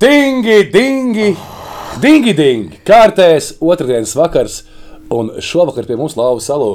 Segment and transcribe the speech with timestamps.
[0.00, 1.28] Dingi, dingi,
[2.02, 2.80] dingi, dingi.
[2.82, 4.56] Kārtēs otrdienas vakars,
[5.14, 6.70] un šovakar pie mums Lapa salū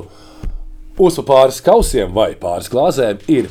[1.03, 3.49] uz pāris kausiem vai pāris glāzēm ir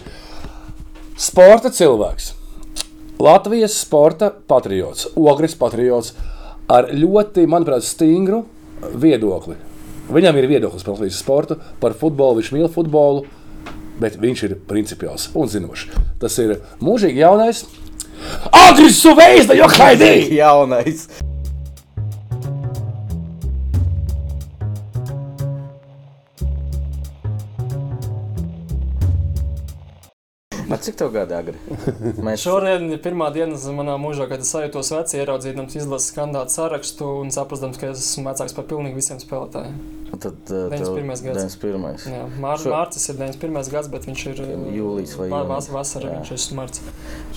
[1.20, 2.30] sporta cilvēks.
[3.20, 6.14] Latvijas sporta patriots, Ogres patriots
[6.72, 8.46] ar ļoti, manuprāt, stingru
[8.94, 9.58] viedokli.
[10.08, 13.26] Viņam ir viedoklis par Latvijas sportu, par futbolu, viņš mīl futbolu,
[14.00, 15.90] bet viņš ir principiāls un zinošs.
[16.24, 17.66] Tas ir mūžīgi jaunais.
[18.52, 20.28] Agris Suveis, jo haidī!
[20.36, 21.08] Jaunais.
[30.72, 31.54] A, cik tev gadi agri?
[32.26, 37.08] Mēs Šodien ir pirmā diena manā mūžā, kad es sajūtos veci, ieraudzījams izlases kandidātu sarakstu
[37.22, 39.78] un saprastams, ka es esmu vecāks par pilnīgi visiem spēlētājiem.
[40.18, 41.24] tad, uh, tev 91.
[41.24, 41.56] gads.
[41.60, 42.06] 91.
[42.10, 43.68] Jā, Mār, Šo- Mārcis ir 91.
[43.72, 45.48] gads, bet viņš ir uh, Jūlijs vai va- jūnijas.
[45.52, 46.20] vas, vasara, Jā.
[46.24, 46.80] viņš ir marts.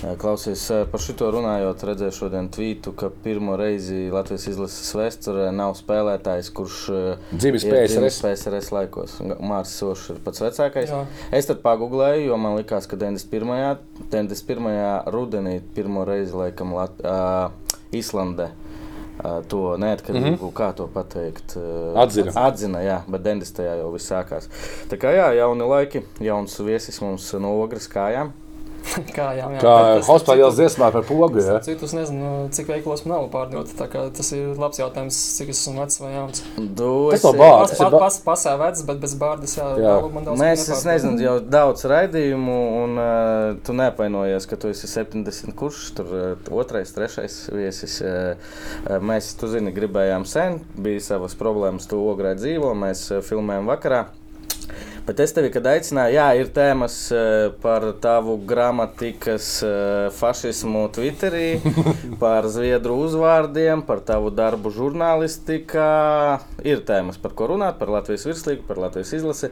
[0.02, 5.50] Jā, Klausies, eh, par šito runājot, redzēju šodien tvītu, ka pirmo reizi Latvijas izlases vēsturē
[5.54, 8.22] nav spēlētājs, kurš eh, Dzimis PSRS.
[8.24, 9.18] PSRS laikos.
[9.40, 10.90] Mārcis Sošs ir pats vecākais.
[10.90, 11.04] Jā.
[11.38, 13.78] Es tad pagūglēju, jo man likās, ka 91.
[14.12, 15.04] 91.
[15.12, 17.52] rudenī pirmo reizi laikam Lat uh,
[17.92, 18.52] Islandē.
[19.22, 20.54] Uh, to neatkarību, mm -hmm.
[20.54, 22.32] kā to pateikt, uh, Atzina.
[22.36, 23.64] Atzina, jā, bet 90.
[23.78, 24.50] jau viss sākās.
[24.90, 28.32] Tā kā jā, jauni laiki, jauns viesis mums no ogres kājām.
[29.16, 29.48] Kā, jā.
[29.62, 29.76] Kā
[30.08, 31.42] Hospēļas dziesmā par pogu.
[31.42, 31.60] Ja?
[31.64, 33.72] Citus nezinu, cik veiklos man nav pārdot.
[33.78, 36.44] Tā kā Tas ir labs jautājums, cik es esmu vecs vai jauns.
[36.44, 37.78] Tas no bārda.
[37.78, 39.68] Pas, pas, pasē vecs, bet bez bārdas jā.
[39.80, 39.96] Jā.
[40.04, 44.72] vēl man daudz Mēs, es nezinu, jau daudz raidījumu, un uh, tu neapvainojies, ka tu
[44.74, 45.54] esi 70.
[45.58, 48.00] kurš, tur uh, otrais, trešais viesis.
[48.04, 53.72] Uh, mēs, tu zini, gribējām sen, bija savas problēmas, tu ogrē dzīvo, mēs uh, filmējam
[53.72, 54.06] vakarā.
[55.02, 61.48] Bet es tevi, kad aicināju, jā, ir tēmas eh, par tavu gramatikas eh, fašismu Twitterī,
[62.22, 65.88] par zviedru uzvārdiem, par tavu darbu žurnālistikā.
[66.62, 69.50] Ir tēmas, par ko runāt, par Latvijas virslīgu, par Latvijas izlasi.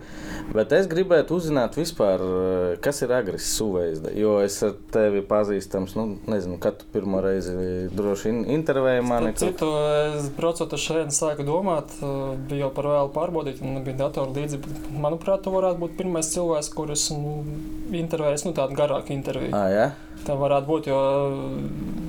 [0.53, 4.13] Bet es gribētu uzzināt vispār, eh, kas ir agresīvs suveizda.
[4.13, 9.33] Jo es ar tevi pazīstams, nu, nezinu, kad tu pirmo reizi droši vien intervēji mani.
[9.41, 9.73] Citu,
[10.13, 11.97] es braucot uz šejienu, sāku domāt,
[12.45, 14.61] bija jau par vēlu pārbaudīt, un bija datori līdzi.
[14.99, 17.43] Manuprāt, tu varētu būt pirmais cilvēks, kurus nu,
[17.91, 19.53] intervējis, nu, tādu garāku interviju.
[19.55, 19.87] Ah, jā?
[20.27, 20.99] Tā varētu būt, jo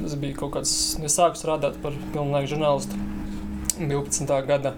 [0.06, 2.98] es biju kaut kāds, es sāku strādāt par pilnlaiku žurnālistu
[3.78, 4.46] 12.
[4.46, 4.74] gada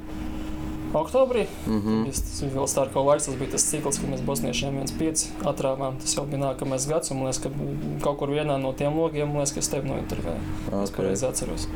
[0.92, 1.46] oktobrī.
[1.66, 2.04] Mm -hmm.
[2.06, 5.96] Tas bija vēl Starko laiks, tas bija tas cikls, kad mēs bosniešiem viens pieci atrāvām.
[6.00, 7.48] Tas jau bija nākamais gads, un liekas, ka
[8.02, 10.42] kaut kur vienā no tiem logiem, liekas, ka es tevi nointervēju.
[10.82, 10.96] Es Okay.
[10.96, 11.68] pareizi atceros.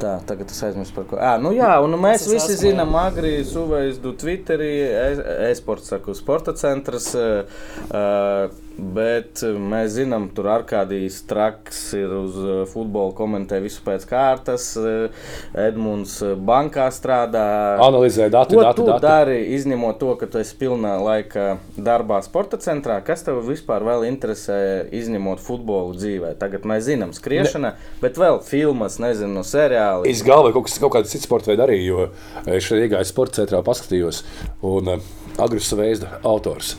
[0.00, 1.18] Tā, tagad es aizmirsu par ko.
[1.22, 6.54] À, nu jā, un mēs Es visi zinām, Agri, Suvaizdu, Twitterī, e- e-sports, saku, sporta
[6.58, 7.12] centrs.
[7.14, 8.48] Uh,
[8.78, 14.66] bet mēs zinām, tur Arkādijs Traks ir uz uh, futbolu komentē visu pēc kārtas.
[14.80, 15.12] Uh,
[15.58, 17.44] Edmunds bankā strādā.
[17.84, 19.04] Analizē datu, Ko datu, tu datu.
[19.04, 22.98] dari, izņemot to, ka tu esi pilnā laika darbā sporta centrā?
[23.04, 24.58] Kas tev vispār vēl interesē,
[24.94, 26.34] izņemot futbolu dzīvē?
[26.40, 27.92] Tagad mēs zinām, skriešana, ne.
[28.02, 30.10] bet vēl filmas, nezinu, seriāli.
[30.10, 32.08] Es galvoju, kaut kas kaut kāds cits sports veids arī, jo
[32.46, 34.24] es šeit iegāju sporta centrā, paskatījos,
[34.66, 34.96] un
[35.38, 36.74] Agrius Veida autors.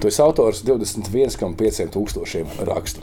[0.00, 3.02] Tu esi autors 21,5 tūkstošiem rakstu.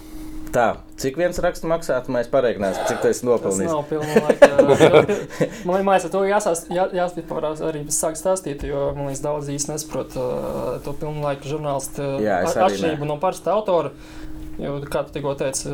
[0.55, 3.67] Tā, cik viens raksts maksātu, mēs pareiķināsim, cik tas Tas nopelnīs.
[3.69, 5.01] nav pilnīgi laika.
[5.67, 7.25] Man liekas, ar to jāsāst, jā, jāspēj
[7.67, 12.39] arī sāk stāstīt, jo man liekas, daudz īsti nesaprot uh, to pilnu laiku žurnālistu Jā,
[12.47, 13.91] ar- atšķirību no parasta autora.
[14.57, 15.69] Jo, kā tu tikko teici,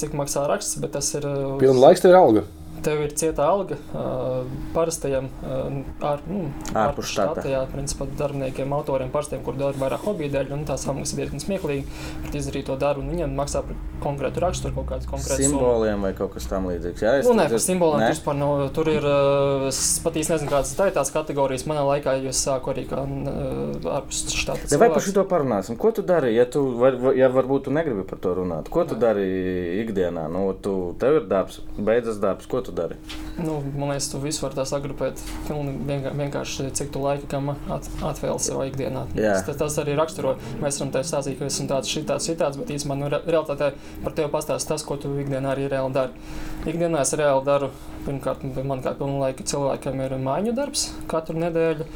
[0.00, 1.28] cik maksā raksts, bet tas ir.
[1.28, 2.46] uh, Pilna laiks tev ir alga.
[2.84, 7.46] Tev ir cieta alga uh, parastajiem, uh, ar, nu, Ārpus štata.
[7.48, 10.52] Jā, principā darbiniekiem, autoriem, parastiem, kur dara vairāk hobiju dēļ.
[10.52, 12.02] Un tā samaksa ir diezgan smieklīga.
[12.26, 15.60] Bet izdarīt to darbu, un viņiem maksā par konkrētu raksturu, kaut kāds konkrēts summa.
[15.60, 17.04] Simboliem vai kaut kas tamlīdzīgs.
[17.04, 18.10] Jā, es Nu, nē, par simboliem Nē?
[18.10, 18.64] tur vispār nav.
[18.76, 21.64] Tur ir, uh, es pat īsti nezinu, kādas tā ir tās kategorijas.
[21.70, 24.68] Manā laikā jo es sāku arī kā uh, ārpus štata.
[24.68, 25.16] Ja vai par cilvēks.
[25.16, 25.78] šo parunāsim?
[25.80, 28.68] Ko tu dari, ja, tu, var, ja varbūt tu negribi par to runāt?
[28.72, 29.24] Ko tu dari
[29.80, 30.26] ikdienā?
[30.32, 32.98] Nu, tu, tev ir darbs, beidzas darbs, ko tu dari?
[33.38, 35.20] Nu, man liekas, tu visu vari sagrupēt.
[35.48, 39.06] Vienkārši cik tu laika kam at, atvēl savā ikdienā.
[39.18, 39.36] Jā.
[39.46, 40.36] Tas, tas arī raksturo.
[40.62, 43.72] Mēs varam teikt, stāstīt, ka esmu tāds, šitāds, šitāds, bet īstenībā nu, re, realitātē
[44.04, 46.28] par tevi pastāstīs tas, ko tu ikdienā arī reāli dari.
[46.70, 47.70] Ikdienā es reāli daru,
[48.04, 51.88] pirmkārt, man kā pilnlaika cilvēkam ir mājiņu darbs katru nedēļu.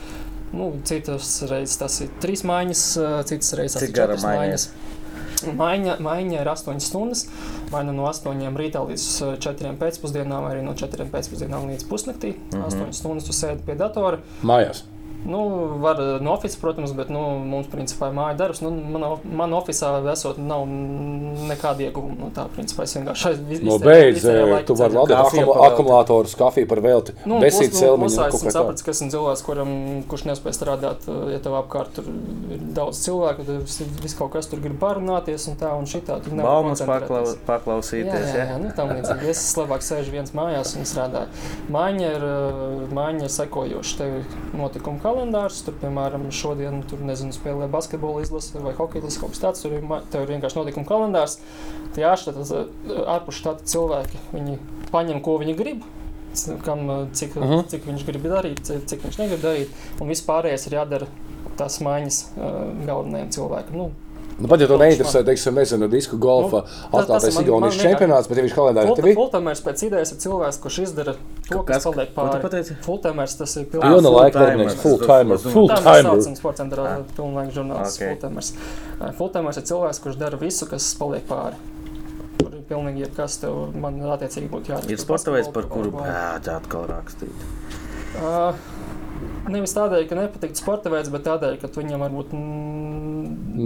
[0.49, 2.85] Nu, citas reizes tas ir trīs maiņas,
[3.29, 4.47] citas reizes tas ir četras maiņa ir?
[4.47, 4.69] maiņas.
[5.47, 7.27] Maiņa, maiņa ir 8 stundas,
[7.71, 9.07] vai nu no 8 rītā līdz
[9.45, 12.35] 4 pēcpusdienām, vai arī no 4 pēcpusdienām līdz pusnaktī.
[12.53, 12.65] Mhm.
[12.67, 14.23] 8 stundas tu sēdi pie datora.
[14.43, 14.85] Mājās.
[15.27, 18.61] Nu, var eh, no oficiāla, protams, bet nu, mums principā ir māja darbs.
[18.63, 20.65] Nu, man, man oficiālā esot nav
[21.49, 22.17] nekāda ieguvuma.
[22.23, 23.35] Nu, tā principā es vienkārši
[23.67, 24.25] no beidz,
[24.69, 27.17] tu vari lādēt akumumu, akumulātorus, kafiju par velti.
[27.29, 28.13] Nu, Besīt celmiņu.
[28.29, 29.73] Es sapratu, ka esmu cilvēks, kuram,
[30.11, 32.09] kurš nespēj strādāt, eh, ja tev apkārt ir
[32.79, 33.75] daudz cilvēku, tad
[34.05, 36.21] viss kaut kas tur grib parunāties un tā un šitā.
[36.31, 38.31] Baumas paklau, paklausīties.
[38.31, 39.33] Jā, jā, jā nu, tam līdzīgi.
[39.35, 41.47] Es labāk sēžu viens mājās un strādāju.
[41.75, 43.97] Māņa ir, eh, māņa ir sekojoša.
[43.99, 45.63] Tev notikuma kalendārs.
[45.67, 49.65] Tur, piemēram, šodien tur, nezinu, spēlē basketbola izlase vai hokeja izlase kaut kas tāds.
[49.65, 51.39] Tur ir, tur ir vienkārši notikuma kalendārs.
[51.97, 52.65] Tie ārštata
[53.17, 54.59] ārpus štata cilvēki, viņi
[54.93, 55.87] paņem, ko viņi grib.
[56.63, 56.85] Kam,
[57.17, 57.63] cik, uh -huh.
[57.67, 59.73] cik viņš grib darīt, cik viņš negrib darīt.
[59.99, 61.09] Un viss pārējais ir jādara
[61.59, 63.79] tās maiņas uh, galvenajiem cilvēkiem.
[63.81, 63.91] Nu,
[64.39, 68.45] Nu, pat ja to neinteresē, teiksim, nezinu, disku golfa nu, atklātais Igaunijas čempionāts, bet ja
[68.47, 69.17] viņš kalendārā tev ir.
[69.19, 71.15] Fultamērs pēc idejas ir cilvēks, kurš izdara
[71.49, 72.63] to, kas, kas paliek pāri.
[72.85, 73.97] Fultamērs tas ir pilnīgi.
[73.97, 76.13] Pilna laika darbinieks, full timer, full timer.
[76.13, 76.87] Saucam sportcentrā
[77.19, 78.53] pilnlaika žurnālists Fultamērs.
[79.19, 81.59] Fultamērs ir cilvēks, kurš dara visu, kas paliek pāri.
[82.39, 84.95] Tur ir pilnīgi jebkas tev, man attiecīgi būtu jādara.
[84.95, 87.49] Ir sporta veids, par kuru pēc atkal rakstīt.
[88.23, 88.55] Uh,
[89.49, 92.35] Nevis tādēļ, ka nepatīk sporta veids, bet tādēļ, ka viņam varbūt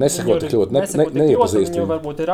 [0.02, 1.74] nesakot tik ļoti, ne, ne, neiepazīst.
[1.74, 2.32] Viņu varbūt ir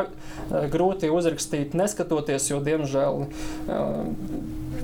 [0.73, 3.23] grūti uzrakstīt, neskatoties, jo, diemžēl,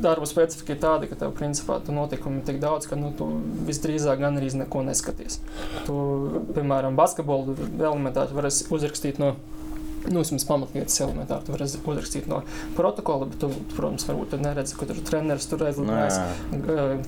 [0.05, 3.29] darba specifika ir tāda, ka tev principā tu notikumi ir tik daudz, ka nu, tu
[3.69, 5.41] visdrīzāk gan arī neko neskaties.
[5.89, 5.99] Tu,
[6.57, 9.35] piemēram, basketbolu elementāri varēsi uzrakstīt no
[10.11, 11.47] Nu, vismaz pamatlietas elementāri.
[11.47, 12.43] Tu vari uzrakstīt no
[12.77, 16.19] protokola, bet, tu, protams, varbūt neredzi, ka tur treneris tur aizlidinājis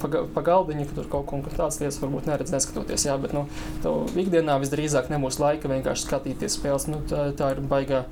[0.00, 3.06] pa, pa galdiņu, ka tur kaut ko tādas lietas varbūt neredz neskatoties.
[3.08, 3.46] Jā, bet nu,
[3.84, 6.88] tev ikdienā visdrīzāk nebūs laika vienkārši skatīties spēles.
[6.92, 8.06] Nu, tā, tā ir baigā.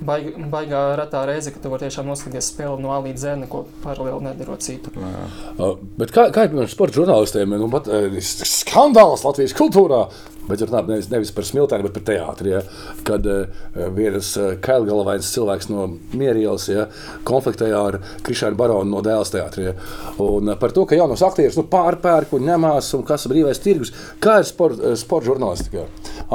[0.00, 3.66] Baig, baigā retā reize, ka tu vari tiešām noskatīties spēli no A līdz Z, neko
[3.82, 4.94] paralēli nedarot citu.
[4.96, 10.06] Uh, bet kā, kā ir piemēram sporta žurnālistiem, nu, pat, uh, skandāls Latvijas kultūrā,
[10.50, 12.54] Bet runāt nevis, nevis par smiltēm, bet par teātri.
[12.54, 12.62] Ja,
[13.06, 13.60] kad uh,
[13.96, 16.86] viens uh, kailgalvains cilvēks no Mierielas ja,
[17.28, 19.70] konfliktēja ar Krišānu Baronu no Dēls teātrī.
[19.70, 19.74] Ja,
[20.18, 23.94] uh, par to, ka jaunos aktierus nu, pārpērk un ņemās un kas ir brīvais tirgus.
[24.22, 25.86] Kā ir sport, sporta žurnālistikā?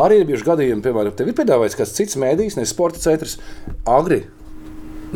[0.06, 3.38] Arī ir bijuši gadījumi, piemēram, tev ir piedāvājis kāds cits mēdījis, ne sporta centrs,
[3.88, 4.24] agri.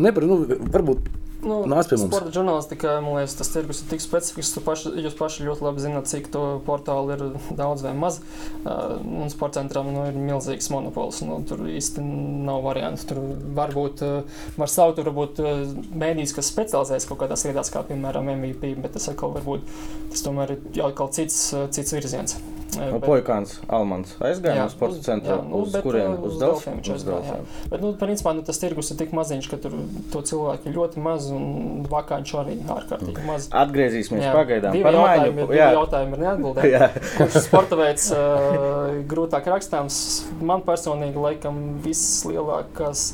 [0.00, 2.10] Nepar, nu, varbūt Nu, Nāc pie mums.
[2.10, 4.60] Sporta žurnālistika, man liekas, tas tirgus ir tik specifisks.
[4.64, 7.24] Paši, jūs paši ļoti labi zināt, cik to portālu ir
[7.56, 8.20] daudz vai maz.
[8.60, 11.22] Uh, un sporta centram nu, ir milzīgs monopols.
[11.24, 13.08] Nu, tur īsti nav variantu.
[13.08, 13.22] Tur
[13.56, 15.66] var būt, uh, var saukt, tur varbūt uh,
[16.04, 19.64] mēdījis, kas specializējas kaut kādās lietās, kā piemēram MVP, bet tas atkal varbūt
[20.12, 22.36] tas tomēr ir jau kaut cits, cits virziens.
[22.78, 26.14] No Poikāns, Almans aizgāja no sporta centra, jā, nu, uz bet, kurien?
[26.22, 26.78] Uz, Delfiem.
[26.78, 27.48] Uz Delfiem.
[27.72, 29.74] Bet, nu, principā, nu, tas tirgus ir tik maziņš, ka tur
[30.12, 33.48] to cilvēku ir ļoti maz un vakāņš arī ārkārtīgi maz.
[33.62, 34.36] Atgriezīsimies jā.
[34.36, 34.76] pagaidām.
[34.78, 37.04] Divi jautājumi, divi jautājumi ir neatbildēti.
[37.18, 40.00] Kurš sporta veids uh, grūtāk rakstāms?
[40.38, 43.08] Man personīgi laikam vislielākās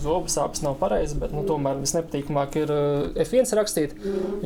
[0.00, 3.96] zobu sāpes nav pareizi, bet nu, tomēr visnepatīkamāk ir uh, F1 rakstīt,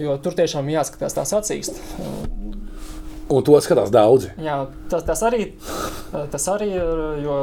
[0.00, 1.72] jo tur tiešām jāskatās tās acīs.
[3.25, 4.29] Un to skatās daudzi.
[4.44, 4.59] Jā,
[4.93, 5.47] tas, tas, arī,
[6.32, 7.37] tas arī ir, jo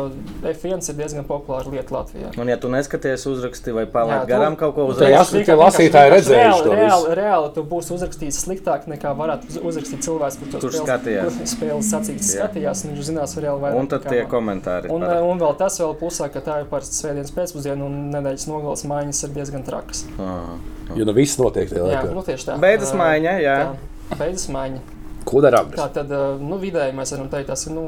[0.45, 2.30] F1 ir diezgan populāra lieta Latvijā.
[2.38, 6.13] Un, ja tu neskaties, uzraksti vai palaidi garām kaut ko uzrakstīt, tad jāsaka, ka lasītāji
[6.13, 6.75] redzējuši to.
[6.78, 11.42] Reāli, reāli tu būsi uzrakstījis sliktāk nekā varētu uzrakstīt cilvēks, kurš to spēles, skatījās.
[11.56, 13.81] spēles sacīts skatījās, un viņš zinās reāli vairāk.
[13.81, 14.94] Un tad tie komentāri.
[14.94, 15.25] Un, par...
[15.33, 19.25] un vēl tas vēl plusā, ka tā ir parasti svētdienas pēcpusdiena un nedēļas nogales maiņas
[19.25, 20.06] ir diezgan trakas.
[20.21, 20.95] Ah, ah.
[20.97, 22.07] Jo nu viss notiek tajā laikā.
[22.11, 22.61] Jā, nu tieši tā.
[22.61, 23.59] Beidzas maiņa, jā.
[24.11, 25.00] Tā, beidzas maiņa.
[25.25, 25.78] Ko dara agri?
[25.78, 26.09] Tā tad
[26.42, 27.83] nu, vidēji mēs varam teikt, tas ir nu,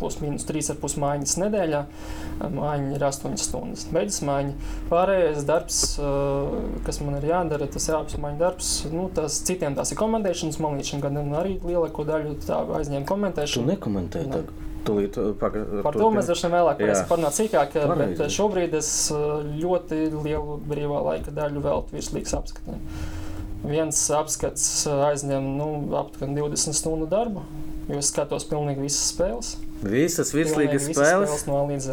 [0.00, 1.82] plus mīnus 3,5 mājiņas nedēļā.
[2.54, 3.84] Mājiņa ir 8 stundas.
[3.92, 4.70] Beidzas mājiņa.
[4.88, 5.80] Pārējais darbs,
[6.86, 8.70] kas man ir jādara, tas ir apziņas darbs.
[8.94, 10.60] Nu, tas citiem tās ir komentēšanas.
[10.64, 12.38] Man līdz šim gadam arī lielāko daļu
[12.80, 13.68] aizņēma komentēšanu.
[13.68, 14.42] Tu nekomentē ne.
[14.88, 16.78] Tūlīt, paga, Par to mēs droši vien vēlāk
[17.10, 18.14] parunāt sīkāk, Pareizi.
[18.16, 22.80] bet šobrīd es ļoti lielu brīvā laika daļu veltu virslīgas apskatiem
[23.64, 27.44] viens apskats aizņem nu, aptuveni 20 stundu darbu.
[27.88, 29.56] Jo es skatos pilnīgi visas spēles.
[29.80, 31.30] Visas virslīgas spēles?
[31.30, 31.92] spēles no līdz.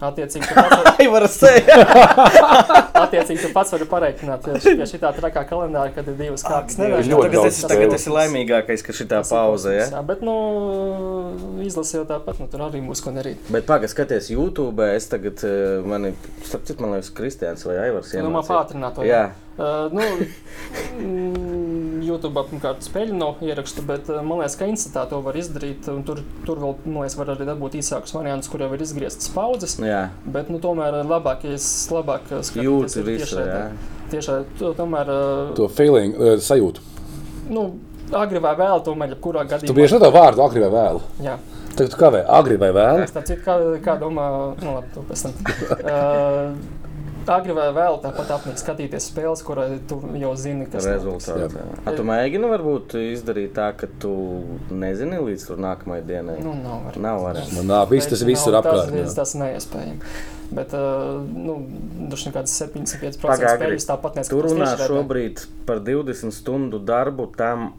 [0.00, 1.60] Attiecīgi, tu pats vari,
[3.02, 7.10] Attiecīgi, tu pats vari pareiķināt, ja šī tā trakā kalendāra, kad ir divas kārtas nedēļas.
[7.12, 9.90] Tagad esi, tagad esi laimīgākais, ka šī tā pauze, ja?
[9.92, 10.36] Jā, bet, nu,
[11.66, 13.44] izlasi jau tāpat, nu, tur arī būs ko darīt.
[13.52, 15.44] Bet pagaid, skaties YouTube, es tagad,
[15.84, 16.14] mani,
[16.48, 18.24] starp citu, man liekas, Kristians vai Aivars iemācīja.
[18.24, 19.26] Nu, man pātrināt to, jā.
[19.60, 20.04] Uh, nu,
[22.00, 25.84] YouTube apkārt spēļu nav ierakstu, bet man liekas, ka Institūtā to var izdarīt.
[26.06, 29.76] Tur, tur vēl, man liekas, var arī dabūt īsākus variantus, kur jau ir izgrieztas paudzes.
[29.84, 30.06] Jā.
[30.24, 32.96] Bet, nu, tomēr labāk, ja es labāk skatos.
[33.04, 33.62] Visu, jā.
[34.10, 35.12] Tiešā, to, tomēr.
[35.60, 36.82] To feeling, uh, sajūtu.
[37.50, 37.68] Nu,
[38.16, 39.76] agri vai vēl, tomēr, jebkurā Tu gadījumā.
[39.82, 41.04] bieži lieto vārdu agri vai vēlu.
[41.22, 41.36] Jā,
[41.70, 43.04] Tagad tu kavē, agri vai vēlu.
[43.06, 45.36] es tādu kā, kā domāju, nu labi, to pēc tam.
[45.78, 46.79] Uh,
[47.28, 51.54] Agri vai vēl tāpat apnika skatīties spēles, kurai tu jau zini, kas Rezultāts.
[51.54, 51.64] jā.
[51.84, 54.12] A, tu mēģini varbūt izdarīt tā, ka tu
[54.72, 56.38] nezini līdz nākamajai dienai.
[56.44, 56.96] Nu, nav var.
[56.96, 57.52] Nav varēs.
[57.56, 58.90] Nu, nā, viss tas viss ir apkārt.
[58.94, 60.00] Tas, tas neiespējami.
[60.50, 61.60] Bet, uh, nu,
[62.10, 64.88] droši vien kāds 75% Pagāgri, spēļus tāpat Tu neskatās runā tiešraidē.
[64.90, 67.70] šobrīd par 20 stundu darbu tam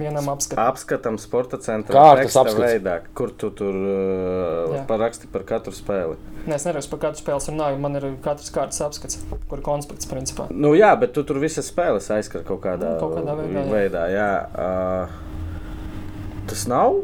[0.00, 0.64] Vienam apskatam.
[0.70, 1.92] apskatam sporta centrā.
[2.00, 2.60] Kārtas apskats.
[2.62, 4.82] Veidā, kur tu tur uh, Jā.
[4.88, 6.16] paraksti par katru spēli.
[6.46, 9.18] Nē, es nerakstu par katru spēli, runāju, man ir katrs kārtas apskats,
[9.50, 10.46] kur ir konspekts principā.
[10.50, 13.66] Nu, jā, bet tu tur visas spēles aizskar kaut kādā, Nu, kaut kādā veidā, jā.
[13.76, 14.30] veidā jā.
[14.56, 16.96] Uh, tas nav,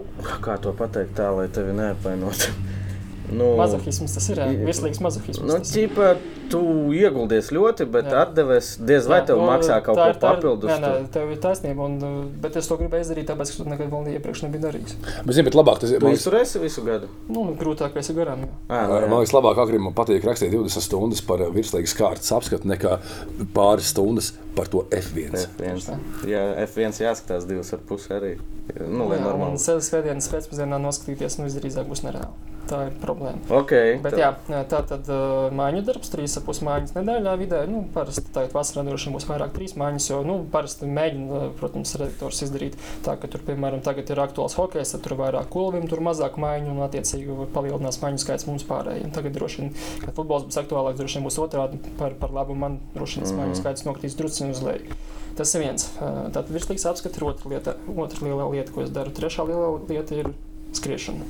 [0.42, 2.54] kā to pateikt tā, lai tevi neapvainotu.
[3.32, 5.42] Nu, Mazohisms tas ir, jā, virslīgs mazohisms.
[5.48, 6.12] Nu, ķipa,
[6.52, 6.60] tu
[6.94, 8.20] ieguldies ļoti, bet Jā.
[8.26, 10.70] atdeves diez vai Jā, tev nu, maksā kaut tā ko papildus.
[10.70, 13.68] Nē, nē, tev ir taisnība, un, uh, bet es to gribēju izdarīt, tāpēc, ka tu
[13.72, 14.94] nekad vēl iepriekš nebija darījis.
[15.26, 15.98] Bet, zini, bet labāk tas ir.
[15.98, 17.10] Tu Man liekas, izturēsi visu gadu?
[17.28, 18.46] Nu, grūtākais ir garām.
[18.46, 18.52] jā.
[18.70, 23.00] À, man liekas, labāk agri man patīk rakstīt 20 stundas par virslīgas kārtas apskatu nekā
[23.56, 25.34] pāris stundas par to F1.
[25.58, 25.98] F1.
[26.30, 28.36] Jā, F1 jāskatās divas ar pusi arī.
[28.80, 29.58] Nu, lai Jā, un normāli.
[29.62, 32.54] sēdes svētdienas pēcpusdienā noskatīties, nu, visdrīzāk būs nereāli.
[32.66, 33.38] Tā ir problēma.
[33.54, 33.72] Ok.
[34.02, 34.32] Bet, jā,
[34.66, 37.60] tā tad uh, mājiņu darbs, trīs ar pus mājiņas nedēļā vidē.
[37.70, 41.94] Nu, parasti tagad vasarā droši vien būs vairāk trīs mājiņas, jo, nu, parasti mēģina, protams,
[42.00, 42.74] redaktors izdarīt
[43.06, 46.40] tā, ka tur, piemēram, tagad ir aktuāls hokejs, tad tur ir vairāk kulvim, tur mazāk
[46.42, 49.14] mājiņu un, attiecīgi, palielinās mājiņu skaits mums pārējiem.
[49.14, 52.80] Tagad droši vien, kad futbols būs aktuālāks, droši vien būs otrādi par, par labu man,
[52.96, 53.40] droši vien, mm Mhm.
[53.42, 54.96] mājiņu skaits nokritīs drusciņu uz leju.
[55.36, 55.86] Tas ir viens.
[56.00, 57.74] Uh, Tātad virslīgs apskats ir otra lieta.
[57.92, 59.12] Otra liela lieta, ko es daru.
[59.12, 60.30] Trešā liela lieta ir
[60.76, 61.26] skriešana,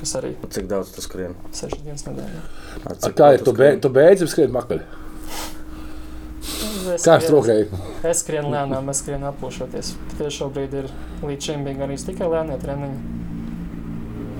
[0.00, 1.34] kas arī Cik daudz tu skrien?
[1.52, 2.40] sešas dienas nedēļā.
[2.80, 3.38] Ar Ar cik Kā ir?
[3.44, 4.80] tu Tu, be, tu beidzi skriet makaļ.
[6.94, 7.80] Es Kā ar skrienu- trokrēju?
[8.10, 9.90] Es skrienu lēnām, es skrienu atpūšoties.
[10.18, 10.86] Tieši šobrīd ir
[11.22, 13.00] līdz šim bija arī tikai lēnie treniņi.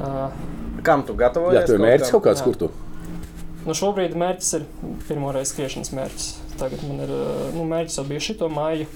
[0.00, 0.30] Uh,
[0.82, 1.60] Kam tu gatavojies?
[1.60, 2.44] Jā, tev ir mērķis kaut kāds, Jā.
[2.44, 2.70] kur tu.
[3.66, 4.62] nu šobrīd mērķis ir
[5.08, 6.28] pirmo reizi skriešanas mērķis.
[6.58, 8.86] Tagad man ir uh, nu, mērķis jau bija šito māju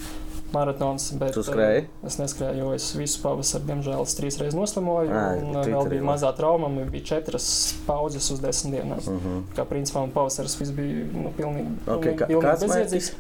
[0.55, 1.11] maratons.
[1.21, 1.85] Bet, Tu skrēji?
[1.85, 5.13] Uh, es neskrēju, jo es visu pavasaru, diemžēl, trīs reizes noslimoju.
[5.13, 7.47] Ā, un uh, vēl bija mazā trauma, man bija četras
[7.89, 8.99] pauzes uz desmit dienām.
[8.99, 9.41] Uh -huh.
[9.57, 13.13] Kā principā man pavasaris bija nu, pilnīgi, Ok, pilnīgi, pilnīgi bezjēdzīgs.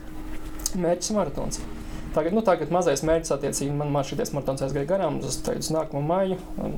[0.74, 1.60] Mērķis maratons.
[2.14, 6.36] Tagad, nu, tagad mazais mērķis, attiecīgi, man maršruties maratons aizgāja garām, tagad uz nākamo maiju.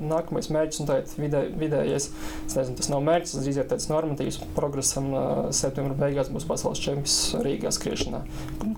[0.08, 2.06] Nākamais mērķis, un tagad vidē, vidējais,
[2.46, 5.10] es nezinu, tas nav mērķis, tas drīzāk tāds normatīvs progresam.
[5.56, 8.22] Septembra beigās būs pasaules čempions Rīgā skriešanā,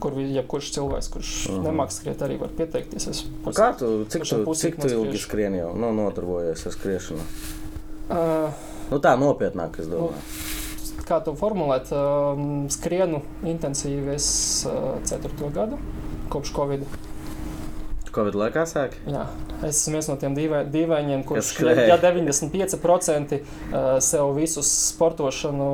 [0.03, 1.53] kur jebkurš cilvēks, kurš uh.
[1.53, 1.63] -huh.
[1.69, 3.07] nemāks skriet, arī var pieteikties.
[3.07, 5.71] Es Un Kā tu, cik tu, cik tu ilgi skrien jau?
[5.79, 7.29] Nu, nodarbojies ar skriešanu.
[8.09, 8.51] Uh,
[8.91, 10.17] Nu, tā nopietnāk, es domāju.
[11.09, 14.29] kā to formulēt, um, skrienu intensīvi es
[14.69, 15.79] uh, ceturto gadu
[16.29, 17.08] kopš Covid.
[18.15, 18.99] Covid laikā sāki?
[19.11, 19.25] Jā,
[19.67, 21.87] es esmu viens no tiem dīvai- dīvainiem, kurš skrēja.
[21.91, 25.69] ja 95% uh, sev visu sportošanu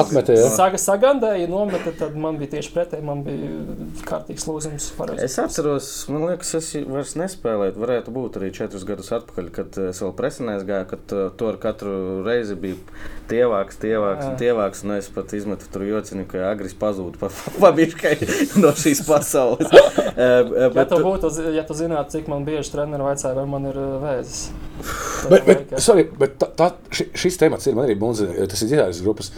[0.00, 0.48] Atmetē, jā.
[0.54, 3.50] saga, sagandēja, nometa, tad man bija tieši pretēji, man bija
[4.08, 4.90] kārtīgs lūzums.
[4.98, 5.24] pareizi.
[5.26, 7.76] Es atceros, man liekas, es vairs nespēlēju.
[7.80, 11.94] Varētu būt arī četrus gadus atpakaļ, kad es vēl presinēs gāju, kad uh, tur katru
[12.26, 12.78] reizi bija
[13.30, 14.38] tievāks, tievāks, un Jā.
[14.44, 14.84] tievāks.
[14.86, 17.30] Un es pat izmetu tur jociņu, ka agris pazūd pa,
[17.62, 18.16] pa biškai
[18.62, 19.70] no šīs pasaules.
[20.20, 23.46] Eh, Ja bet, tu, būtu, zi- ja tu zinātu, cik man bieži treniņi vaicāja, vai
[23.52, 24.42] man ir uh, vēzis.
[25.30, 28.64] Bet, bet, laikā- sorry, bet tā, tā, ši- šis temats ir man arī bunzi, tas
[28.64, 29.30] ir ģitāras grupas.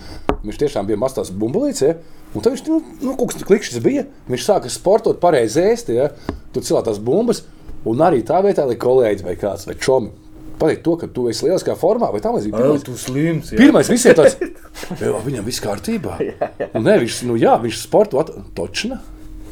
[0.46, 1.96] Viņš tiešām bija mazs bumbulīts, ja?
[2.32, 4.06] un tad viņš nu, nu, kaut kas klikšķis bija.
[4.30, 6.10] Viņš sāka sportot, pareizi ēst, ja?
[6.54, 7.44] tur cilāt tās bumbas,
[7.88, 10.14] un arī tā vietā, lai kolēģis vai kāds vai čomi
[10.62, 12.54] pateikt to, ka tu esi lieliskā formā vai tam līdzīgi.
[12.54, 13.50] Pirmais, tu slims.
[13.50, 13.58] jā.
[13.58, 14.36] pirmais visiem tāds-
[15.26, 16.18] viņam viss kārtībā.
[16.70, 18.30] Un ne, viņš, nu jā, viņš sporto at...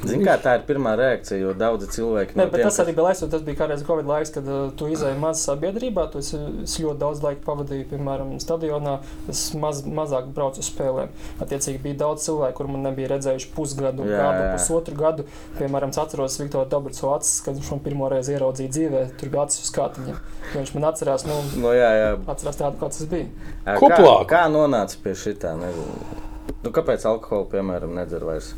[0.00, 2.95] Zini, kā tā ir pirmā reakcija, jo daudzi cilvēki Ne, no bet tiem, tas arī
[2.97, 6.07] bija laiks, un tas bija kādreiz Covid laiks, kad uh, tu izēji maz sabiedrībā.
[6.12, 8.95] Tu esi, es ļoti daudz laika pavadīju, piemēram, stadionā.
[9.28, 11.12] Es maz, mazāk braucu uz spēlēm.
[11.45, 14.54] Attiecīgi bija daudz cilvēku, kur man nebija redzējuši pusgadu, Jā, jā, gadu, jā.
[14.57, 15.26] pusotru gadu.
[15.59, 19.45] Piemēram, es atceros Viktoru Dabrcu acis, kad viņš man pirmo reizi ieraudzīja dzīvē, tur bija
[19.45, 20.16] acis uz skatiņa.
[20.57, 22.09] Viņš man atcerās, nu, No, jā, jā.
[22.33, 23.28] atcerās tādu, kāds tas bija.
[23.69, 24.25] Ā, Kuplāk.
[24.25, 25.52] Kā, kā nonāca pie šitā?
[25.61, 26.25] Nezinu.
[26.64, 28.54] Nu, kāpēc alkoholu, piemēram, nedzer vairs?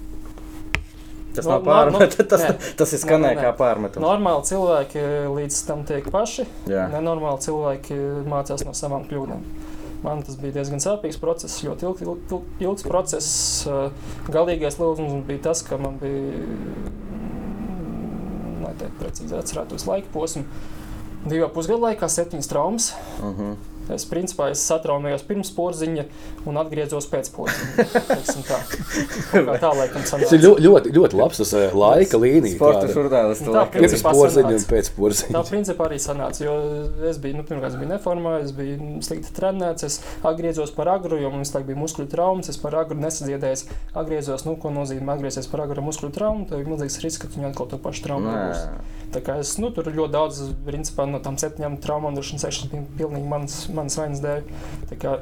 [1.34, 2.18] Tas nav pārmetums.
[2.18, 2.72] no- tas, nē.
[2.76, 4.04] tas ir Nē, skanēji nē, kā pārmetums.
[4.04, 5.04] Normāli cilvēki
[5.36, 6.44] līdz tam tiek paši.
[6.68, 6.88] Jā.
[6.92, 7.96] Nenormāli cilvēki
[8.28, 9.40] mācās no savām kļūdām.
[10.02, 13.66] Man tas bija diezgan sāpīgs process, ļoti ilg, ilg, ilg, ilgs process.
[13.70, 13.92] Uh,
[14.34, 16.42] Galīgais lūgums bija tas, ka man bija,
[18.64, 20.42] lai tā precīzi atcerētos laika posmu,
[21.30, 22.92] divu pusgadu laikā septiņas traumas.
[23.20, 23.54] Uh -huh.
[23.92, 26.04] Es principā es satraumējos pirms porziņa
[26.48, 27.86] un atgriezos pēc porziņa.
[28.46, 28.58] Tā,
[29.48, 30.38] kā tā laikam Tas ir sanāca.
[30.44, 32.54] ļoti, ļoti, ļoti labs tas eh, laika līnija.
[32.54, 33.48] Sporta žurnālists.
[33.48, 34.70] Tā, Pirms porziņa un sanāca.
[34.70, 35.42] pēc Tā porziņa.
[35.50, 36.54] principā arī sanāca, jo
[37.10, 41.18] es biju, nu, pirmkārt, es biju neformā, es biju slikti trenēts, es atgriezos par agru,
[41.20, 45.18] jo man visu laiku bija muskuļu traumas, es par agru nesadziedēju, atgriezos, nu, ko nozīmē
[45.18, 48.32] atgriezties par agru muskuļu traumu, tad ir milzīgs risks, ka viņi atkal to pašu traumu
[48.32, 48.64] būs.
[49.12, 52.70] Tā kā es, nu, tur ļoti daudz, principā, no tām septiņām traumām, droši vien sešas
[52.72, 54.44] bija pilnīgi manas, manas vainas dēļ.
[54.90, 55.16] Tā kā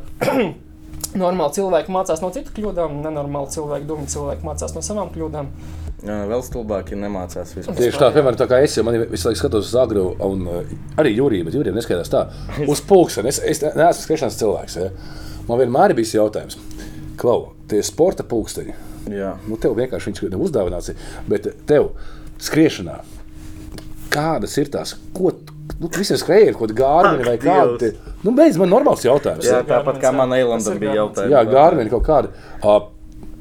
[1.22, 5.52] normāli cilvēki mācās no citu kļūdām, nenormāli cilvēki, dumji cilvēki mācās no savām kļūdām.
[6.00, 7.76] Vēl stulbāk, ja nemācās vispār.
[7.76, 11.12] Tieši tā, piemēram, tā kā es jau visu laiku skatos uz agru, un uh, arī
[11.12, 12.22] jūrijā, bet jūrijā neskatās tā.
[12.72, 13.28] Uz pulksteni.
[13.28, 14.78] Es, es ne- neesmu skriešanas cilvēks.
[14.80, 14.88] Ja?
[15.50, 16.56] Man vienmēr ir bijis jautājums,
[17.20, 18.76] klau, tie sporta pulksteņi.
[19.12, 19.34] Jā.
[19.48, 20.94] Nu, tev vienkārši viņš ir uzdāvināts,
[21.28, 21.92] bet tev
[22.40, 23.00] skriešanā,
[24.12, 25.34] kādas ir tās, ko
[25.78, 27.78] nu, visiem skrēji, ko gārmini vai Ak, kādi.
[27.78, 27.78] Dievs.
[27.78, 29.44] tie- Nu, beidz, man normāls jautājums.
[29.48, 31.30] Jā, tāpat kā man Eilandam bija jautājums.
[31.30, 32.28] jā gārmini kaut kāda.
[32.62, 32.80] Uh,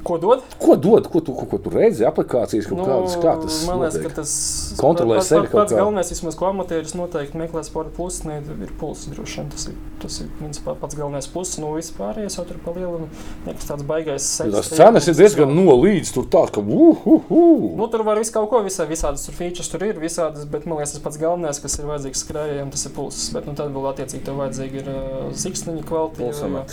[0.03, 0.43] Ko dod?
[0.69, 3.81] ko dod, ko tu, ko, ko tu redzi, aplikācijas kaut kādas, kā tas Nu, man
[3.81, 4.11] liekas, notiek?
[4.11, 4.33] ka tas
[4.79, 8.73] Kontrolē pats, sevi pats, pats galvenais, vismaz ko amatieris noteikti meklē sporta plusu, ne, ir
[8.79, 9.49] pulss droši vien.
[9.53, 11.57] Tas ir, tas ir principā, pats galvenais pluss.
[11.59, 13.09] Nu, vispārējais jau tur pa lielu,
[13.47, 14.29] nekas tāds baigais.
[14.39, 17.67] seks, Tas cenas ir diezgan nolīdz, tur tā, ka uh, uh.
[17.79, 20.79] Nu, tur var visu kaut ko, visā, visādas tur features tur ir, visādas, bet man
[20.79, 23.31] liekas, tas pats galvenais, kas ir vajadzīgs skrējējiem, tas ir pulss.
[23.35, 26.65] Bet nu, tad vēl attiecīgi tev vajadzīgi ir uh, siksniņa kvalitāte,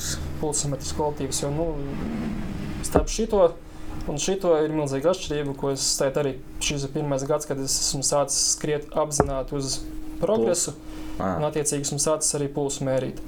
[0.43, 1.71] pulsometrs kvalitātes, jo, nu,
[2.85, 3.47] starp šito
[4.11, 7.79] un šito ir milzīga atšķirība, ko es teiktu arī šis ir pirmais gads, kad es
[7.89, 9.81] esmu sācis skriet apzināti uz
[10.21, 10.77] progresu,
[11.17, 13.23] un Ah, attiecīgi esmu sācis arī pulsu mērīt.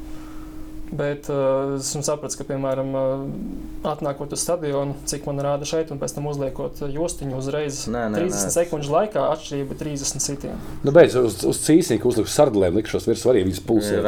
[0.88, 6.00] Bet uh, esmu sapratis, ka, piemēram, uh, atnākot uz stadionu, cik man rāda šeit, un
[6.00, 8.52] pēc tam uzliekot jostiņu uzreiz Nē, nē, 30 nē.
[8.55, 10.76] sekundžu laikā, atšķirība ir 30 sitieni.
[10.87, 14.00] Nu, beidz, uz, uz cīsniņa uzliku sardēlēm, likšos virsū arī viņas pulsē.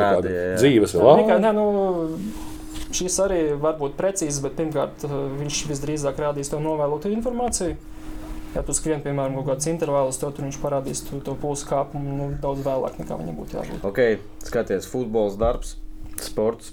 [0.57, 1.27] Dzīves vēl.
[1.37, 1.67] ā, nē, nu,
[2.93, 7.77] šis arī var būt precīzs, bet pirmkārt, uh, viņš visdrīzāk rādīs tev novēlotu informāciju.
[8.55, 12.17] Ja tu skrien, piemēram, kaut kādas intervālus, tad tur viņš parādīs tu, to pulsu kāpumu
[12.19, 13.85] nu, daudz vēlāk, nekā viņam būtu jābūt.
[13.87, 14.01] ok,
[14.49, 15.77] skaties, futbols, darbs,
[16.19, 16.73] sports.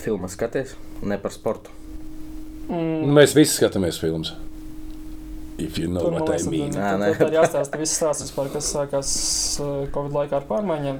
[0.00, 0.72] Filma skaties,
[1.04, 1.68] ne par sportu.
[2.70, 4.32] Mm, Nu, mēs visi skatāmies filmas.
[5.58, 6.70] If you know Tur, what I liekas, mean.
[6.72, 9.10] tad- Nē, tad ir jāstāsta viss stāsts, vispār, kas sākās
[9.60, 10.98] uh, Covid laikā ar pārmaiņām.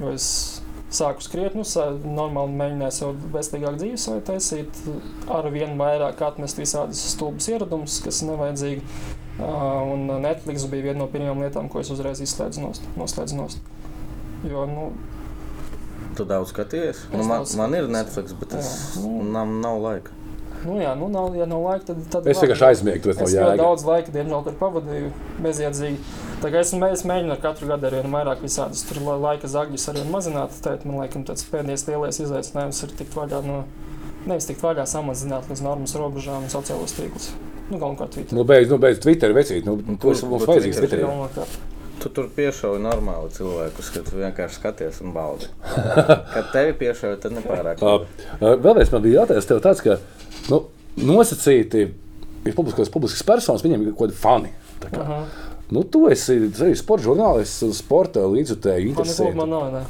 [0.00, 0.53] Jo es
[0.94, 4.80] sāku skriet, nu, sā- normāli mēģināju sev veselīgāk dzīvesveidu taisīt,
[5.34, 8.82] ar vien vairāk atmest visādas stulbas ieradumus, kas nevajadzīgi.
[9.42, 12.84] Un Netflix bija viena no pirmajām lietām, ko es uzreiz izslēdzu nost.
[12.96, 13.58] Noslēdzu nost.
[14.46, 14.92] Jo, nu,
[16.14, 17.00] Tu daudz skaties.
[17.00, 17.88] Es Nu, man, daudz man ir.
[17.90, 18.68] Netflix, bet es
[19.02, 19.24] nu.
[19.34, 20.12] nav, nav laika.
[20.64, 22.04] nu, jā, nu, nav, ja nav laika, tad.
[22.12, 23.56] tad Es vienkārši aizmiegu, tur nav Es ļoti jēga.
[23.58, 25.10] daudz laika, diemžēl, tur pavadīju
[25.42, 25.98] bezjēdzīgi.
[26.44, 29.86] Tā kā es, es mēģinu ar katru gadu arī vairāk visādas tur la- laika zagļus
[29.94, 30.52] arī mazināt.
[30.64, 33.62] Tad man liekas, tas pēdējais lielais izaicinājums ir tikt vaļā no,
[34.28, 37.30] nevis tikt vaļā, samazināt līdz normas robežām sociālos tīklus.
[37.70, 38.36] Nu, galvenokārt Twitter.
[38.36, 39.64] Nu, beidz, nu, beidz Twitter vecīt.
[39.64, 40.82] Nu, kur- to es mums vajadzīgs?
[40.82, 41.06] Twitterī.
[41.06, 41.56] Galvenokārt.
[42.02, 45.48] Tu tur piešauji normāli cilvēkus, ka tu vienkārši skaties un baudi.
[46.34, 47.80] Kad tevi piešauja, tad nepārāk.
[47.80, 48.04] Uh,
[48.42, 49.96] uh, Vēlreiz man bija jautājums tev tāds, ka
[50.52, 50.58] nu,
[51.00, 51.86] nosacīti
[52.44, 54.52] ir publiskos, publiskas personas, viņiem ir kaut kādi fani.
[54.84, 55.00] Kā.
[55.00, 55.18] Aha.
[55.72, 59.30] Nu, tu esi arī sporta žurnālists un sporta līdzjutēji interesē.
[59.34, 59.70] man nav.
[59.72, 59.84] Ne.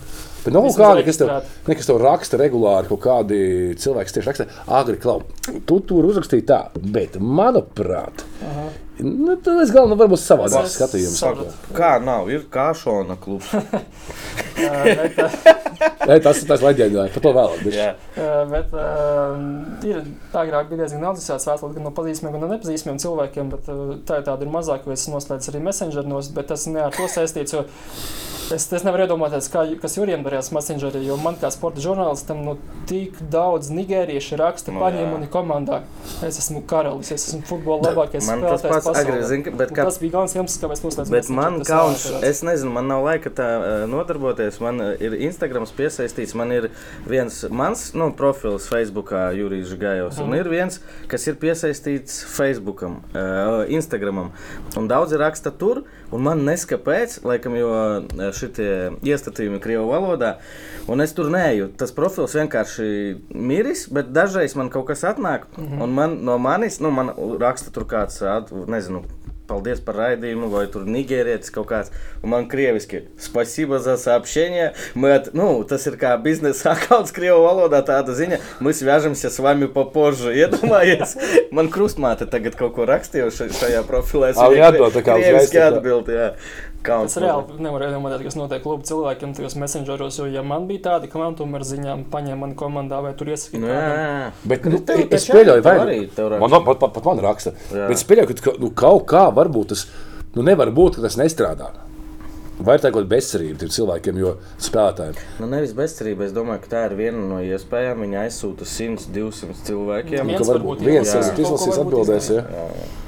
[0.45, 1.31] Bet nav Vismaz kādi, kas tev,
[1.67, 3.39] ne, kas tev raksta regulāri, kaut kādi
[3.81, 5.23] cilvēki tieši raksta, agri klau.
[5.65, 8.67] Tu tur uzrakstīji tā, bet manuprāt, Aha.
[9.01, 11.19] Nu, tu esi galvenais varbūt savādāk Es skatījums.
[11.19, 11.75] sapratu.
[11.75, 12.31] Kā nav?
[12.31, 13.51] Ir kāšona klubs.
[14.55, 14.87] Uh,
[16.07, 17.65] Nē, tas ir tas leģendārs, par to vēlāk.
[17.75, 17.87] Jā.
[18.15, 19.33] Uh, bet uh,
[19.89, 19.99] ir
[20.31, 23.97] agrāk bija diezgan daudz tādu vēstuli gan no pazīstamiem, gan no nepazīstamiem cilvēkiem, bet uh,
[24.07, 27.09] tā ir tāda ir mazāk, jo es noslēdzu arī messengeros, bet tas ne ar to
[27.11, 27.57] saistīts.
[27.59, 27.67] jo
[28.53, 32.59] Es, es nevaru iedomāties, kā, kas Jurijam darījās Messengerī, jo man kā sporta žurnālistam nu,
[32.89, 35.13] tik daudz nigēriešu raksta, Nu, paņem jā.
[35.15, 35.79] mani komandā.
[36.27, 38.45] Es esmu karalis, es esmu futbola labākais Man
[38.85, 39.23] tas pasaulē.
[39.29, 42.43] zina, bet kā Tas bija galvenais iemesls, kāpēc es noslēdzu Bet man tas kauns, es
[42.47, 43.49] nezinu, man nav laika tā
[43.91, 44.61] nodarboties.
[44.61, 46.71] Man ir Instagrams piesaistīts, man ir
[47.07, 50.39] viens mans nu, profils Facebookā, Jurijs Gājos, un Mhm.
[50.41, 54.31] ir viens, kas ir piesaistīts Facebookam, uh, Instagramam.
[54.77, 55.83] Un daudzi raksta tur,
[56.15, 58.69] un man neskapēc, laikam, jo eh, šitie
[59.03, 60.37] iestatījumi Krievu valodā,
[60.89, 61.73] un es tur neju.
[61.81, 62.89] Tas profils vienkārši
[63.35, 65.83] miris, bet dažreiz man kaut kas atnāk, Mhm.
[65.83, 67.11] un man no manis, nu, man
[67.43, 68.21] raksta tur kāds,
[68.71, 69.03] nezinu,
[69.50, 71.90] paldies par raidījumu, vai tur nigērietis kaut kāds.
[72.22, 74.74] Un man krieviski, spasība za сообщение.
[74.94, 78.38] Мы, от- nu, tas ir kā biznesa akauts krievu valodā, tāda ziņa.
[78.62, 80.36] Mēs viažamся с вами попозже.
[80.38, 81.18] Iedomājies,
[81.52, 84.30] man krustmāte tagad kaut ko rakstījuši šajā profilē.
[84.30, 86.30] Es Ā, viņai jādod tā kā krieviski uzreiz tā kā- atbild, jā.
[86.85, 90.83] Kauns Es reāli nevaru iedomāties, kas notiek klubu cilvēkiem tajos messengeros, jo, ja man bija
[90.91, 94.27] tādi kvantumi ar ziņām, paņēma mani komandā vai tur Nu, jā, jā.
[94.51, 96.43] Bet nu, tev es pieļauju, vai arī tev raksta.
[96.45, 97.55] man, pat, pat, pat man raksta.
[97.73, 97.89] Jā.
[97.89, 99.87] Bet es pieļauju, ka nu, kaut kā varbūt tas
[100.37, 101.73] nu, nevar būt, ka tas nestrādā.
[102.55, 106.29] Vai ir tā kaut kāda bezcerība tiem cilvēkiem, jo spēlētājiem Nu, nevis bezcerība.
[106.29, 108.05] Es domāju, ka tā ir viena no iespējām.
[108.05, 110.31] Viņa aizsūta 100, 200 cilvēkiem.
[110.39, 111.19] Ka varbūt viens jā.
[111.19, 112.29] Kaut ko izlasīs atbildēs.
[112.31, 112.55] izdarīt.
[112.55, 113.03] Ja?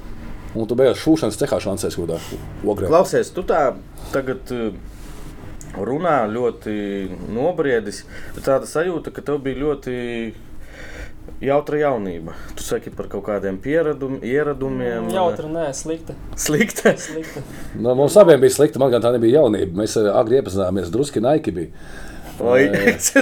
[0.57, 2.89] Un tu beigās šūšanas cehā šansēs kaut kādā.
[2.89, 3.61] Klausies, tu tā
[4.15, 4.71] tagad uh,
[5.77, 6.77] runā ļoti
[7.35, 8.05] nobriedis.
[8.35, 9.97] bet Tāda sajūta, ka tev bija ļoti
[11.43, 12.35] jautra jaunība.
[12.57, 15.11] Tu saki par kaut kādiem pieradum, ieradumiem.
[15.13, 16.17] Jautra, nē, slikta.
[16.39, 16.95] Slikta.
[17.01, 17.43] slikta.
[17.75, 18.81] Nu, mums abiem bija slikti.
[18.83, 19.83] Man gan tā nebija jaunība.
[19.83, 20.93] Mēs eh, agri iepazināmies.
[20.95, 21.87] Druski naiki bija.
[22.41, 23.13] Oi, es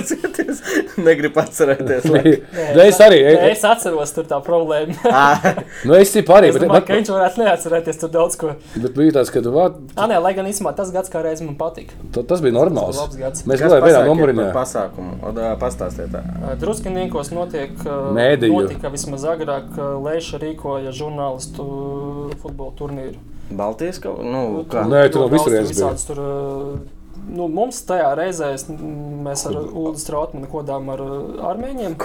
[0.98, 2.06] negribu atcerēties.
[2.10, 2.32] lai-
[2.74, 3.20] Nu, es arī.
[3.28, 4.94] Nē, es atceros, tur tā problēma.
[5.06, 5.52] Ā,
[5.88, 6.48] Nu, es tipu arī.
[6.50, 8.54] Es Bet, domāju, ka bet, viņš varētu neatcerēties tur daudz ko.
[8.74, 11.40] bet bija tāds, ka tu vā- Ah, nē, lai gan īstenībā tas gads kā reiz
[11.44, 11.94] man patika.
[12.12, 12.98] ta- tas bija normāls.
[12.98, 13.30] Tas bija.
[13.52, 14.48] Mēs gājām vienā nomurinā.
[14.56, 15.18] Pasākumu.
[15.22, 16.10] O, dā, Pastāstiet.
[16.10, 16.22] tā.
[16.58, 17.70] Druskiniekos notiek,
[18.18, 18.50] Mēdīju.
[18.66, 21.64] notika vismaz agrāk, ka Leiša rīkoja žurnālistu
[22.42, 23.16] futbola turnīru.
[23.54, 24.86] Baltijas kaut nu, kā?
[24.88, 25.90] Nē, tur no visurienes bija.
[26.08, 26.20] Tur,
[27.28, 28.50] nu, mums tajā reizē
[29.24, 31.14] mēs ar Ulu Strautmanu kodām ar uh,
[31.52, 31.96] armēņiem.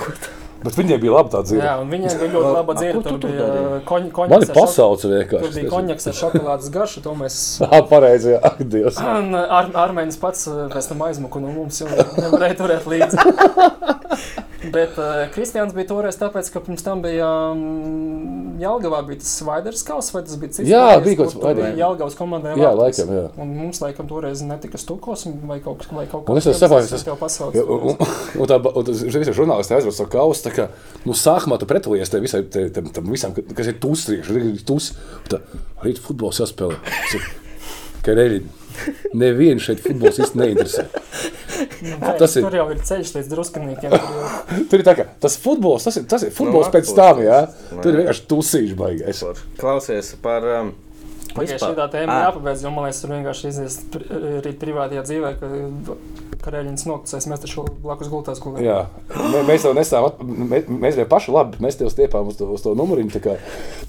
[0.60, 1.62] Bet viņiem bija laba dzīve.
[1.64, 2.94] Jā, viņiem bija ļoti laba dzīve.
[2.98, 5.54] tu Tur tur bija uh, koņ, Man koņaks ir pasaules Tur vienkārši.
[5.56, 8.36] bija konjaks ar šokolādes garšu, to mēs Jā, pareizi.
[8.36, 9.00] Jā, Dievs.
[9.20, 13.24] Un uh, ar, Armēnis pats pēc tam aizmuka no mums, jo nevarēja turēt līdzi.
[14.60, 19.86] Bet uh, Kristians bija toreiz tāpēc, ka pirms tam bija um, Jālgavā bija tas Vaiders
[19.88, 20.68] Kaus, vai tas bija cits?
[20.68, 21.78] Jā, vārds, bija kaut bija Vaiders.
[21.80, 22.82] Jālgavas komandai Jā, vārds.
[23.00, 23.22] laikam, jā.
[23.40, 27.08] Un mums laikam toreiz netika stukos vai kaut, vai kaut Un es jau saprotu, tas
[27.08, 27.56] tev pasaules.
[27.64, 30.44] Un, un, tā, un tas visi žurnālisti aizver savu kausu.
[30.50, 30.68] tā kā,
[31.08, 34.92] Nu, sākumā tu pretolies tam visam, te- tam, tam visam, ka- kas ir tūstrīši, tus.
[35.32, 35.40] Tā,
[35.88, 36.76] rīt futbols jāspēlē.
[38.04, 38.44] Ka reļi,
[39.16, 40.86] nevienu šeit futbols īsti neinteresē.
[41.84, 43.90] Nē, tas ir- Tur jau ir ceļš līdz druskanīkiem.
[43.96, 46.94] Tur jau Tur ir tā, ka tas futbols, tas ir, tas ir futbols Nu, pēc
[46.96, 47.40] tam, jā.
[47.72, 47.82] Nē.
[47.84, 49.24] Tur ir vienkārši tusīši baigais.
[49.60, 50.46] Klausies par.
[50.60, 50.74] Um,
[51.30, 51.70] Pagaidā vispār.
[51.70, 52.22] šī tā tēma Ā.
[52.26, 55.50] jāpabeidz, jo man liekas, tur vienkārši izies pri- privātajā dzīvē, ka
[56.42, 58.66] karēļiņas nokusēs, mēs taču blakus gultās gulējam.
[58.66, 58.80] Jā,
[59.30, 62.36] Mē, mēs jau nesām, at- mē, mēs jau paši labi, bet mēs tev stiepām uz
[62.40, 63.12] to, uz to numuriņu.
[63.14, 63.38] Tā, kā,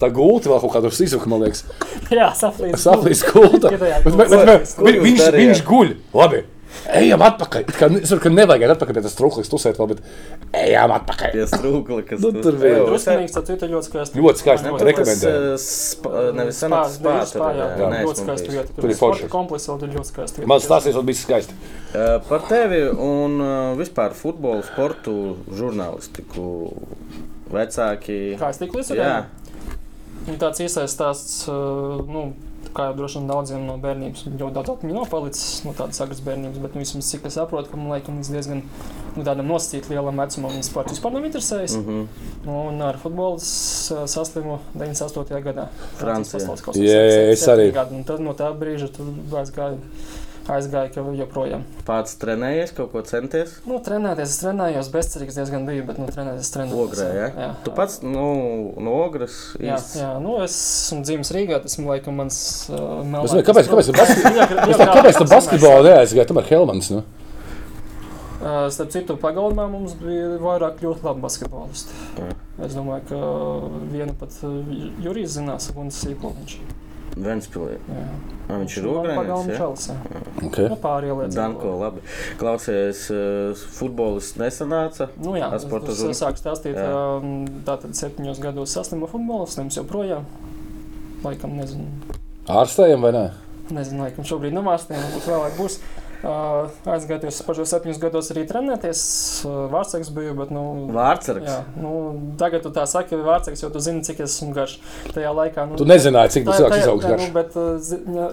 [0.02, 1.64] tā gulta vēl kaut kādu izsuku, man liekas,
[2.12, 2.84] Jā, saplīst.
[2.84, 3.70] saplīs gulta.
[3.72, 4.58] Bet, bet, gulta.
[4.60, 5.94] bet, jūs viņš, viņš guļ.
[6.20, 6.44] Labi.
[6.88, 7.64] Ejam atpakaļ.
[7.76, 10.00] Kā, es saprotu, ka nevajag iet atpakaļ pie tas trūklis, tusēt vēl, bet
[10.56, 11.34] ejam atpakaļ.
[11.36, 12.78] Pie strūkla, kas Nu, tur bija.
[12.78, 14.20] Jā, Druskanīgs, tad ir ļoti skaisti.
[14.22, 15.42] Ļoti skaisti, rekomendēju.
[15.52, 18.54] Tas, uh, spa- nevis sanāca Spā- spā, spā, tur, jā, jā, jā, neesmu ļoti skaisti
[18.56, 18.76] vieta.
[18.80, 19.28] Tur ir forši.
[19.36, 20.46] komplekss vēl ļoti skaisti.
[20.46, 21.58] Man stāstīs, ka bija skaisti.
[21.90, 23.38] Uh, Par tevi un
[23.78, 26.72] vispār futbolu, sportu, žurnālistiku.
[27.50, 28.38] Vecāki.
[28.38, 29.24] Kā es tiku līdz Jā,
[30.28, 32.34] Un Tāds iesaistās, nu,
[32.76, 36.22] kā jau droši vien daudziem no bērnības, ļoti daudz atmiņu nav palicis no tādas agras
[36.26, 38.62] bērnības, bet nu, vismaz cik es saprotu, ka man laikam līdz diezgan
[39.16, 41.76] nu, tādam nosacīt lielam vecumam viņas sports vispār nav interesējis.
[41.76, 42.06] mm -hmm.
[42.70, 45.42] Un ar futbolu saslimu 98.
[45.44, 45.68] gadā.
[45.96, 46.56] Francijā.
[46.74, 47.72] Jā, es arī.
[47.72, 49.06] Gadi, un tad no tā brīža tur
[49.40, 49.76] aizgāja,
[50.56, 51.62] aizgāja joprojām.
[51.86, 53.56] pats trenējies, kaut ko centies.
[53.68, 56.82] Nu, trenēties, es trenējos, bezcerīgs diezgan biju, bet nu, trenēties, es trenējos.
[56.84, 57.28] Ogrē, ja?
[57.44, 57.48] jā.
[57.66, 58.26] Tu pats nu,
[58.80, 60.02] no ogres Jā, īsti.
[60.02, 60.56] jā, nu es
[60.90, 62.40] esmu dzimis Rīgā, tas ir laikam mans
[62.72, 63.90] uh, Es nezinu, kāpēc, kāpēc,
[64.74, 66.28] es tā, kāpēc tu basketbolu neaizgāji?
[66.30, 66.92] Tomēr Helmans.
[66.94, 67.04] Nu?
[68.40, 71.96] Uh, Starp citu, pagalmā mums bija vairāk ļoti labi basketbolisti.
[72.16, 72.30] Jā.
[72.64, 73.18] Es domāju, ka
[73.92, 74.54] vienu pat uh,
[75.04, 76.54] Jurijs zinās, un Sīpoliņš.
[77.16, 77.78] Ventspilī.
[77.90, 78.04] Jā.
[78.50, 79.96] Viņš ir jā.
[80.46, 80.68] Okay.
[80.70, 81.34] Nu, pāri ieliec.
[81.34, 82.02] Danko, labi.
[82.40, 85.10] Klausies, uh, futbolists nesanāca.
[85.22, 86.14] Nu, jā, sporta žurnālu?
[86.14, 86.88] es sāku stāstīt, Jā.
[87.20, 90.26] um, tātad septiņos gados saslimu futbolu, slims joprojām.
[91.26, 91.86] Laikam, nezinu,
[92.50, 93.24] Ārstējam vai nē?
[93.70, 95.78] nezinu, laikam šobrīd nav ārstiem, varbūt vēlāk būs.
[96.20, 99.00] Uh, aizgājos pašos septiņos gados arī trenēties.
[99.72, 101.48] Vārtsargs biju, bet, nu, Vārtsargs.
[101.48, 101.92] Jā, nu,
[102.36, 104.74] tagad tu tā saki, vārdsargs, jo tu zini, cik es esmu garš.
[105.14, 107.24] Tajā laikā, nu, Tu nezināji, cik tā- tas cilvēks izaugs garš.
[107.24, 107.56] Nu, bet,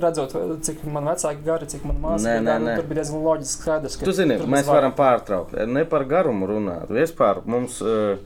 [0.03, 0.35] redzot,
[0.67, 2.75] cik man vecāki gari, cik man māsa Nē, ir nē, gari, nu, nē.
[2.81, 3.95] tur bija diezgan loģiski skaidrs.
[4.01, 5.55] ka Tu zini, mēs varam pārtraukt.
[5.67, 6.91] Ne par garumu runāt.
[6.91, 8.17] Vispār mums, uh,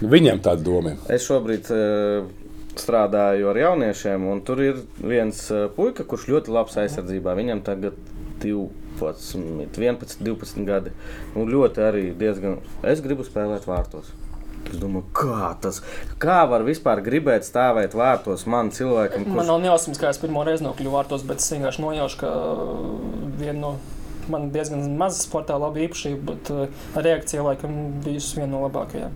[0.00, 0.94] Viņam tāda doma.
[1.10, 2.30] es šobrīd uh,
[2.78, 5.42] strādāju ar jauniešiem, un tur ir viens
[5.74, 7.34] puika, kurš ļoti labs aizsardzībā.
[7.34, 7.98] Viņam tagad
[8.38, 8.68] 12,
[9.00, 10.94] 11, 12 gadi.
[11.38, 12.58] Un ļoti arī diezgan.
[12.82, 14.10] Es gribu spēlēt vārtos.
[14.68, 15.78] Es domāju, kā tas
[16.20, 20.42] kā var vispār gribēt stāvēt vārtos man cilvēkam, Man kurš nav nejausmas, kā es pirmo
[20.44, 22.32] reizi nokļuvu vārtos, bet es vienkārši nojaušu, ka
[23.38, 23.70] viena no
[24.28, 29.14] man diezgan maza sportā laba īpašība, bet uh, reakcija laikam bijusi viena no labākajām.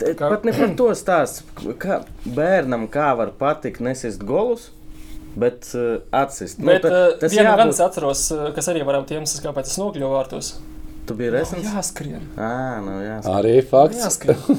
[0.00, 1.42] T- Kā- pat ne par to stāst.
[1.82, 4.70] Kā bērnam kā var patikt nesist golus,
[5.44, 6.60] bet uh, atsist.
[6.64, 7.76] Bet ta- uh, tas vienu gan jābūt.
[7.76, 10.54] es atceros, uh, kas arī varētu būt iemesls, kāpēc es nokļuvu vārtos.
[11.08, 11.68] Tu biji resns?
[11.72, 12.26] Jāskrien.
[12.36, 12.50] Ā,
[12.84, 13.20] nu jā.
[13.38, 14.02] Arī fakts.
[14.04, 14.58] Jāskrien.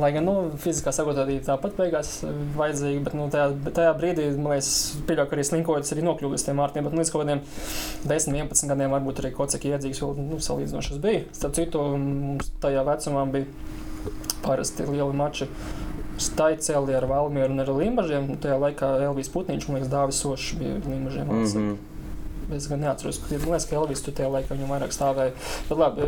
[0.00, 4.24] Lai gan nu, fiziskā sagatavotība tāpat beigās eh, vajadzīga, bet nu, tajā, bet tajā brīdī,
[4.38, 4.70] man liekas,
[5.08, 6.86] pieļauju, ka arī slinkojas arī nokļuva līdz tiem vārtiem.
[6.88, 7.42] Bet nu, līdz kaut kādiem
[8.08, 11.26] 10, 11 gadiem varbūt arī kaut cik iedzīgs vēl nu, salīdzinoši es biju.
[11.36, 14.12] Starp citu, mums tajā vecumā bija
[14.46, 15.48] parasti lieli mači.
[16.26, 18.28] Staicēli ar Valmieru un ar Limbažiem.
[18.42, 21.26] Tajā laikā Elvis Putniņš, man liekas, Dāvis Sošs bija Limbažiem.
[21.26, 22.56] Mm Mm -hmm.
[22.56, 25.32] Es gan neatceros, ka, man liekas, ka Elvis tur tajā laikā viņam vairāk stāvēja.
[25.68, 26.02] Bet labi,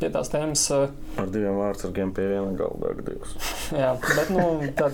[0.00, 0.62] pie tās tēmas.
[0.70, 3.32] eh, Ar diviem vārdsargiem pie viena galda gadījums.
[3.82, 4.44] Jā, bet, nu,
[4.76, 4.92] tad,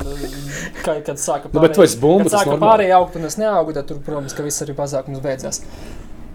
[0.85, 2.71] kad, kad sāka Nu, bet tu esi bumba, kad tas sāka normāli.
[2.71, 5.61] pārējie augt, un es neaugu, tad, tur, protams, ka viss arī pasākums beidzās.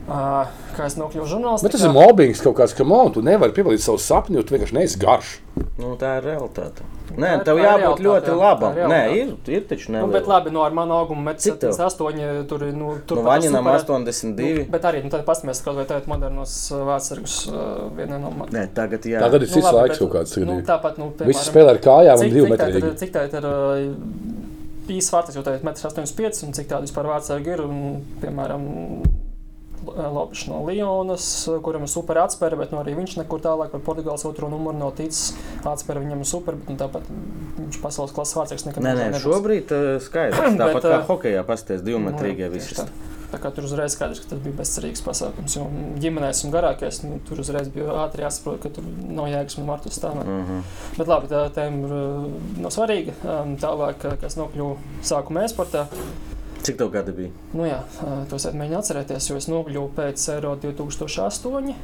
[0.09, 1.67] Uh, kā es nokļuvu žurnālistā?
[1.67, 4.55] Bet tas ir mobbings kaut kāds, ka man tu nevari piepildīt savu sapni, jo tu
[4.55, 5.35] vienkārši neesi garš.
[5.77, 6.85] Nu, tā ir realitāte.
[7.09, 8.79] Tā Nē, tev tā ir jābūt ļoti labam.
[8.89, 11.75] Nē, ir, ir taču Nu, bet labi, no ar manu augumu metru Cik tev?
[11.77, 14.49] 78, tur ir, nu, tur Nu, Vaņinam super- 82.
[14.59, 17.61] Nu, bet arī, nu, tad pastāmies, kaut vai tagad modernos uh, vārdsargus uh,
[17.97, 18.51] vienā no man.
[18.55, 19.21] Nē, tagad jā.
[19.21, 20.35] Tagad ir cits labi, laiks bet, kaut kāds.
[20.41, 22.83] Nu, tagad tāpat, nu, Visi spēlē ar kājām un cik, tā metru.
[22.83, 26.85] ir, cik tā ir uh, īsa vārds, jo tā ir 1,85 m un cik tāda
[26.85, 27.65] vispār vārdsargi ir.
[27.65, 28.69] Un, piemēram,
[29.85, 31.25] Lopes no Lyonas,
[31.63, 34.91] kuram ir super atspēra, bet nu, arī viņš nekur tālāk par Portugāles otro numuru nav
[34.97, 35.33] ticis.
[35.63, 37.07] Atspēra viņam super, bet nu, tāpat
[37.59, 39.23] viņš pasaules klases vārdsargs nekad Nē, nē, nebūs.
[39.27, 40.39] šobrīd uh, skaidrs.
[40.49, 42.75] Bet, Tāpat kā uh, hokeja pasties divmetrīgie Nu, visi.
[42.75, 42.85] Tā.
[43.31, 45.55] tā kā tur uzreiz skaidrs, ka tas bija bezcerīgs pasākums.
[45.55, 45.67] Jo
[46.01, 49.93] ģimenē esmu garākais, nu, tur uzreiz bija ātri jāsaprot, ka tur nav jēgas man vārtu
[49.93, 50.25] stāvēt.
[50.27, 50.63] Uh -huh.
[50.97, 52.03] Bet labi, tā tēma
[52.57, 53.13] nav svarīga.
[53.61, 55.85] Tālāk, kas nokļuva sākumā e-sportā,
[56.63, 57.29] Cik tev gadi bija?
[57.55, 61.75] nu jā, uh, to es mēģināju atcerēties, jo es nokļuvu pēc Eiro 2008.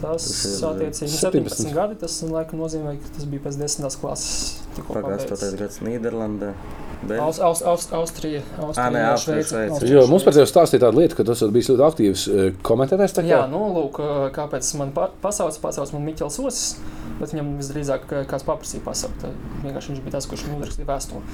[0.00, 1.50] Tas, Tas attiecīgi 17.
[1.60, 1.96] 17 gadi.
[2.00, 3.98] Tas laikam nozīmē, ka tas bija pēc 10.
[4.00, 4.62] klases.
[4.88, 5.42] pabeigts.
[5.60, 6.54] gads Nīderlandē.
[7.20, 9.70] Aus, aus, aus, Austrija, Austrija, nē, Austrija, Šveice.
[9.72, 12.24] Austrija, Jo mums par tevi stāstīja tāda lieta, ka tu esi bijis ļoti aktīvs
[12.68, 13.14] komentētājs.
[13.16, 13.30] tā kā?
[13.32, 14.00] Jā, nu, lūk,
[14.36, 16.76] kāpēc man pa- pasauca, pasauca man Miķels Osis,
[17.20, 19.24] bet viņam visdrīzāk kāds paprasīja pasaukt.
[19.64, 21.24] Vienkārši viņš bija tas, kurš man uzrakstīja vēstuli.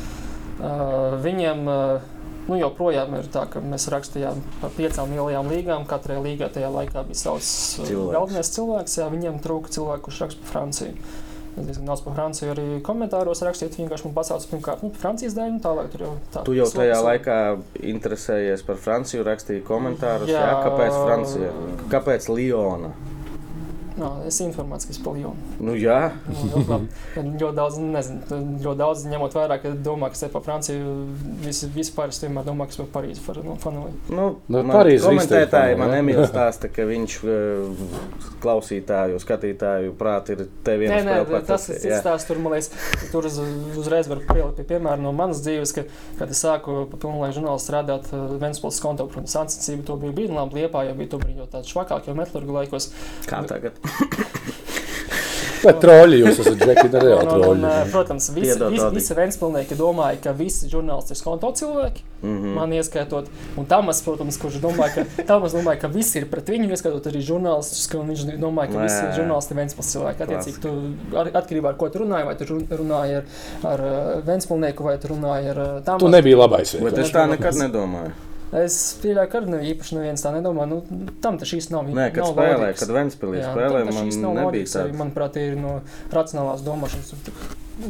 [0.56, 2.00] Uh, viņiem uh,
[2.48, 5.87] nu, joprojām ir tā, ka mēs rakstījām par piecām lielajām līgām.
[5.90, 7.48] Katrai līgai tajā laikā bija savs
[7.80, 8.12] uh, Cilvēks.
[8.16, 8.98] galvenais cilvēks.
[9.00, 10.94] Jā, viņiem trūka cilvēku, kurš raksta par Franciju.
[11.56, 13.72] Es diezgan daudz par Franciju arī komentāros rakstīt.
[13.78, 16.42] Viņi vienkārši man pasauca pirmkārt nu, Francijas dēļ, un tālāk tur jau tā.
[16.44, 17.37] Tu jau tajā sloks- laikā
[17.94, 20.28] interesējies par Franciju, rakstīji komentārus.
[20.28, 20.42] Jā.
[20.44, 21.52] jā kāpēc Francija?
[21.94, 22.92] Kāpēc Liona?
[23.96, 24.40] Jā, es
[24.92, 25.54] es paljonu.
[25.64, 26.11] Nu, jā,
[27.16, 30.44] Nu, ļoti ļoti daudz, nezinu, ļoti daudz ņemot vērā, ka domā, ka es te par
[30.44, 30.94] Franciju
[31.44, 33.94] visi, vispār es vienmēr domāju, ka es par Parīzi par nu, fanoju.
[34.12, 35.94] nu, Nu, Parīzi komentētāji man.
[35.96, 37.85] Emīls stāsta, ka viņš eh,
[38.44, 42.28] klausītāju, skatītāju prāt ir te viens Nē, nē, tas ir cits stāsts.
[42.28, 42.70] Tur, man liekas,
[43.12, 43.38] tur uz,
[43.78, 45.87] uzreiz var pielikt pie piemēra no manas dzīves, ka,
[46.20, 50.62] kad es sāku pa pilnlaika žurnālu strādāt uh, Ventspils konto, protams, ansacība to bija labi,
[50.62, 52.90] liepā, jo bija to brīdi jau tāds švakāk, jo metlurgu laikos.
[53.30, 53.78] Kā tagad?
[55.66, 57.64] Vai troļļi jūs esat džeki, ne reāli Un, un, un, troļļi?
[57.66, 62.05] uh, protams, visi, visi, visi Ventspilnieki domāja, ka visi žurnālisti ir konto cilvēki.
[62.22, 62.53] Mm -hmm.
[62.59, 63.27] Man ieskaitot,
[63.59, 67.20] un Tamas, protams, kurš domāja, ka, Tamas domāja, ka visi ir pret viņu, ieskaitot arī
[67.31, 68.83] žurnālistus, ka viņš domāja, ka Nē.
[68.83, 70.22] visi ir žurnālisti Ventspils cilvēki.
[70.22, 70.70] Attiecīgi, tu
[71.18, 73.25] ar, atkarībā ar ko tu runāji, vai tu run- runāji ar,
[73.72, 76.01] ar uh, Ventspilnieku, vai tu runāji ar uh, Tamas.
[76.05, 76.77] Tu nebiji labais.
[76.83, 78.12] Bet es tā nekad nedomāju.
[78.54, 80.68] Es pieļauju, ka arī īpaši neviens tā nedomā.
[80.70, 80.80] Nu,
[81.24, 81.88] tam tas šīs nav.
[81.90, 82.80] Nē, kad nav spēlēju, loģikas.
[82.85, 82.92] kad
[83.90, 84.98] tas šīs man nav nebija loģikas, arī, tāds.
[85.00, 85.72] Manuprāt, ir no
[86.14, 87.14] racionālās domāšanas.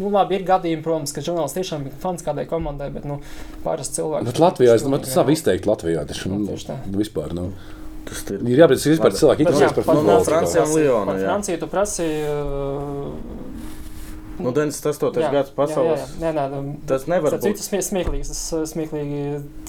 [0.01, 3.21] Nu, labi, ir gadījumi, protams, ka žurnālists tiešām ir fans kādai komandai, bet nu,
[3.63, 4.27] parasti cilvēki.
[4.33, 6.07] Bet Latvijā es domāju, tas nav izteikti Latvijā.
[6.09, 7.51] Taču, Nu, nu, vispār, nu.
[8.07, 8.43] Tas ir.
[8.47, 10.25] Ir jābūt tas vispār cilvēki interesēs par futbolu.
[10.25, 10.43] Kā.
[10.63, 11.27] un Liona, Par jā.
[11.27, 12.21] Franciju tu prasīji.
[12.31, 13.56] uh,
[14.47, 15.21] Nu, 98.
[15.25, 16.01] jā, gads pasaules.
[16.01, 16.33] Jā, jā, jā.
[16.33, 17.59] Nē, nē, Tas nevar Tas būt.
[17.59, 18.31] ir smie smieklīgs.
[18.31, 19.21] Es uh, smieklīgi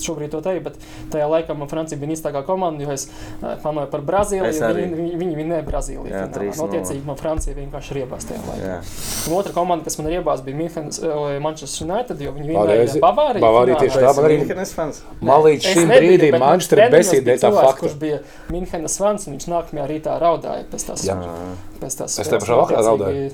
[0.06, 0.78] šobrīd to teiktu, bet
[1.14, 3.08] tajā laikā man Francija bija īstākā komanda, jo es
[3.42, 4.54] uh, panoju par Brazīliju.
[4.68, 4.86] Arī.
[4.94, 6.12] Viņi, viņi, vinēja Brazīliju.
[6.14, 6.26] Jā.
[6.36, 6.58] 3:0.
[6.58, 8.68] Nu, Attiecīgi, man Francija vienkārši ir iebāzta tajā laikā.
[8.68, 8.78] Jā.
[9.32, 13.02] Un otra komanda, kas man ir iebāzta, bija Münchenes, uh, Manchester United, jo viņi vinēja
[13.02, 13.42] Bavāriju.
[13.44, 15.02] Bavārija tieši tā, man arī- Minhenes fans?
[15.22, 17.80] Man līdz šim brīdim Manchester besīdē bija tā fakta.
[17.82, 18.20] Kurš bija
[18.54, 21.06] Münchenes fans, un viņš nākamajā rītā raudāja pēc tās.
[21.08, 21.18] Jā.
[21.82, 23.32] Pēc tās Es tajā pašā vakarā raudāju.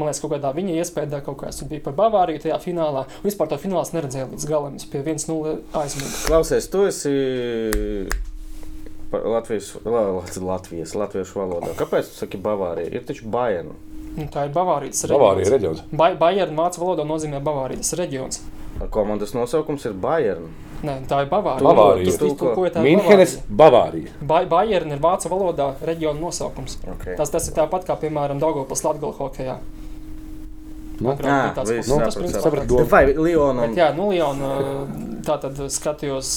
[0.00, 3.04] Man liekas, kaut kādā viņa iespējā kaut kas bija par Bavāriju tajā finālā.
[3.20, 4.76] Un vispār to finālā es neredzēju līdz galam.
[4.80, 6.26] Es pie 1-0 aizmirsu.
[6.30, 7.12] Klausies, tu esi
[9.12, 11.72] Latvijas, la- la- Latvijas, latviešu valodā.
[11.76, 12.92] Kāpēc tu saki Bavārija?
[12.94, 13.72] Ir taču Bayern.
[14.16, 15.82] Nu, tā ir Bavārijas Bavārija reģions.
[15.92, 18.40] Ba Bayern vācu valodā nozīmē Bavārijas reģions.
[18.90, 20.46] Komandas nosaukums ir Bayern.
[20.82, 21.66] Nē, tā ir Bavārija.
[21.66, 22.18] Bavārija.
[22.18, 24.14] Tu iztulkoji tā Minhenes, Bavārija.
[24.22, 26.78] Ba Bayern ir vācu valodā reģiona nosaukums.
[26.94, 27.16] Okay.
[27.18, 29.58] Tas, tas ir tāpat kā, piemēram, Daugavpils Latgala hokejā.
[31.00, 32.74] Nu, Agrāk Jā, tāds viss nu, tas principā sapratu tāds.
[32.76, 32.90] domu.
[32.92, 33.68] Vai Liona?
[33.68, 34.50] Bet, jā, nu, Liona,
[35.26, 36.32] tā tad skatījos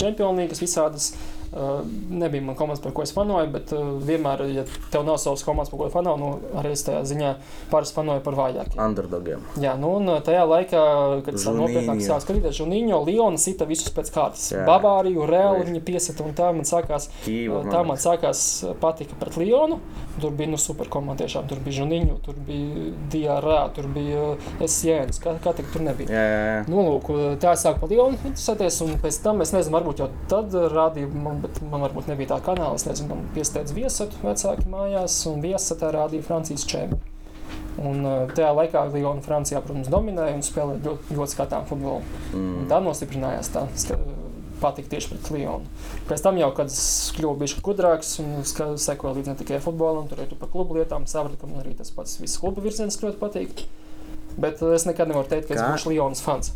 [0.00, 1.12] čempionīgas visādas.
[1.48, 1.78] Uh,
[2.12, 5.70] nebija man komandas, par ko es fanoju, bet uh, vienmēr, ja tev nav savas komandas,
[5.72, 7.30] par ko fanoju, nu, arī es tajā ziņā
[7.70, 8.76] parasti fanoju par vājākiem.
[8.84, 9.46] Underdogiem.
[9.64, 10.82] Jā, nu, un tajā laikā,
[11.24, 14.44] kad es nopietnāk sāku skatīties, Žunīņo, Liona sita visus pēc kārtas.
[14.52, 14.66] Jā.
[14.68, 17.64] Bavāriju, Reāli viņa piesita, un tā man sākās Kīva.
[17.72, 18.44] Tā man sākās
[18.84, 19.80] patika pret Lionu.
[20.22, 21.24] Tur bija nu, super komanda.
[21.24, 21.48] Tiešām.
[21.50, 24.30] Tur bija Žuniņš, tur bija Diārā, tur bija
[24.64, 25.20] Esjēns.
[25.22, 26.10] Kā, kā tik tur nebija?
[26.12, 26.62] Jā, jā, jā.
[26.70, 27.10] Nu, lūk,
[27.42, 31.10] tā es sāku par Lionu interesēties, un pēc tam es nezinu, varbūt jau tad rādīja,
[31.26, 32.78] man, bet man varbūt nebija tā kanāla.
[32.78, 37.00] Es nezinu, man piesteidz viesatu vecāki mājās, un viesatā rādīja Francijas čēmu.
[37.78, 42.02] Un uh, tajā laikā Liona Francijā, protams, dominēja un spēlēja ļoti, ļoti skatām futbolu.
[42.34, 42.64] Mm.
[42.70, 43.52] Tā nostiprinājās.
[43.54, 43.68] Tā
[44.62, 45.68] patika tieši pret Lionu.
[46.08, 50.24] Pēc tam, jau, kad es kļuvu bišķi gudrāks un sekoju līdzi ne tikai futbolam, tur
[50.24, 53.66] arī par klubu lietām, sapratu, ka man arī tas pats viss kluba virziens ļoti patīk.
[54.38, 55.70] Bet eh, es nekad nevaru teikt, ka es Kā?
[55.74, 56.52] būšu Lionas fans.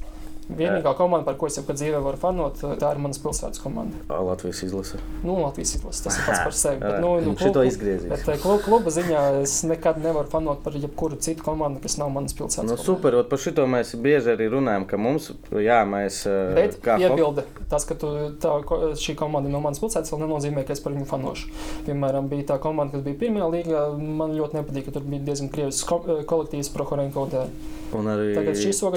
[0.51, 3.95] Vienīgā komanda, par ko es jau kad dzīvē varu fanot, tā ir manas pilsētas komanda.
[4.11, 4.99] Ā, Latvijas izlase.
[5.23, 6.81] Nu, Latvijas izlases, tas ir pats par sevi.
[6.83, 8.09] Bet, nu, nu, klubu-.
[8.11, 12.11] Bet eh, klu- kluba ziņā es nekad nevaru fanot par jebkuru citu komandu, kas nav
[12.11, 12.67] manas pilsētas.
[12.67, 12.85] Nu, komanda.
[12.85, 16.25] super, par šito mēs bieži arī runājam, ka mums, jā, mēs
[16.59, 18.11] Bet kā piebilde, tas, ka tu,
[18.43, 18.57] tā,
[18.99, 21.49] šī komanda no manas pilsētas, vēl nenozīmē, ka es par viņu fanošu.
[21.87, 23.87] Piemēram, bija tā komanda, kas bija pirmā līgā.
[23.97, 27.29] Man ļoti nepatīk, ka tur bija diezgan krievis ko kolektīvs Prohorenko.
[27.93, 28.97] Un arī Tagad šī soga-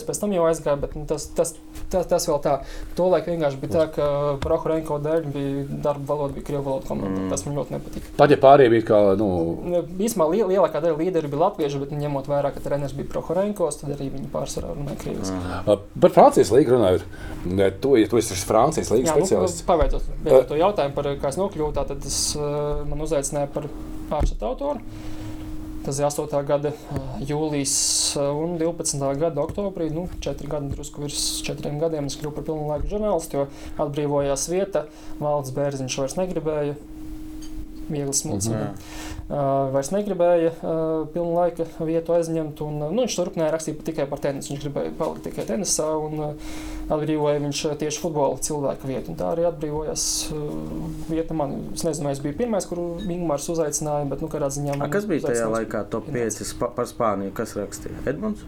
[0.00, 1.52] Nu, Totālies pēc tam jau aizgāja, bet nu, tas, tas,
[1.92, 2.54] tas, tas vēl tā.
[2.96, 4.06] Tolaik vienkārši bija tā, ka
[4.42, 7.20] Prohorenko dēļ bija darba valoda, bija krievu valoda komanda.
[7.20, 7.30] Mm.
[7.32, 8.08] Tas man ļoti nepatīk.
[8.16, 9.28] Pat ja pārējie bija kā, nu,
[10.00, 13.94] Īsumā liel, lielākā daļa līderi bija latvieši, bet ņemot vērā, ka treneris bija Prohorenkos, tad
[13.96, 15.36] arī viņi pārsvarā runāja krieviski.
[15.36, 15.86] Mm.
[16.04, 17.06] par Francijas līgu runājot.
[17.80, 19.64] Tu, ja tu esi Francijas līgas nu, speciālists.
[19.68, 23.68] paveitot beidzot to jautājumu par kā es nokļuvu, tad tas uh, man uzaicināja par
[24.10, 25.08] pāršatu autoru.
[25.90, 26.44] Tas ir 8.
[26.46, 27.72] gada uh, jūlijas
[28.14, 29.00] uh, un 12.
[29.18, 29.88] gada oktobrī.
[29.90, 34.46] Nu, četri gadi, drusku virs četriem gadiem es kļuvu par pilnu laiku žurnālistu, jo atbrīvojās
[34.52, 34.84] vieta.
[35.18, 36.76] Valdes bērziņš vairs negribēja.
[37.90, 38.70] Viegli smulcina.
[39.30, 40.72] Uh, vairs negribēja uh,
[41.12, 42.62] pilnu laika vietu aizņemt.
[42.66, 44.54] Un, nu, viņš turpināja rakstīt tikai par tenisu.
[44.54, 46.56] Viņš gribēja palikt tikai tenisā un uh,
[46.90, 49.14] atbrīvoja viņš tieši futbola cilvēku vietu.
[49.18, 50.50] Tā arī atbrīvojās uh,
[51.10, 51.56] vieta man.
[51.74, 55.06] Es nezinu, es biju pirmais, kuru Ingūns uzaicināja, bet nu, kādā ziņā A, man kas
[55.10, 57.34] bija tajā laikā top bija 5 spa par Spāniju?
[57.36, 58.02] Kas rakstīja?
[58.10, 58.46] Edmunds?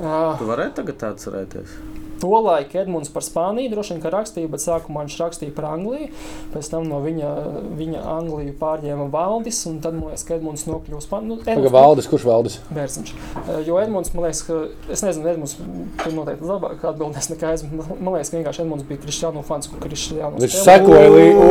[0.00, 1.89] Uh, Tu varētu tagad atcerēties?
[2.20, 6.10] Tolaik Edmunds par Spāniju droši vien rakstīja, bet sākumā viņš rakstīja par Angliju.
[6.54, 7.30] Pēc tam no viņa,
[7.78, 11.28] viņa Angliju pārņēma Valdis, un tad, man liekas, ka Edmunds nokļuva Spānijā.
[11.30, 12.58] Nu, Tagad Valdis, kurš Valdis?
[12.74, 13.12] Bērziņš.
[13.14, 14.60] Eh, Jo Edmunds, man liekas, ka,
[14.92, 15.56] es nezinu, Edmunds,
[16.04, 17.64] tu noteikti labāk atbildēs nekā es.
[17.70, 21.50] Man liekas, ka vienkārši Edmunds bija Kristiānu fans, kur Kristiānu Viņš sekoja līdzi.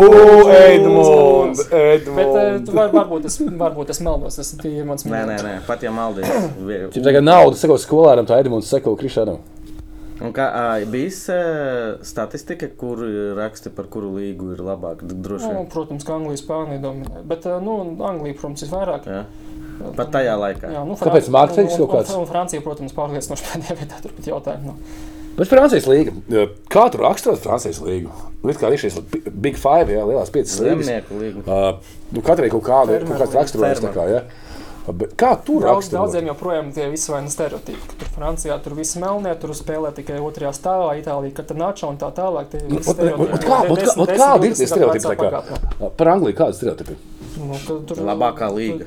[0.70, 2.74] Edmunds, Bet eh, tu Edmunds.
[2.76, 5.94] var, varbūt, es, varbūt es maldos, tas ir mans Nē, nē, nē, pat ja.
[5.94, 9.40] Viņam tagad nauda seko skolēnam, tā Edmunds seko Krišānam.
[10.20, 10.46] Un kā
[10.92, 11.22] bijis
[12.06, 13.00] statistika, kur
[13.38, 15.04] raksti par kuru līgu ir labāk?
[15.08, 17.22] Nu, protams, ka Anglija spēlē dominē.
[17.30, 19.08] Bet, nu, Anglija, protams, ir vairāk.
[19.08, 19.22] Jā.
[19.96, 20.74] Pat tajā laikā.
[20.76, 22.12] Jā, nu, Kāpēc Fran- mārketings un- kaut kāds?
[22.20, 24.74] Un, Francija, protams, pārliecinoši pēdējā vietā tur pat jautājumu.
[24.74, 24.76] Nu.
[25.38, 26.12] Bet Francijas līga.
[26.68, 28.12] Kā tu raksturot Francijas līgu?
[28.44, 30.84] Nu, kā ir šīs bi- Big Five, jā, lielās piecas līgu.
[31.48, 31.80] Uh,
[32.12, 33.86] nu, katrai kaut kāda kāds raksturojums.
[34.86, 34.94] Kā, ja?
[34.94, 37.98] Bet Kā tu Daudz, daudziem joprojām tie visi vaina stereotipi.
[38.00, 42.50] Tur Francijā tur viss melnie, tur spēlē tikai otrajā stāvā, Itālijā Katanāča un tā tālāk.
[42.52, 43.34] Tie Nu, ot- stereotipi.
[43.34, 45.90] ot kā- ot kā- ot kādi ir tie 20 gadu stereotipi, kā?
[45.98, 46.96] Par Angliju kāda stereotipi?
[47.38, 48.86] Nu, ka tur- Labākā līga.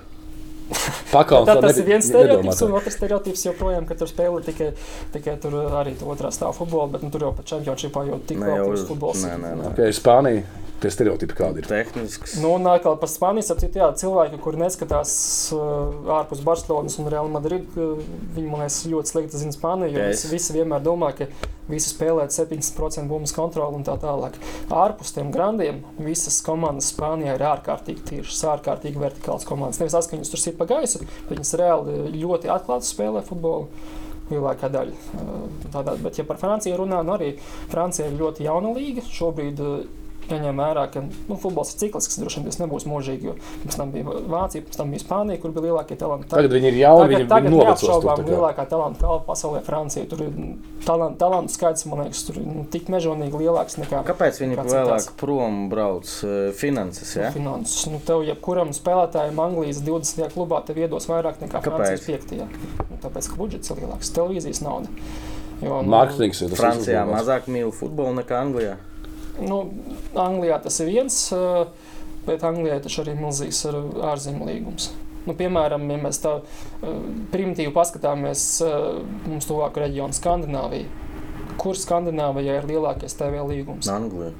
[1.13, 4.73] Pakāpienas Tā, tas ir viens stereotips, un otrs stereotips joprojām, ka tur spēlē tikai,
[5.15, 8.39] tikai tur arī to otrā stāvā futbolu, bet nu, tur jau pat čempionšīpā jau tik
[8.43, 9.23] uz- futbols.
[9.27, 9.71] nē, nē, nē.
[9.73, 10.43] Okay, Spānija,
[10.83, 11.69] tie stereotipi kādi ir?
[11.71, 12.37] Tehnisks.
[12.43, 15.13] Nu, un atkal par Spāniju sapcīt, jā, cilvēki, kuri neskatās
[15.55, 18.01] uh, ārpus Barcelonas un Real Madrid, uh,
[18.35, 21.29] viņi, man liekas, ļoti slikti zina Spāniju, jo Jā, visi, es- visi vienmēr domā, ka
[21.71, 24.35] visi spēlē 70% bumbas kontroli un tā tālāk.
[24.75, 29.79] Ārpus tiem grandiem visas komandas Spānijā ir ārkārtīgi tiešas, ārkārtīgi vertikāls komandas.
[29.81, 33.69] Nevis tas, ka viņas tur sit pa gaisu, viņas reāli ļoti atklāti spēlē futbolu.
[34.33, 35.25] Lielākā daļa.
[35.75, 37.35] Tādā, bet, ja par Franciju runā, nu arī
[37.69, 39.03] Francija ir ļoti jauna līga.
[39.13, 39.61] Šobrīd
[40.31, 43.27] Jaņem vērā, ka nu, futbols ir ciklisks, droši vien tas nebūs mūžīgi.
[43.27, 46.29] jo Pirms tam bija Vācija, pirms tam bija Spānija, kur bija lielākie talanti.
[46.31, 47.89] Tagad viņi ir jauni, viņi tagad ir novecojuši.
[47.89, 50.07] neapšaubām lielākā talanta kalva pasaulē, Francija.
[50.09, 50.37] Tur ir
[50.87, 54.77] talantu, talantu skaits, man liekas, tur ir nu, tik mežonīgi lielāks nekā Kāpēc viņi Kāds
[54.77, 57.17] vēlāk prom brauc eh, finanses?
[57.19, 57.33] Ja?
[57.35, 57.85] finanses.
[57.91, 60.31] Nu, tev, jebkuram spēlētājam, Anglijas 20.
[60.37, 61.99] klubā, tev iedos vairāk nekā Kāpēc?
[61.99, 62.89] Francijas 5.
[62.93, 64.89] Nu, tāpēc, ka budžets ir lielāks, televīzijas nauda.
[65.63, 67.21] Jo, nu, Mārketings ir tas Francijā uzlabos.
[67.21, 68.79] mazāk mīl futbolu nekā Anglijā.
[69.41, 69.63] Nu,
[70.19, 71.65] Anglijā tas ir viens, eh,
[72.27, 73.79] bet Anglijā taču arī milzīgs ir
[74.13, 74.91] ārzemju līgums.
[75.27, 77.01] Nu, piemēram, ja mēs tā eh,
[77.33, 80.91] primitīvi paskatāmies, eh, mums tuvāk reģiona Skandināvija.
[81.61, 83.89] Kur Skandināvijā ir lielākais TV līgums?
[83.89, 84.33] Anglijā.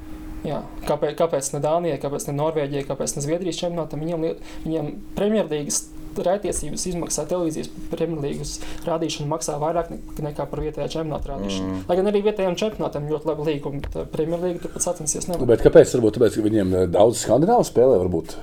[0.43, 4.03] Jā, kāpēc, kāpēc ne Dānijai, kāpēc ne Norvēģijai, kāpēc ne Zviedrijas čempionātam?
[4.03, 4.25] Viņiem,
[4.65, 5.85] viņiem Premjerlīgas
[6.19, 8.53] rētiesības izmaksā televīzijas Premjerlīgas
[8.87, 11.69] rādīšana maksā vairāk ne- nekā par vietējā čempionāta rādīšanu.
[11.73, 11.85] Mm.
[11.89, 15.47] Lai gan arī vietējiem čempionātam ļoti labi līgumi, bet Premjerlīga turpat sacensties nevar.
[15.47, 15.95] Bet kāpēc?
[15.97, 18.37] Varbūt tāpēc, ka viņiem eh, daudz skandināvu spēlē, varbūt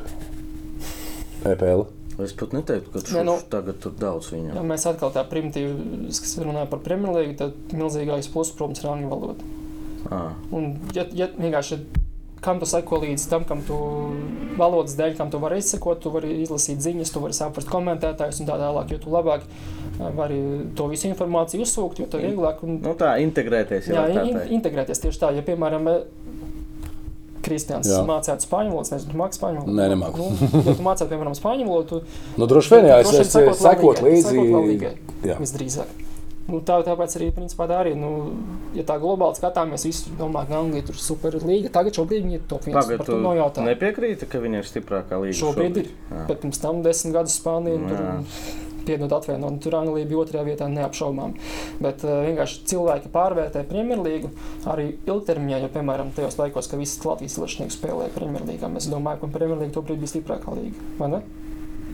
[1.45, 1.85] EPL.
[2.19, 4.65] Es pat neteiktu, ka Ne, šur, nu- tagad tur daudz Ja viņam.
[4.67, 6.11] mēs atkal tā primitīvi
[6.43, 9.43] runājam par Premjerlīgu, tad milzīgais pluss, protams, ir angļu valoda.
[10.11, 10.33] Ah.
[10.51, 11.79] Un, ja, ja vienkārši
[12.43, 13.77] kam tu seko līdzi tam, kam tu
[14.59, 18.49] valodas dēļ, kam tu vari izsekot, tu vari izlasīt ziņas, tu vari saprast komentētājus un
[18.49, 20.39] tā tālāk, jo tu labāk eh, vari
[20.75, 22.63] to visu informāciju uzsūkt, jo tev ir vieglāk.
[22.63, 26.03] Un, Nu, tā integrēties jau jā, tā in, integrēties tieši tā, ja, piemēram, eh,
[27.39, 28.01] Kristians Jā.
[28.03, 29.75] mācītu spāņu valodu, nezinu, tu māki spāņu valodu.
[29.77, 30.25] Nē, nemāku.
[30.27, 33.63] Nu, ja tu mācītu, piemēram, spāņu valodu, tu Nu, droši vien, jā, es, es, es
[33.63, 34.35] sekot līdzi.
[34.35, 35.25] sekot.
[35.27, 35.37] Jā.
[35.39, 36.08] Visdrīzāk.
[36.49, 38.09] Nu, tā, tāpēc arī, principā, tā arī, nu,
[38.73, 41.69] ja tā globāli skatāmies, visi domā, ka Anglija tur ir superlīga.
[41.75, 42.73] Tagad šobrīd viņi ir top 1.
[42.79, 43.69] Pagaidā, Par tu nav jautājumu.
[43.69, 45.39] nepiekrīti, ka viņi ir stiprākā līnija.
[45.43, 45.91] Šobrīd ir.
[46.09, 46.23] Jā.
[46.31, 48.01] Bet pirms tam desmit gadus Spānija Nu, tur
[48.89, 49.59] piedod atvainot.
[49.61, 51.35] Tur Anglija bija otrajā vietā neapšaubām.
[51.83, 54.31] Bet uh, vienkārši cilvēki pārvērtē Premjerlīgu
[54.71, 59.31] arī ilgtermiņā, jo, piemēram, tajos laikos, kad visi Latvijas ilgšnieki spēlēja Premjerlīgā, mēs domājam, ka
[59.37, 60.89] Premjerlīga tobrīd bija stiprākā līga.
[60.97, 61.21] Vai ne?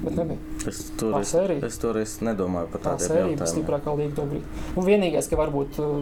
[0.06, 0.38] Bet nebija.
[0.70, 1.32] Es Tā toreiz,
[1.68, 4.44] es toreiz nedomāju par Tā tādiem sērija bija stiprākā līnija tobrīd.
[4.78, 5.96] Un vienīgais, ka varbūt uh,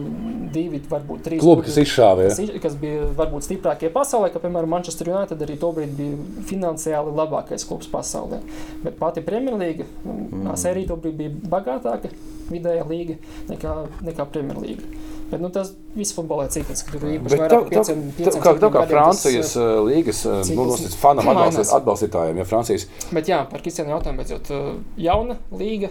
[0.54, 2.28] divi, varbūt trīs Klubi, kas izšāva.
[2.28, 2.44] kas, Ja?
[2.54, 6.16] i- kas bija varbūt stiprākie pasaulē, ka, piemēram, Manchester United arī tobrīd bija
[6.50, 8.40] finansiāli labākais klubs pasaulē.
[8.84, 10.28] Bet pati Premjerlīga, Mm.
[10.44, 10.56] mm.
[10.56, 12.10] sērija tobrīd bija bagātāka,
[12.50, 13.18] vidējā līga
[13.50, 13.74] nekā,
[14.06, 14.88] nekā Premjerlīga.
[15.30, 18.52] Bet nu, tas viss futbolā ir cikls, ka tur ir īpaši vairāk pieciem, pieciem, kā,
[18.60, 20.20] tev kā Francijas tas, līgas
[20.52, 20.66] nu,
[21.00, 24.52] fanam atbalstīt, atbalstītājiem, ja Francijas Bet jā, par Kristiānu jautājumu beidzot.
[25.00, 25.90] Jauna līga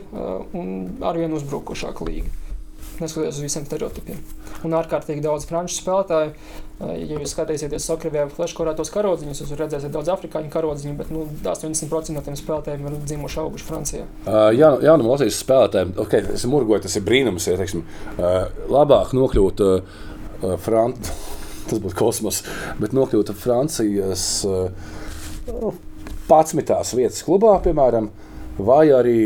[0.54, 0.70] un
[1.10, 2.32] arvien uzbrukošāka līga.
[3.02, 4.20] Neskatoties uz visiem stereotipiem.
[4.68, 6.34] Un ārkārtīgi daudz franču spēlētāju.
[6.92, 12.24] Ja jūs skatīsieties Sokrabijā flashkorētos karodziņus, jūs redzēsiet daudz afrikāņu karodziņu, bet nu, 80% no
[12.26, 14.08] tiem spēlētājiem ir dzimuši auguši Francijā.
[14.26, 17.86] Uh, jā, jaunam Latvijas spēlētājam, ok, es murgoju, tas ir brīnums, ja teiksim,
[18.18, 19.96] uh, labāk nokļūt uh,
[20.42, 20.98] uh, Fran...
[21.70, 22.42] tas būtu kosmos,
[22.82, 24.68] bet nokļūt Francijas uh,
[26.28, 26.96] 11.
[26.98, 28.10] vietas klubā, piemēram,
[28.60, 29.18] vai arī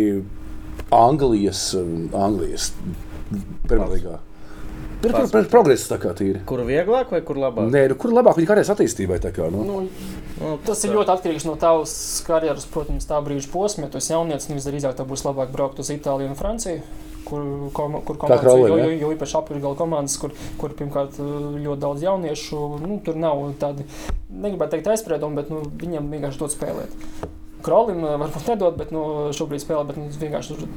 [0.94, 1.72] Anglijas,
[2.16, 2.72] Anglijas
[3.68, 4.20] Premjerlīgā.
[5.04, 6.42] Ir pro- pro- progress tā kā tīri.
[6.50, 7.70] Kur vieglāk vai kur labāk?
[7.74, 9.20] Nē, nu, kur labāk viņa karjeras attīstībai?
[9.22, 9.64] tā Kā, nu?
[9.68, 9.84] Nu,
[10.38, 11.92] Nu, tas ir ļoti atkarīgs no tavas
[12.28, 13.88] karjeras, protams, tā brīža posma.
[13.88, 16.84] Ja tu esi jaunietis, nu visdrīzāk tev būs labāk braukt uz Itāliju un Franciju.
[17.26, 17.42] Kur,
[17.76, 20.32] kom, kur komandas, Kraulim, jo, jo, jo īpaši apgabala komandas, kur,
[20.62, 23.84] kur pirmkārt ļoti daudz jauniešu, nu, tur nav tādi,
[24.32, 26.94] negribētu teikt, aizspriedumi, bet nu, viņam vienkārši dod spēlēt.
[27.66, 29.02] Krolim eh, varbūt nedod, bet nu,
[29.36, 30.70] šobrīd spēlē, bet nu, vienkārši tur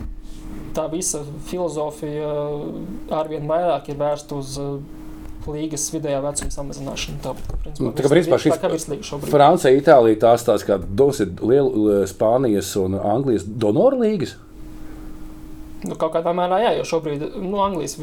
[0.77, 2.31] tā visa filozofija
[3.21, 4.99] arvien vairāk ir vērsta uz eh,
[5.51, 7.19] līgas vidējā vecuma samazināšanu.
[7.25, 7.33] Tā,
[7.65, 9.31] principā, Nu, tā kā principā šis- šobrīd.
[9.33, 14.37] Francija, Itālija, tās tās kā dos ir liela Spānijas un Anglijas donoru līgas.
[15.81, 17.95] Nu, kaut kādā mērā, jā, jo šobrīd nu, Anglijas,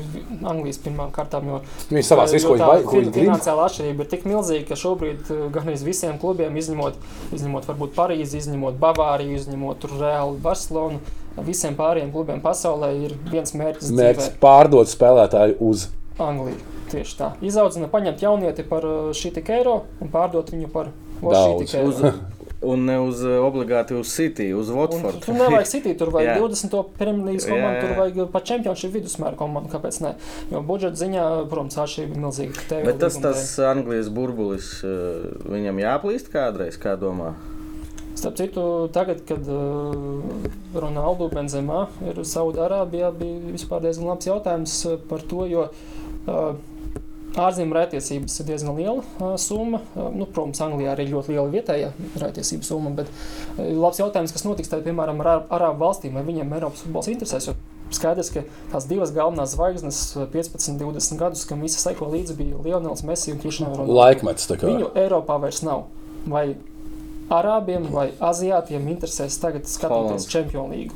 [0.49, 1.59] Anglijas pirmām kārtām, jo
[1.91, 3.27] Viņi savā jo izkoļu tā vai ko fin- viņi grib.
[3.27, 6.97] Finansiāla atšķirība ir tik milzīga, ka šobrīd uh, gan arī visiem klubiem, izņemot,
[7.37, 10.97] izņemot varbūt Parīzi, izņemot Bavāriju, izņemot Reāli Barcelonu,
[11.45, 13.91] visiem pārējiem klubiem pasaulē ir viens mērķis.
[13.91, 16.57] Mērķis dzīvē pārdot spēlētāju uz Angliju.
[16.87, 17.33] Tieši tā.
[17.43, 21.67] Izaudzina, paņemt jaunieti par uh, šī tik eiro un pārdot viņu par Daudz.
[21.73, 21.99] šī uz,
[22.61, 25.19] un ne uz eh, obligāti uz City, uz Un Watford.
[25.25, 26.37] Tur nevajag sitīt, tur vajag Jā.
[26.41, 26.77] 20.
[26.97, 27.81] Premjerlīgas komandu, jā.
[27.83, 29.71] tur vajag pat čempionšīpu vidusmēra komandu.
[29.73, 30.15] Kāpēc ne?
[30.53, 32.65] Jo budžeta ziņā, protams, atšķirība ir milzīga.
[32.87, 37.35] Bet tas, tas Anglijas burbulis, eh, viņam jāplīst kādreiz, kā domā?
[38.17, 38.61] Starp citu,
[38.93, 40.23] tagad, kad uh,
[40.73, 46.57] Ronaldu Benzemā ir Saudārābijā, bija vispār diezgan labs jautājums par to, jo uh,
[47.37, 49.83] ārzemju rētiesības ir diezgan liela uh, summa.
[49.93, 51.91] Uh, nu, protams, Anglijā arī ļoti liela vietējā
[52.23, 56.55] rētiesība summa, bet uh, labs jautājums, kas notiks, tad, piemēram, ar Arābu valstīm, vai viņiem
[56.57, 57.51] Eiropas futbols interesēs.
[57.93, 58.41] Skaidrs, ka
[58.73, 59.99] tās divas galvenās zvaigznes,
[60.33, 63.85] 15, 20 gadus, kam visi seko līdzi, bija Lionels Messi un Krišņevs.
[63.87, 64.49] Laikmets.
[64.49, 64.67] tā kā.
[64.67, 65.85] Viņu Eiropā vairs nav.
[66.27, 66.49] Vai
[67.29, 70.27] arābiem vai aziātiem interesēs tagad skatīties.
[70.31, 70.91] Champions League?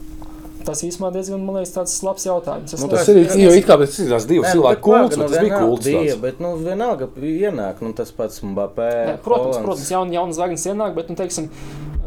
[0.61, 2.73] Tas īstenībā diezgan, man liekas, tāds labs jautājums.
[2.75, 5.23] Es Nu, Tas ir jau it kā tas izskatās divas Nē, cilvēku bet kults, nu,
[5.27, 5.85] tas bija kults.
[5.87, 8.89] Bija, bet, nu, vienalga ienāk, nu, tas pats Mbappé.
[9.09, 9.65] Nē, protams, Holands.
[9.65, 11.49] protams jaun, jaunas zvaigznes ienāk, bet, nu, teiksim,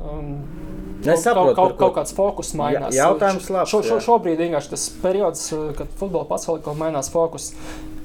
[0.05, 0.31] um,
[1.05, 2.95] Es saprotu, kaut, kaut, ko- kaut kāds fokus mainās.
[2.95, 4.05] Ja- jautājums labs, Šo, šo, jā.
[4.07, 5.43] šobrīd vienkārši tas periods,
[5.77, 7.51] kad futbola pasaulē kaut kā mainās fokus.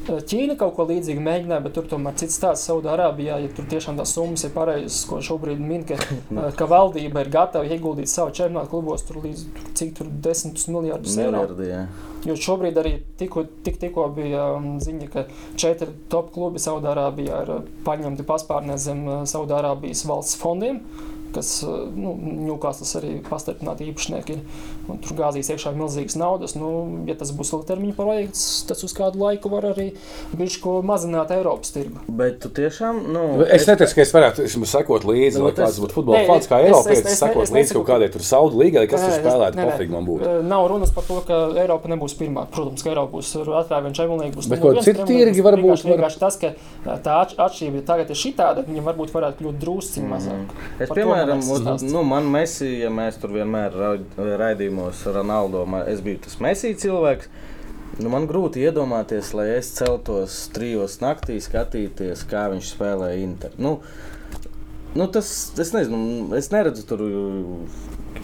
[0.07, 3.99] Uh, Ķīna kaut ko līdzīgu mēģināja, bet tur tomēr cits stāsts Saudārābijā, ja tur tiešām
[3.99, 8.33] tās summas ir pareizas, ko šobrīd min, ka, uh, ka valdība ir gatava ieguldīt savu
[8.37, 9.43] čempionātu klubos tur līdz
[9.77, 11.43] cik tur desmitus miljardus eiro.
[12.27, 15.25] Jo šobrīd arī tikko, tik, tikko bija um, ziņa, ka
[15.59, 20.81] četri top klubi Saudārābijā ir uh, paņemti paspārnē zem Saudārābijas valsts fondiem,
[21.35, 22.15] kas nu,
[22.47, 24.45] Ņūkāslas arī pastarpināti īpašnieki ir.
[24.89, 26.55] Un tur gāzīs iekšā milzīgas naudas.
[26.57, 29.91] Nu, ja tas būs ilgtermiņa projekts, tas uz kādu laiku var arī
[30.39, 32.01] bišķi mazināt Eiropas tirgu.
[32.09, 35.69] Bet tu tiešām, nu, Es neteicu, ka es varētu vismaz sekot līdzi, Nu, lai tas-
[35.69, 38.21] kāds būtu futbola fans, kā es- Eiropietis, es- es- sekot es līdzi kaut kādai tur
[38.21, 40.43] saudu līgai, kas tur es- spēlētu, pofīgi man būtu.
[40.43, 42.47] Nav runas par to, ka Eiropa nebūs pirmā.
[42.49, 44.33] Protams, ka Eiropa būs atrāviena čempionāta.
[44.35, 46.53] Būs Bet viens citi tirgi varbūt Vienkārši tas, ka
[46.85, 50.45] tā atš- atšķirība tagad ir šitāda, viņa varbūt varētu kļūt drusciņ mazāk.
[50.79, 53.97] Es, Par to piemēram, nu, man Messi, ja mēs tur vienmēr ra-
[54.79, 57.29] raidījumos Ronaldo, es biju tas Messi cilvēks.
[57.99, 63.51] Nu, man grūti iedomāties, lai es celtos trijos naktī, skatīties, kā viņš spēlē Inter.
[63.57, 63.81] Nu,
[64.95, 67.03] nu, tas, es nezinu, es neredzu tur,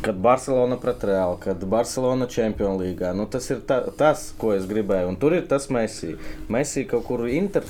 [0.06, 3.12] kad Barcelona pret Reāli, kad Barcelona Champions League.
[3.18, 5.10] Nu, tas ir ta, tas, ko es gribēju.
[5.12, 6.16] Un tur ir tas Messi.
[6.48, 7.68] Messi kaut kur Inter,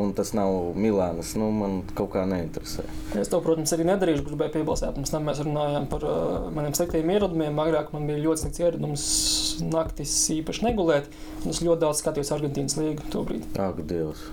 [0.00, 1.34] un tas nav Milānas.
[1.38, 2.84] Nu, man kaut kā neinteresē.
[3.20, 4.24] Es to, protams, arī nedarīšu.
[4.26, 7.62] Gribēju piebilst, pirms tam mēs runājām par uh, maniem sliktiem ieradumiem.
[7.66, 9.06] Agrāk man bija ļoti slikts ieradums
[9.66, 11.08] naktis īpaši negulēt.
[11.44, 13.48] un Es ļoti daudz skatījos Argentīnas līgu to brīdi.
[13.62, 14.26] Ak, Dievs!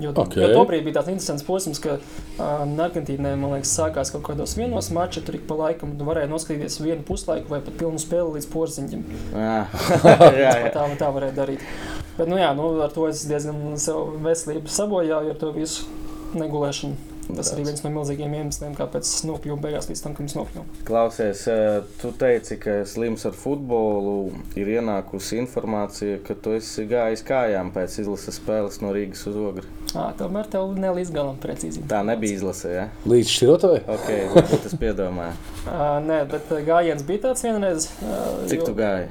[0.00, 0.18] Jo, Ok.
[0.26, 0.42] okay.
[0.42, 4.90] jo tobrīd bija tāds interesants posms, ka um, Argentīnai, man liekas, sākās kaut kādos vienos
[4.96, 8.48] mačos, tur ik pa laikam tu varēji noskatīties vienu puslaiku vai pat pilnu spēli līdz
[8.54, 9.04] porziņam.
[9.34, 9.58] Jā,
[10.44, 10.72] jā, jā.
[10.76, 11.66] Tā, tā varēja darīt.
[12.16, 15.88] Bet, nu, jā, nu, ar to es diezgan sev veselību sabojāju, ar to visu
[16.36, 17.09] negulēšanu.
[17.36, 20.64] Tas arī viens no milzīgiem iemesliem, kāpēc es nokļuvu beigās līdz tam, ka es nokļuvu.
[20.88, 27.22] Klausies, eh, tu teici, ka slims ar futbolu ir ienākusi informācija, ka tu esi gājis
[27.26, 29.66] kājām pēc izlases spēles no Rīgas uz Ogri.
[29.94, 31.82] À, tomēr tev ne līdz galam precīzi.
[31.90, 32.88] Tā nebija izlase, ja?
[33.10, 33.80] Līdz šķirotavai?
[33.90, 35.34] Ok, varbūt es piedomāju.
[35.66, 37.88] À, nē, bet ā, gājiens bija tāds vienreiz.
[38.02, 39.08] ā, Cik jo- tu gāji?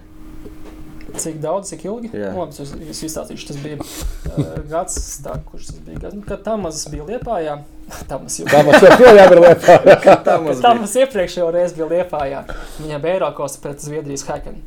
[1.20, 2.12] Cik daudz, cik ilgi?
[2.14, 2.30] Jā.
[2.38, 4.96] Labi, es, es izstāstīšu, tas bija uh, gads,
[5.26, 6.00] tā, kurš tas bija.
[6.06, 7.58] Gads, nu, kad Tamas bija Liepājā.
[8.10, 9.78] Tā mums joprojām ir lietā.
[10.26, 10.64] Tā mums bija.
[10.66, 12.44] Tamas iepriekšējo reizi bija Liepājā.
[12.82, 14.62] Viņam bija Eiropas pret Zviedrijas Haken.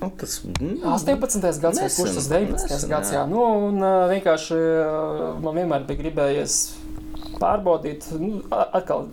[0.00, 1.40] Nu, tas mm, 18.
[1.40, 2.66] gads, vai Nesen, kurš tas 19.
[2.68, 3.22] nesen, gads, jā.
[3.22, 3.28] jā.
[3.30, 3.80] Nu, un
[4.12, 4.58] vienkārši
[5.44, 6.58] man vienmēr bija gribējies
[7.40, 9.08] pārbaudīt, nu, atkal.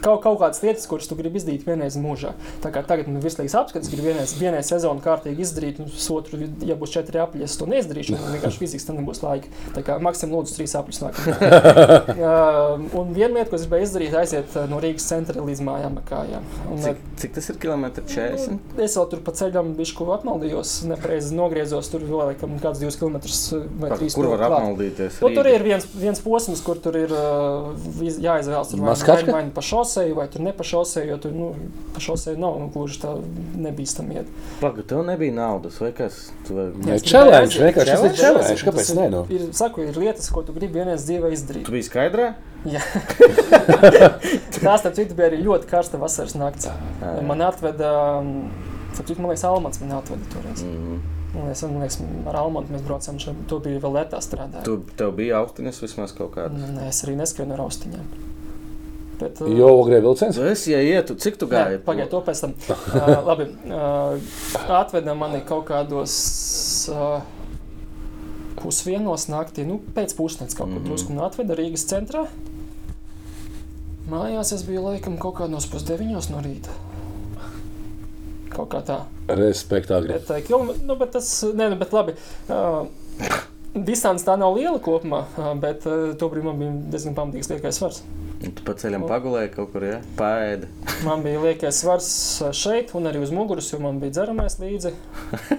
[0.00, 2.32] Kaut, kaut kādas lietas, kuras tu gribi izdarīt vienreiz mūžā.
[2.64, 6.40] Tā kā tagad man ir virslīgs apskats, gribu vienreiz, vienreiz sezonu kārtīgi izdarīt, un otru,
[6.66, 8.16] ja būs četri apļi, es to neizdarīšu.
[8.16, 9.50] Man vienkārši fiziski tam nebūs laika.
[9.76, 11.36] Tā kā maksimum lūdzu trīs apļus nākamā.
[12.24, 15.98] uh, un viena lieta, ko es gribēju izdarīt, aiziet uh, no Rīgas centra līdz mājām
[16.08, 16.46] kājām.
[16.70, 18.56] Un, cik, cik tas ir kilometri 40?
[18.56, 22.96] Nu, Es vēl tur pa ceļam bišku apmaldījos, nepareizi nogriezos, tur vēl laikam kāds divus
[23.00, 24.16] kilometrus uh, vai trīs.
[24.16, 24.56] Kur var klāt.
[24.62, 25.20] apmaldīties?
[25.22, 27.70] Nu, tur ir viens, viens posms, kur tur ir uh,
[28.06, 28.72] iz- jāizvēlas.
[28.72, 29.28] Tur vai, Maskačka?
[29.30, 31.54] vai, vai nu pa šoseju, vai tur ne pa šoseju, jo tur nu,
[31.94, 33.14] pa šoseju nav nu, gluži tā
[33.58, 34.28] nebīstam iet.
[34.60, 36.30] Pagaid, tev nebija naudas, vai kas?
[36.46, 36.68] Tu vai...
[36.86, 39.22] Jā, gribēju vienkārši tas ir challenge, kāpēc nē, nu?
[39.34, 41.66] Ir, saku, ir lietas, ko tu gribi vienreiz dzīvē izdarīt.
[41.66, 42.32] Tu biji skaidrā?
[42.68, 42.82] Jā.
[44.60, 46.68] Tā starp citu bija arī ļoti karsta vasaras nakts.
[47.26, 48.50] Man atveda, um,
[48.94, 50.64] starp citu, man liekas, Almans man atveda toreiz.
[50.66, 51.00] Mm.
[51.30, 53.38] Man liekas, man liekas ar Almantu mēs braucām šeit.
[53.50, 54.66] To bija vēl letā strādājot.
[54.66, 56.68] Tu, tev bija austiņas vismaz kaut kādas.
[56.74, 58.29] Nē, es arī neskrienu ar austiņām.
[59.20, 60.36] Bet, uh, Jo ogrē vilciens?
[60.38, 61.80] Tu esi, ja ietu, cik tu gāji?
[61.84, 62.54] Pagaidiet, to pēc tam.
[62.70, 64.16] Uh, labi, uh,
[64.80, 66.14] atveda mani kaut kādos
[66.92, 67.20] uh,
[68.60, 70.86] pusdienos naktī, nu, pēc pusdienas kaut kur Mhm.
[70.88, 72.26] drusku un atveda Rīgas centrā.
[74.10, 76.72] Mājās es biju laikam kaut kādos pusdeviņos no rīta.
[78.50, 78.96] Kaut kā tā.
[79.30, 80.16] Respektāgri.
[80.16, 80.72] Bet, uh, kilom...
[80.88, 82.16] nu, bet tas, nē, nu, bet labi.
[82.48, 82.88] Uh,
[83.74, 85.24] Distance tā nav liela kopumā,
[85.62, 85.84] bet
[86.18, 88.00] tobrīd man bija diezgan pamatīgs liekais svars.
[88.40, 89.98] Un Tu pa ceļam pagulēji kaut kur, ja?
[90.16, 90.66] Pāēdi.
[91.06, 92.08] Man bija liekais svars
[92.56, 94.94] šeit, un arī uz muguras, jo man bija dzeramais līdzi.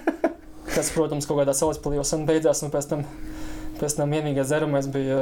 [0.73, 3.05] Tas, protams, kaut kādā salaspēlī jau sen beidzās, un pēc tam,
[3.81, 5.17] pēc tam vienīgais dzeramais bija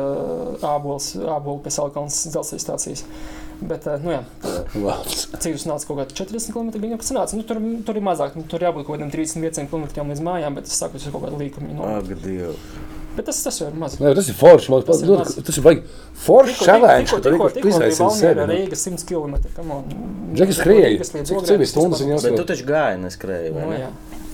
[0.76, 3.06] ābols, ābolu pie Salkalnas dzelzceļa stācijas.
[3.60, 4.22] Bet, nu jā,
[5.36, 7.36] cik tas nāca kaut kādā 40 km viņa kas nāca.
[7.36, 10.70] Nu, tur, tur ir mazāk, nu, tur jābūt kaut kādiem 35 km līdz mājām, bet
[10.72, 11.74] es saku, tas ir kaut kāda līkuma.
[11.76, 11.90] No.
[11.98, 12.56] Ak, Dievs.
[13.18, 13.98] Bet tas, tas jau ir maz.
[14.00, 14.70] Nē, tas ir forši.
[14.72, 15.82] Man, Tas ir tas, tas ir baigi.
[16.24, 17.10] Forši challenge.
[17.10, 18.46] tikko, Tur tikko, Valmiera sevi.
[18.54, 19.34] Rīga 100 km.
[20.38, 20.92] Džekis skrēja.
[21.10, 22.28] Cik- bija stundas viņa pats.
[22.30, 23.80] Bet tu taču gāji, neskrēji, vai Nu, ne?
[23.82, 23.90] jā.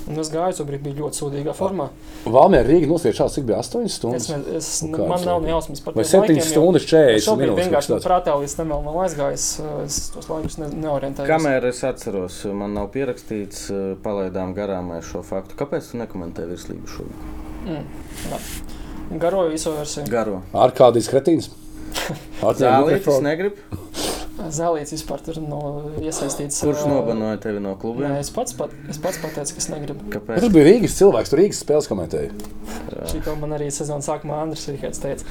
[0.06, 1.88] Un es gāju, tobrīd bija ļoti sūdīgā formā.
[2.30, 4.28] Valmiera Rīga nosliet šāds, cik bija 8 Es, stundas.
[4.30, 5.45] ne, es, Nu, kāds man nav vēl?
[5.47, 7.62] ne jausmas par Vai tiem 7 laikiem, stundas es 40 Šobrīd minūtes.
[7.64, 8.06] vienkārši kas tāds.
[8.06, 9.45] prātā līdz tam vēl nav aizgājis.
[9.86, 11.30] Es tos laikus ne, neorientējos.
[11.32, 13.66] Kamēr es atceros, man nav pierakstīts,
[14.06, 15.58] palaidām garām šo faktu.
[15.58, 17.26] Kāpēc tu nekomentēji virslīgu šobrīd?
[17.66, 17.86] Mm,
[18.30, 18.39] jā.
[19.26, 20.06] Garoju visu versiju.
[20.14, 20.43] Garo.
[20.53, 21.49] Ārkārtīs kretīns.
[22.45, 23.26] Atņem Zālītis mikrofonu.
[23.26, 23.58] negrib.
[24.36, 25.60] Zālīts vispār tur no
[26.04, 26.58] iesaistīts.
[26.66, 28.16] Kurš nobanoja tevi no Nē, klubiem?
[28.20, 30.08] es pats, pat, es pats pateicu, ka es negribu.
[30.12, 30.42] Kāpēc?
[30.44, 32.34] Tur bija Rīgas cilvēks, tur Rīgas spēles komentēja.
[33.12, 35.24] Šī to man arī sezonas sākumā Andris Rīgēts teica.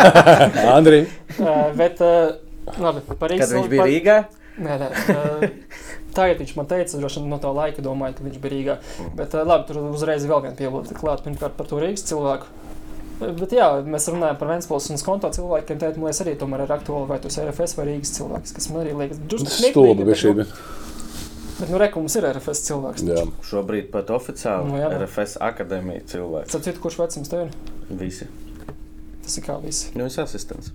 [0.76, 1.02] Andri,
[1.78, 2.02] bet,
[2.78, 4.18] labi, par Kad Rīgas viņš bija par- Rīgā?
[4.58, 5.50] Nē, nē.
[6.16, 8.78] Tagad viņš man teica, droši vien no tā laika domāju, ka viņš bija Rīgā.
[9.18, 11.22] Bet uh, labi, tur uzreiz vēl viena piebilde klāt.
[11.26, 12.48] Pirmkārt par to Rīgas cilvēku.
[13.18, 15.78] Bet jā, mēs runājam par Vēnspils un Skonto cilvēkiem.
[15.82, 18.68] Tad man liekas, arī tomēr ir aktuāli, vai tu esi RFS vai Rīgas cilvēks, kas
[18.70, 20.34] man arī liekas drusku stulbi bet, bija šī.
[20.38, 20.46] nu,
[21.58, 23.06] bet, nu, rekums ir RFS cilvēks.
[23.08, 23.24] Jā.
[23.48, 24.92] Šobrīd pat oficiāli Nu, jā.
[25.00, 26.58] RFS akadēmija cilvēks.
[26.62, 27.56] Citu, kurš vecums tev ir?
[28.04, 28.30] Visi.
[29.24, 29.90] Tas ir kā visi.
[29.98, 30.70] Nu, es asistents.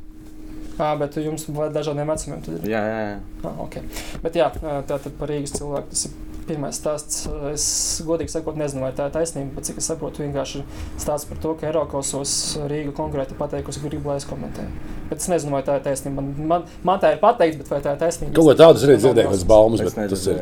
[0.81, 2.69] Ah, bet jums dažādiem vecumiem tad ir.
[2.73, 3.17] Jā, jā, jā.
[3.47, 3.87] Ah, okay.
[4.25, 7.27] Bet jā, tā tad par Rīgas cilvēku tas ir pirmais stāsts.
[7.51, 7.65] Es
[8.07, 10.63] godīgi sakot, nezinu, vai tā ir taisnība, bet cik es saprotu, vienkārši
[11.01, 12.33] stāsts par to, ka Eiropasos
[12.71, 14.91] Rīga konkrēti pateikusi, ka grib, lai es komentēju.
[15.09, 16.21] Bet es nezinu, vai tā ir taisnība.
[16.21, 18.33] Man, man, man tā ir pateikts, bet vai tā ir taisnība?
[18.37, 20.39] Kaut ko tādu es arī dzirdēju pēc baumas, Es bet tas ir.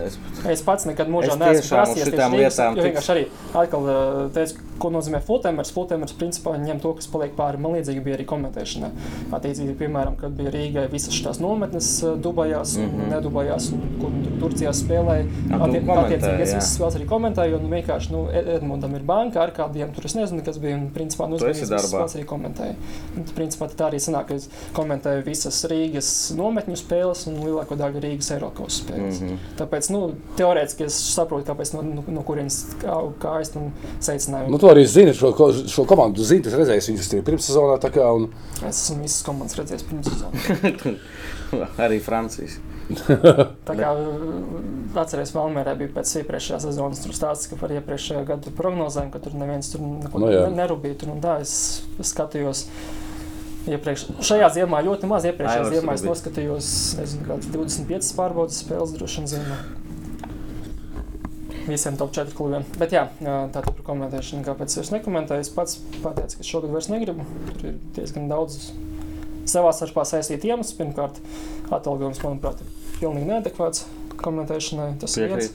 [0.54, 3.26] Es pats nekad mūžā Es neesmu tieši Rīgas, lietām tiks- vienkārši arī
[3.64, 5.74] atkal uh, teicu, ko nozīmē fulltimers.
[5.76, 7.60] Fulltimers principā ņem to, kas paliek pāri.
[7.62, 8.92] Man līdzīgi bija arī komentēšana.
[9.36, 12.88] Attiecīgi, piemēram, kad bija Rīgai visas šīs nometnes uh, Dubajās, mm.
[12.88, 13.12] -hmm.
[13.16, 15.28] nedubajās, un kur tur Turcijā spēlēja.
[15.98, 19.92] Attiecīgi, es visas spēles arī komentēju, un vienkārši, nu, Ed- Edmundam ir banka, ar kādiem
[19.96, 21.88] tur es nezinu, kas bija, un principā, nu, es visas darbā.
[22.06, 22.76] spēles arī komentēju.
[23.18, 28.00] Un, principā tā arī sanāk, ka es komentēju visas Rīgas nometņu spēles un lielāko daļu
[28.02, 29.22] Rīgas Eiropas spēles.
[29.22, 29.34] Mm Mhm.
[29.36, 29.58] -hmm.
[29.58, 34.50] Tāpēc, nu, teorētiski es saprotu, kāpēc no, no, no kurienes kā, kā es tam secināju.
[34.50, 35.34] Nu, tu arī zini šo,
[35.68, 36.16] šo komandu.
[36.18, 37.80] Tu zini, tas redzējis viņus arī pirmssezonā.
[37.80, 38.30] tā kā, un-
[38.68, 40.98] Es esmu visas komandas redzējis pirms sezonas.
[41.78, 42.58] Arī Francijas.
[43.68, 43.92] Tā kā
[45.02, 49.36] atceries, Valmērē bija pēc iepriekšējā sezonas tur stāsts, ka par iepriekšējā gada prognozēm, ka tur
[49.40, 50.46] neviens tur neko Nu jā.
[50.50, 51.00] ne- nerūpīja.
[51.04, 51.54] Tur un tā es
[52.12, 52.66] skatījos.
[53.70, 55.28] Iepriekš, šajā ziemā ļoti maz.
[55.30, 59.60] Iepriekšējā ziemā es noskatījos nezinu, kādas 25 pārbaudas spēles droši vien ziemā.
[61.68, 62.66] Visiem top 4 klubiem.
[62.82, 64.42] Bet jā, tā ir par komentēšanu.
[64.48, 65.46] Kāpēc es nekomentēju?
[65.46, 67.26] Es pats pateicu, ka šogad vairs negribu.
[67.54, 68.72] Tur ir diezgan daudz
[69.52, 70.80] savā starpā saistīti iemesli.
[70.82, 71.22] Pirmkārt,
[71.70, 73.86] atalgojums, manuprāt, ir pilnīgi neadekvāts
[74.22, 74.94] komentēšanai.
[75.02, 75.52] Tas ir viens.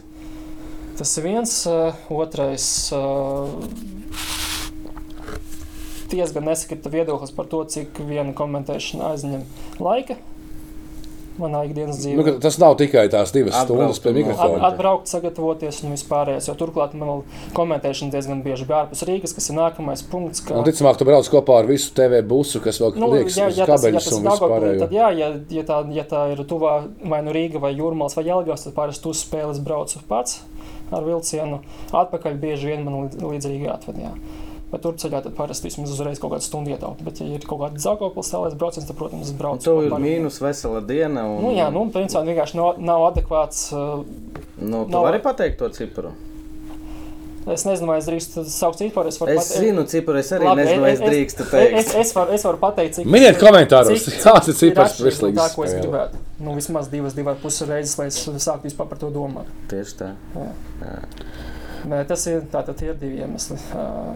[0.98, 1.58] Tas ir viens.
[1.70, 2.68] Uh, otrais.
[2.94, 3.54] Uh,
[6.10, 9.46] diezgan nesakrita viedoklis par to, cik viena komentēšana aizņem
[9.82, 10.18] laika
[11.42, 12.16] manā ikdienas dzīvē.
[12.18, 14.70] Nu, tas nav tikai tās divas Atbraukt stundas pie un At, mikrofona.
[14.70, 16.48] atbraukt, sagatavoties un vispārējais.
[16.50, 17.22] Jo turklāt man vēl
[17.56, 20.40] komentēšana diezgan bieži bija ārpus Rīgas, kas ir nākamais punkts.
[20.46, 23.48] Ka, Un, ticamāk, tu brauc kopā ar visu TV busu, kas vēl Nu, liekas ja,
[23.50, 24.80] uz ja, tas, kabeļus tas un vispārējo.
[24.84, 26.74] tad jā, ja, ja, tā, ja tā ir tuvā
[27.04, 30.40] vai nu Rīga vai Jūrmāls vai Jelgavs, tad parasti uz spēles braucu pats
[30.94, 31.60] ar vilcienu.
[31.92, 33.96] Atpakaļ bieži vien man līdz, līdz Rīgai atved.
[34.66, 34.72] Jā.
[34.72, 37.04] Bet tur ceļā tad parasti vismaz uzreiz kaut kādu stundu ietaupu.
[37.06, 39.62] Bet, ja ir kaut kāda Daugavpils tālais brauciens, tad, protams, es Un braucu.
[39.62, 41.22] tev ir mīnus vesela diena.
[41.24, 43.68] Un, Nu, jā, nu, principā vienkārši nav, nav adekvāts.
[43.72, 44.02] Uh,
[44.58, 46.10] nu, tu nav- vari pateikt to ciparu.
[47.46, 49.06] es nezinu, vai es drīkstu saukt ciparu.
[49.06, 50.18] Es, Es pate- zinu, ciparu.
[50.18, 51.94] Es arī Labi, nezinu, vai es es- drīkstu Es, teikt.
[52.00, 55.74] es, varu, es varu pateikt, cik Miniet komentāros, kāds ir cipars virslīgas tā, ko es
[55.74, 56.18] gribētu.
[56.40, 59.46] Nu, vismaz divas, divas puses reizes, lai es sāktu vispār par to domāt.
[59.70, 60.10] Tieši tā.
[61.86, 63.56] Bet tas ir, tātad, tie ir divi iemesli.
[63.72, 64.10] Uh,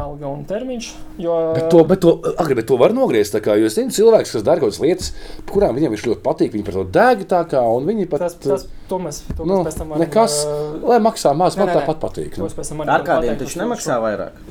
[0.00, 0.88] alga un termiņš.
[1.22, 3.34] Jo, Bet to, bet to, agri, bet to var nogriezt.
[3.34, 5.12] tā Kā, jo es zinu, cilvēks, kas dara kaut kādas lietas,
[5.50, 7.24] kurām viņš ļoti patīk, viņi par to deg.
[7.30, 10.04] tā Kā, un viņi pat, tas, tas, to mēs, to nu, mēs pēc tam varam,
[10.04, 12.34] nekas, uh, lai maksā maz, man tāpat patīk.
[12.34, 12.50] to Nu.
[12.50, 14.42] es Ar kādiem taču nemaksā vairāk.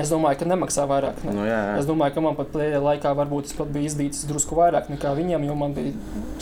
[0.00, 1.24] Es domāju, ka nemaksā vairāk.
[1.24, 1.32] Ne.
[1.34, 1.88] Nu, jā, Es jā.
[1.90, 5.46] domāju, ka man pat plēja laikā varbūt tas pat bija izdīts drusku vairāk nekā viņiem,
[5.48, 5.94] jo man bija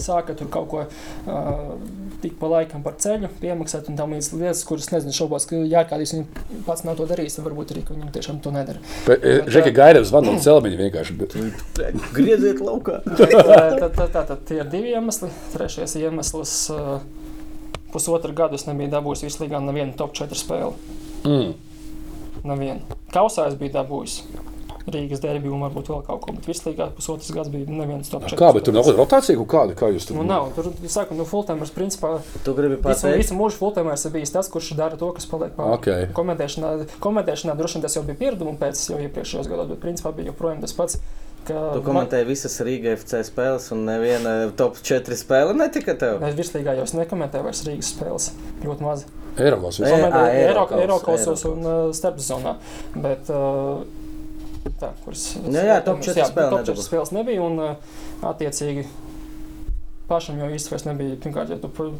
[0.04, 1.76] sāka tur kaut ko uh,
[2.22, 5.84] tik pa laikam par ceļu piemaksāt un tam līdz lietas, kuras nezinu, šaubos, ka jā,
[5.86, 8.82] kādīs viņi pats nav to darījis, tad varbūt arī, ka viņi tiešām to nedara.
[9.06, 11.16] Bet, Žeki Gaidevs zvana no celmiņa vienkārši.
[11.20, 11.36] Bet,
[12.18, 13.00] Grieziet laukā.
[13.06, 15.30] tad, tad, tad, tad tie ir divi iemesli.
[15.54, 16.98] Trešais iemesls uh,-
[17.94, 20.74] pusotru gadu es nebiju dabūjis vislīgā nevienu top 4 spēli.
[21.24, 21.54] mm.
[22.48, 22.98] Nevienu.
[23.14, 24.20] Kausā es biju dabūjis.
[24.94, 26.34] Rīgas derbiju un varbūt vēl kaut ko.
[26.36, 28.38] Bet virslīgā pusotras gads bija neviens top 4.
[28.40, 30.50] Kā, bet tur nav rotācija, kaut kāda, kā jūs tur Nu, nav.
[30.56, 34.34] Tur, es saku, nu, Fultēmers principā Tu gribi visu, pateikt, visu mūžu Fultēmers ir bijis
[34.34, 35.76] tas, kurš dara to, kas paliek pāri.
[35.78, 36.10] Okay.
[36.16, 36.74] Komentēšanā,
[37.04, 40.64] komentēšanā droši vien tas jau bija pieredums pēc jau iepriekšējos gados, bet principā bija joprojām
[40.64, 41.00] tas pats.
[41.48, 46.18] ka tu komentēji visas Rīgas FC spēles, un neviena top 4 spēle netika tev.
[46.20, 48.32] Man, es virslīgā jau nekomentēju vairs Rīgas spēles.
[48.64, 49.06] Ļoti maz.
[49.38, 52.54] Eiropas E, Komentēju Eirokausos, Eiropasos un uh, starpzonā.
[52.98, 53.84] Bet, uh,
[54.80, 56.64] tā, kuras, Jā, jā, top četras jā, top nedabū.
[56.66, 57.44] četras spēles nebija.
[57.44, 58.00] Un, uh,
[58.32, 58.86] attiecīgi,
[60.10, 61.20] pašam jau īsti vairs nebija.
[61.22, 61.92] Pirmkārt, ja tu par,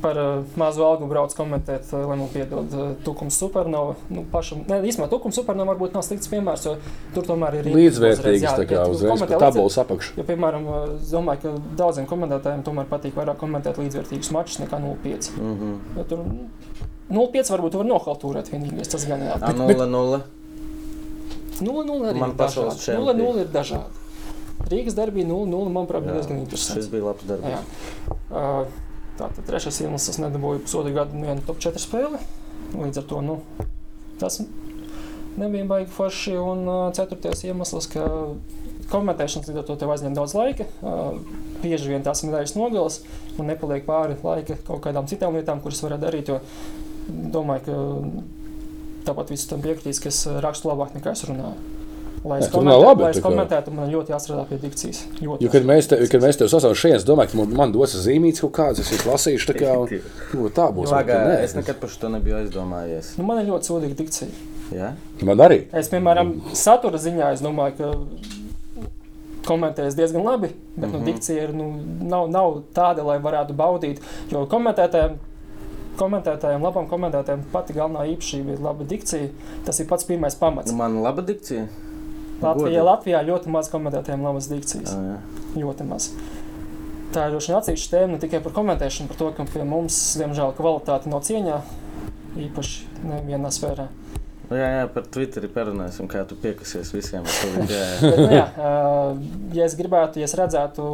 [0.00, 3.96] par uh, mazu algu brauc komentēt, uh, lai man piedod Tukums Supernova.
[4.12, 6.76] Nu, pašam, ne, īstenībā Tukums Supernova varbūt nav slikts piemērs, jo
[7.14, 10.16] tur tomēr ir Līdzvērtīgs, jā, tā kā uzreiz pa tabulas apakšu.
[10.20, 15.32] Jo, piemēram, es domāju, ka daudziem komentētājiem tomēr patīk vairāk komentēt līdzvērtīgus mačus nekā 0,5.
[15.36, 15.78] Mm -hmm.
[15.98, 16.26] Jo Tur
[17.10, 18.90] 0,5 varbūt var nohaltūrēt vienīgais.
[18.90, 19.34] Tas gan jā.
[19.42, 19.50] A
[21.60, 21.88] 0-0.
[21.88, 23.24] 0,0 arī Man čempioni.
[23.24, 24.06] 0,0 ir dažādi.
[24.70, 26.90] Rīgas darbī 0,0 manuprāt bija diezgan interesants.
[26.92, 27.74] bija labs darbs.
[28.30, 28.64] Uh,
[29.20, 32.20] Tātad trešais iemesls es nedabūju pusotru gadu vienu top 4 spēli.
[32.72, 33.34] Līdz ar to nu,
[34.20, 34.38] tas
[35.40, 36.36] nebija baigi forši.
[36.40, 38.06] Un uh, ceturtais iemesls, ka
[38.92, 40.66] komentēšanas līdz ar to tev aizņem daudz laika.
[40.80, 41.20] Uh,
[41.60, 43.00] bieži vien tās ir nedēļas nogales
[43.36, 46.32] un nepaliek pāri laika kaut kādām citām lietām, kuras varētu darīt.
[46.32, 46.40] Jo
[47.34, 48.39] domāju, ka
[49.06, 51.54] tāpat viss tam piekritīs, ka es rakstu labāk nekā es runāju.
[52.20, 54.98] Lai es Nē, komentētu, labi, lai es komentētu, man ļoti jāstrādā pie dikcijas.
[55.22, 57.72] Ļoti Jo, kad mēs, te, kad mēs tev sasaucam šeit, es domāju, ka man, man
[57.72, 59.46] dos zīmītes kaut kādas, es viņas lasīšu.
[59.48, 60.02] Tā, kā,
[60.36, 60.92] nu, tā būs.
[60.92, 63.14] Pagā, Nē, es nekad par šo nebiju aizdomājies.
[63.16, 64.28] Nu, man ir ļoti sūdīga dikcija.
[64.76, 64.92] Ja?
[65.24, 65.62] Man arī.
[65.72, 67.88] Es, piemēram, satura ziņā es domāju, ka
[69.48, 70.92] komentējas diezgan labi, bet mm -hmm.
[70.92, 71.06] nu, Mhm.
[71.06, 71.72] dikcija ir, nu,
[72.02, 74.00] nav, nav tāda, lai varētu baudīt.
[74.30, 75.16] Jo komentētājiem,
[75.98, 79.30] komentētājiem labam komentētājiem pati galvenā īpašība ir laba dikcija.
[79.66, 80.70] Tas ir pats pirmais pamats.
[80.70, 81.66] Nu, man laba dikcija.
[82.40, 82.84] Latvijā.
[82.86, 84.94] Latvijā ļoti maz komentētājiem labas dikcijas.
[84.96, 85.46] Ah, jā.
[85.60, 86.10] Ļoti maz.
[87.10, 89.96] Tā ir droši vien atsevišķa tēma ne tikai par komentēšanu, par to, ka pie mums,
[90.20, 91.56] diemžēl, kvalitāte nav cieņā.
[92.46, 93.88] Īpaši nevienā sfērā.
[94.50, 97.26] Nu, jā, jā, par Twitteri parunāsim, kā tu piekasies visiem.
[97.26, 97.98] vidu, Jā, jā.
[98.02, 98.46] Bet, nu, jā,
[99.58, 100.86] ja es gribētu, ja es redzētu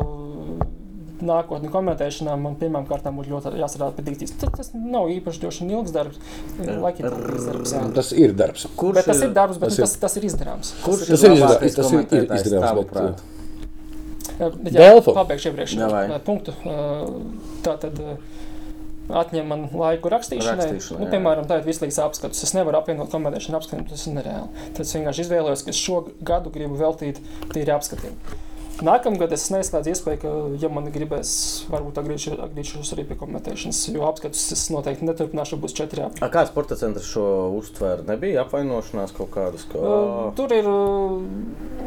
[1.22, 4.34] nākotni komentēšanā, man pirmām kārtām būtu ļoti jāstrādā pie dikcijas.
[4.40, 6.18] Tas, tas nav īpaši droši vien ilgs darbs.
[6.58, 7.72] Laikam tas ir ilgs darbs.
[7.72, 7.84] jā.
[7.94, 8.66] Tas ir darbs.
[8.76, 10.74] Kurš Bet tas ir darbs, bet tas tas, ir- tas, tas ir izdarāms.
[10.84, 13.22] Kurš Tas ir izdarāms, tas ir- ir izdarāms, bet?
[14.36, 15.12] Jā, bet Delfo.
[15.14, 16.52] Jā, pabeigšu iepriekš ā, punktu.
[16.66, 17.06] Ā,
[17.64, 18.00] Tā tad
[19.08, 20.66] atņem man laiku rakstīšanai.
[20.66, 22.42] Rakstīšanai, nu, piemēram, tā ir vislīgs apskats.
[22.42, 24.48] Es nevaru apvienot komentēšanu apskatiem, tas ir nereāli.
[24.74, 27.20] Tad es vienkārši izvēlējos, ka šo gadu gribu veltīt
[27.54, 28.12] tīri apskatiem.
[28.84, 31.30] Nākamgad es neslēdzu iespēju, ka, ja man gribēs,
[31.72, 36.24] varbūt atgriežos arī pie komentēšanas, jo apskatus es noteikti neturpināšu, būs četri apskati.
[36.26, 37.24] A, Kā sporta centrs šo
[37.56, 38.04] uztvēra?
[38.10, 39.64] Nebija apvainošanās kaut kādas.
[39.70, 39.80] Ka...
[39.80, 40.68] Uh, tur ir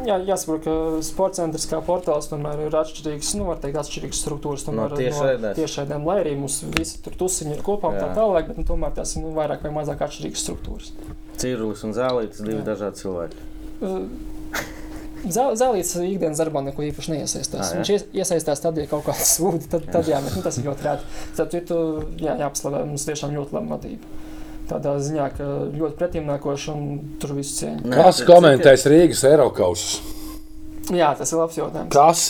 [0.08, 4.66] jā, jāsaprot, ka sports centrs kā portāls tomēr ir atšķirīgs, nu, var teikt, atšķirīgs struktūras.
[4.66, 5.60] No Tomēr, tiešraidēs.
[5.60, 8.98] tiešraidēm, lai arī mums visi tur tusiņi ir kopā un tā tālāk, bet nu, tomēr
[8.98, 10.90] tās ir nu, vairāk vai mazāk atšķirīgas struktūras.
[11.40, 12.66] Cīrulis un zālītis, divi Jā.
[12.72, 13.48] dažādi cilvēki.
[13.80, 14.04] Uh,
[15.28, 17.60] Zālīts ikdienas darbā neko īpaši neiesaistās.
[17.60, 17.80] Ā, jā.
[17.82, 20.64] Viņš ies- iesaistās tad, ja kaut kāds sūdi, tad, tad jā, bet nu, tas ir
[20.64, 21.02] ļoti rēti.
[21.36, 21.76] Tad citu,
[22.22, 24.00] jā, jāapslavē, mums tiešām ļoti laba vadība.
[24.70, 25.44] Tādā ziņā, ka
[25.76, 26.84] ļoti pretimnākoši un
[27.20, 27.90] tur viss cieņa.
[27.90, 30.00] Kas komentēs Rīgas Eiropausus?
[30.94, 31.90] Jā, tas ir labs jautājums.
[31.92, 32.22] Kas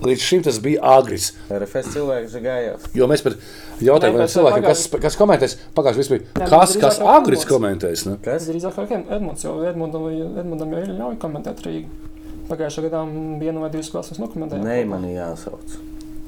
[0.00, 1.32] līdz šim tas bija agris?
[1.50, 2.86] RFS cilvēks Žigājovs.
[2.96, 3.34] Jo mēs pat
[3.82, 5.56] jautājām Nē, vienam bet cilvēkam, kas, pagājuši- kas komentēs.
[5.76, 8.06] Pagājušajā gadā bija kas, kas agris komentēs.
[8.06, 8.16] Ne?
[8.24, 8.46] Kas?
[8.48, 10.06] Drīzāk kā Edmunds, jo Edmundam,
[10.40, 11.88] Edmundam jau ir ļauj komentēt Rīgu.
[12.50, 13.00] Pagājušajā gadā
[13.40, 14.66] vienu vai divas spēles mēs nokomentējām.
[14.66, 15.76] Nē, man jāsauc.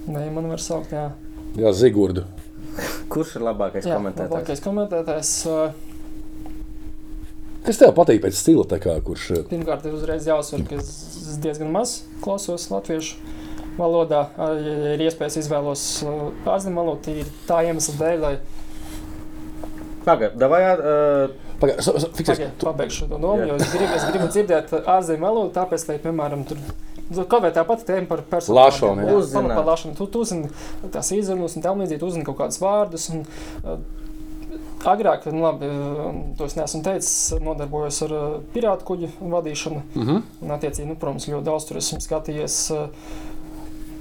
[0.07, 1.09] Nē, man var saukt, jā.
[1.59, 2.25] Jā, Zigurdu.
[3.12, 4.31] Kurš ir labākais jā komentētājs?
[4.33, 5.33] labākais komentētājs.
[7.62, 11.70] Kas tev patīk pēc stila, tā kā, kurš Pirmkārt, ir uzreiz jāuzsver, ka es diezgan
[11.75, 13.20] maz klausos latviešu
[13.77, 14.25] valodā.
[14.39, 15.85] ja ir iespējas izvēlos
[16.47, 18.35] ārzemju valodu, tīri tā iemesla dēļ, lai
[20.03, 23.95] Pagaidā, davai, uh, Pagā, so, so, fiksēs, Pagaid, tu, pabeigšu šo domu, jo es gribu,
[23.95, 26.61] es gribu dzirdēt ārzemju valodu, tāpēc, lai, piemēram, tur.
[27.31, 28.23] Kaut vai tāpat tēma par.
[28.31, 28.47] Par
[29.69, 29.97] lāšanu.
[29.99, 30.51] Tu, tu uzzini
[30.95, 33.09] tās izrunas un tam līdzīgi, uzzini kaut kādus vārdus.
[33.13, 33.27] Un,
[33.63, 33.77] uh,
[34.89, 39.83] agrāk, nu labi, uh, to es neesmu teicis, nodarbojos ar uh, pirātu kuģu vadīšanu.
[39.93, 40.23] uh -huh.
[40.41, 42.59] Un, attiecīgi, nu, protams, ļoti daudz tur esmu skatījies.
[42.73, 42.89] Uh,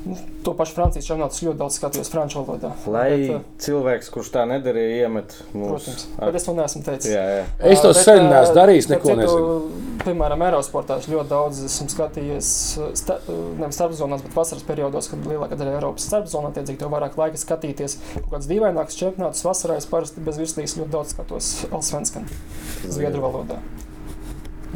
[0.06, 2.72] nu, to pašu Francijas čempionātu ļoti daudz skatījos franču valodā.
[2.89, 5.76] lai Bet, uh, cilvēks, kurš tā nedarīja, iemet mūsu.
[5.76, 7.12] Protams, bet es to neesmu teicis.
[7.14, 7.43] Jā, jā.
[7.72, 9.91] Es to Bet, sen ā, neesmu darījis, neko citu, nezinu.
[10.02, 12.49] Piemēram, aerosportā es ļoti daudz esmu skatījies,
[12.97, 13.20] sta,
[13.60, 17.99] nevis starpzonās, bet vasaras periodos, kad lielākā daļa Eiropas starpzonā tiek tev vairāk laika skatīties.
[18.16, 22.26] Kaut kāds dīvaināks čempionāts vasarā es parasti bez virslīgas ļoti daudz skatos Alsvenskan,
[22.89, 23.62] Zviedru valodā.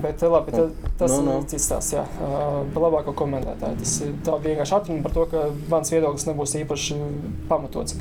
[0.05, 0.67] Bet, labi, ta,
[1.01, 1.31] tas Nu, no, nu.
[1.31, 1.41] no.
[1.41, 1.95] ir cits stāsts.
[1.97, 2.03] Jā,
[2.75, 3.79] par labāko komentētāju.
[3.81, 6.97] Tas ir tā vienkārši atruna par to, ka mans viedoklis nebūs īpaši
[7.49, 7.97] pamatots.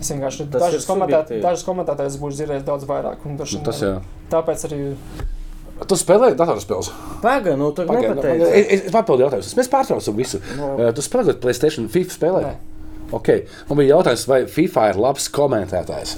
[0.00, 1.42] Es vienkārši Tas dažus, ir komentēt, subjektīvi.
[1.44, 3.24] dažus komentētājus būšu dzirdējis daudz vairāk.
[3.24, 3.94] un vien, Tas jā.
[4.32, 4.80] Tāpēc arī
[5.88, 6.88] Tu spēlēji datorspēles?
[7.20, 8.46] Pagaid, nu tur Pagaid, nepateici.
[8.48, 9.56] Es, es papildu jautājumu.
[9.58, 10.40] Mēs pārtraucam visu.
[10.56, 10.70] No.
[10.80, 12.40] Uh, Tu spēlēji Playstation, FIFA spēlē?
[12.46, 12.54] Nē.
[13.18, 13.42] Okay.
[13.68, 16.14] Man bija jautājums, vai FIFA ir labs komentētājs.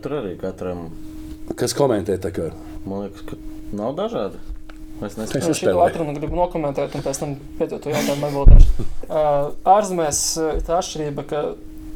[0.00, 0.86] Tur arī katram,
[1.58, 2.46] Kas komentē tā kā?
[2.86, 3.36] man liekas, ka
[3.78, 4.40] nav dažādi.
[5.02, 5.16] Es.
[5.18, 5.82] Es šo nespēlēju.
[5.84, 8.86] atrunu gribu nokomentēt, un pēc tam pēdējo to jautājumu atbildēšu.
[9.04, 11.42] Uh, ārzemēs ir tā atšķirība, ka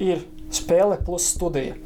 [0.03, 0.24] ir
[0.55, 1.76] spēle plus studija.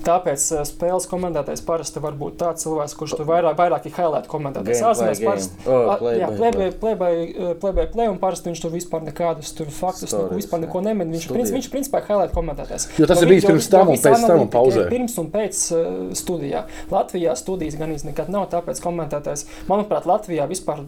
[0.00, 4.28] Tāpēc uh, spēles komentētājs parasti var būt tāds cilvēks, kurš tur vairāk, vairāk ir highlight
[4.32, 4.80] komentētājs.
[4.90, 6.70] Ārzemēs parasti Oh, play Jā, by play play.
[6.70, 7.10] by play, by,
[7.50, 10.62] uh, play, by play, un parasti viņš tur vispār nekādus tur faktus, neko, Stories, vispār
[10.64, 11.12] neko nemin.
[11.14, 12.88] Viņš, princi, viņš principā ir highlight komentētājs.
[12.98, 14.86] Jo tas Jo ir bijis pirms tam un pēc tam un pauzē.
[14.86, 15.86] ir Pirms un pēc uh,
[16.16, 16.64] studijā.
[16.90, 20.84] Latvijā studijas gan īsti nekad nav, tāpēc komentētājs, manuprāt, Latvijā vispār.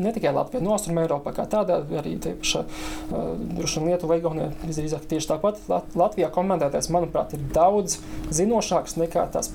[0.00, 5.32] Ne tikai Latvijā, no Austrumē, Eiropā, kā tādā, arī paši uh, Lietuva, Igaunija, visdrīzāk tieši
[5.32, 5.60] tāpat.
[5.70, 7.98] Lat Latvijā komentētājs, manuprāt, ir daudz
[8.34, 9.52] zinošāks nekā tas,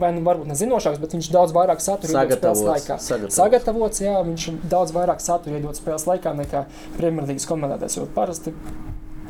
[0.00, 2.98] vai nu varbūt ne zinošāks, bet viņš daudz vairāk satura iedod spēles laikā.
[2.98, 3.38] Sagatavots.
[3.38, 6.66] Sagatavots, jā, viņš daudz vairāk satura iedod spēles laikā nekā
[6.98, 8.00] Premjerlīgas komentētājs.
[8.00, 8.54] Jo parasti,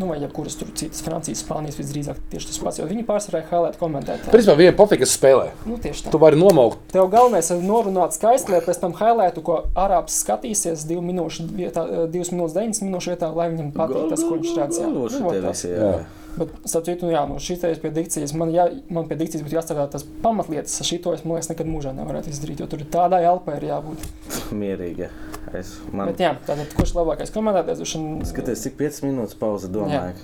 [0.01, 3.79] nu, vai jebkuras tur citas, Francijas, Spānijas visdrīzāk tieši tas pats, jo viņi pārsvarā highlight
[3.81, 4.33] komentētāji.
[4.35, 5.51] Principā viena pofika, kas spēlē.
[5.69, 6.13] Nu, tieši tā.
[6.15, 6.83] Tu vari nomaukt.
[6.93, 11.87] Tev galvenais ir norunāt skaisti, lai pēc tam highlightu, ko arābs skatīsies 2 minūšu vietā,
[12.11, 14.83] 2 minūtes 9 minūšu vietā, lai viņam patīk tas, ko viņš redz.
[14.83, 14.91] jā.
[14.95, 15.07] Nu,
[15.49, 15.95] visi, Jā.
[15.95, 16.24] jā.
[16.35, 19.55] Bet, starp citu, jā, nu, šī te pie dikcijas, man, jā, man pie dikcijas būtu
[19.55, 20.81] jāstrādā tas pamatlietas.
[20.83, 24.03] Šito es, man liekas, nekad mūžā nevarētu izdarīt, jo tur ir tādā elpā ir jābūt.
[24.51, 25.07] Mierīgi.
[25.55, 27.85] Es, man, Bet, jā, tātad, kurš ir labākais komentētājs?
[27.95, 30.19] vien- Skaties, cik 5 minūtes pauze domāju.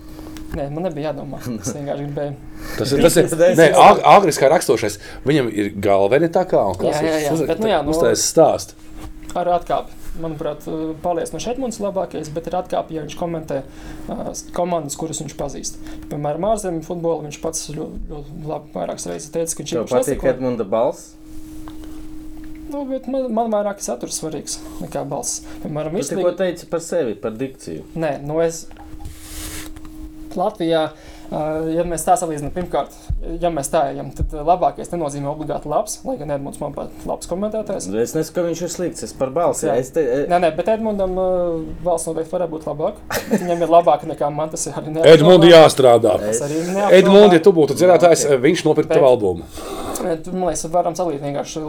[0.51, 1.39] Nē, man nebija jādomā.
[1.63, 2.35] Es vienkārši gribēju.
[2.81, 3.31] Tas ir tas, ir,
[3.61, 4.99] nē, ag- agris kā rakstošais.
[5.23, 7.95] Viņam ir galveni tā kā un kas Jā, jā, jā, ir bet, nu jā, nu-
[7.95, 8.75] uztais stāst.
[9.39, 9.95] Ar atkāpi.
[10.19, 10.65] Manuprāt,
[11.05, 15.37] Pāvils no Šetmans ir labākais, bet ir atkāpi, ja viņš komentē uh, komandas, kuras viņš
[15.39, 15.79] pazīst.
[16.11, 19.97] Piemēram, ārzemju futbolu viņš pats ļoti, ļoti labi vairākas reizes teica, ka viņš Tev īpaši
[20.17, 20.27] patīk.
[20.33, 21.13] Edmunda balss?
[22.71, 25.45] Nu, man, man vairāk ir saturs svarīgs nekā balss.
[25.63, 26.37] Piemēram, Tu tikko vislabāk.
[26.43, 27.87] teici par sevi, par dikciju.
[27.99, 28.65] Nē, nu es
[30.39, 30.85] Latvijā,
[31.31, 35.69] uh, ja mēs tā salīdzinām, pirmkārt, ja mēs tā ejam, tad uh, labākais nenozīmē obligāti
[35.71, 37.89] labs, lai gan Edmunds man pat labs komentētājs.
[37.91, 39.05] Es nesaku, ka viņš ir slikts.
[39.07, 39.67] Es par balsi.
[39.69, 39.77] Jā.
[39.81, 43.01] Es te, e, Nē, nē, bet Edmundam uh, valsts noteikti varētu būt labāk.
[43.31, 46.17] Bet Viņam ir labāk nekā man tas ir arī Edmundi jāstrādā.
[46.25, 48.45] Ir Edmundi, ja tu būtu dzirdētājs, Ok.
[48.49, 49.49] viņš nopirka tavu albumu.
[50.01, 51.65] Man liekas, varam salīdzināt vienkārši.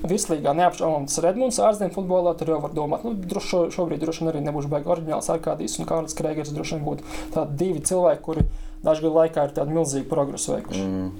[0.00, 2.32] Vislīgā neapšaubām tas ir Edmunds, ārzemju futbolā.
[2.40, 5.76] Tur jau var domāt, nu, droši, šo, šobrīd droši vien arī nebūs baigi oriģināls Arkādijs
[5.76, 6.54] un Kārlis Kreigers.
[6.56, 8.46] Droši vien būtu tādi divi cilvēki, kuri
[8.84, 10.80] dažu gadu laikā ir tādu milzīgu progresu veikuši.
[10.86, 11.10] mm.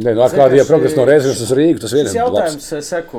[0.00, 2.16] Nē, nu, ar kādu Vienkārši- progresu no reizes uz Rīgas, tas viens labs.
[2.16, 3.18] jautājums, es seku,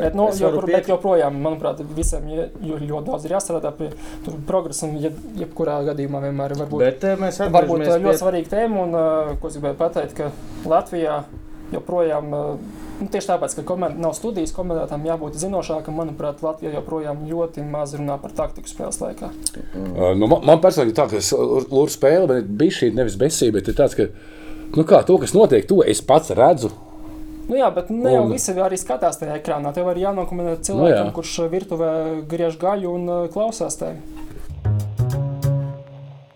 [0.00, 3.70] Bet, nu, es varu jopr, bet joprojām, manuprāt, visiem ir jo, ļoti daudz ir jāstrādā
[3.76, 3.90] pie
[4.24, 4.86] tur progresa.
[4.88, 8.18] un Jeb, jebkurā gadījumā vienmēr ir varbūt Bet eh, mēs Varbūt atgriežamies tā ļoti pie
[8.24, 10.32] svarīga tēma, un uh, ko es gribēju pateikt, ka
[10.66, 11.20] Latvijā
[11.72, 12.58] joprojām, uh,
[13.00, 17.94] nu, tieši tāpēc, ka koment, nav studijas komentētājiem jābūt zinošākam, manuprāt, Latvijā joprojām ļoti maz
[17.98, 19.30] runā par taktiku spēles laikā.
[19.76, 23.58] Uh, Nu, man, man personīgi tā, ka es lūdzu spēli, bet bija šī nevis besība,
[23.60, 24.08] bet ir tāds, ka,
[24.76, 26.70] nu kā, to, kas notiek, to es pats redzu.
[27.48, 29.70] Nu, jā, bet ne jau Un- visi arī skatās tajā ekrānā.
[29.72, 31.12] Tev arī jānokomentē Nu, cilvēkam, jā.
[31.16, 31.92] kurš virtuvē
[32.28, 33.96] griež gaļu un klausās tevi.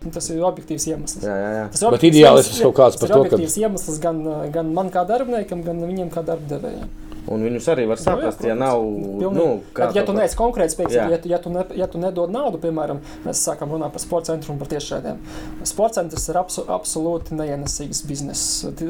[0.05, 1.23] Un Tas ir objektīvs iemesls.
[1.23, 1.67] Jā, jā, jā.
[1.71, 4.01] Tas ir Bet objektīvs ideālisms iemesls- kaut kāds tas par ir to, ka- objektīvs iemesls
[4.03, 6.89] gan, gan man kā darbiniekam, gan viņam kā darbdevējam.
[7.31, 8.81] Un viņus arī var saprast, Nu, jā, ja nav.
[8.83, 9.33] Pilnīgi.
[9.37, 11.09] Nu, Bet, ja tu to- neesi konkrēts Jā.
[11.09, 14.33] ja, tu- ja, tu ne, ja tu nedod naudu, piemēram, mēs sākam runāt par sporta
[14.35, 15.19] centru un par tiešraidēm.
[15.63, 18.63] Sports centrs ir abso, absolūti neienesīgs bizness.
[18.75, 18.85] T-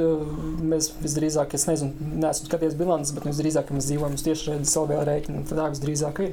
[0.64, 5.46] Mēs visdrīzāk, es nezinu, neesmu skatījies bilances, bet visdrīzāk, mēs dzīvojam uz tiešraides LBL rēķina,
[5.46, 6.32] tad tā visdrīzāk ir.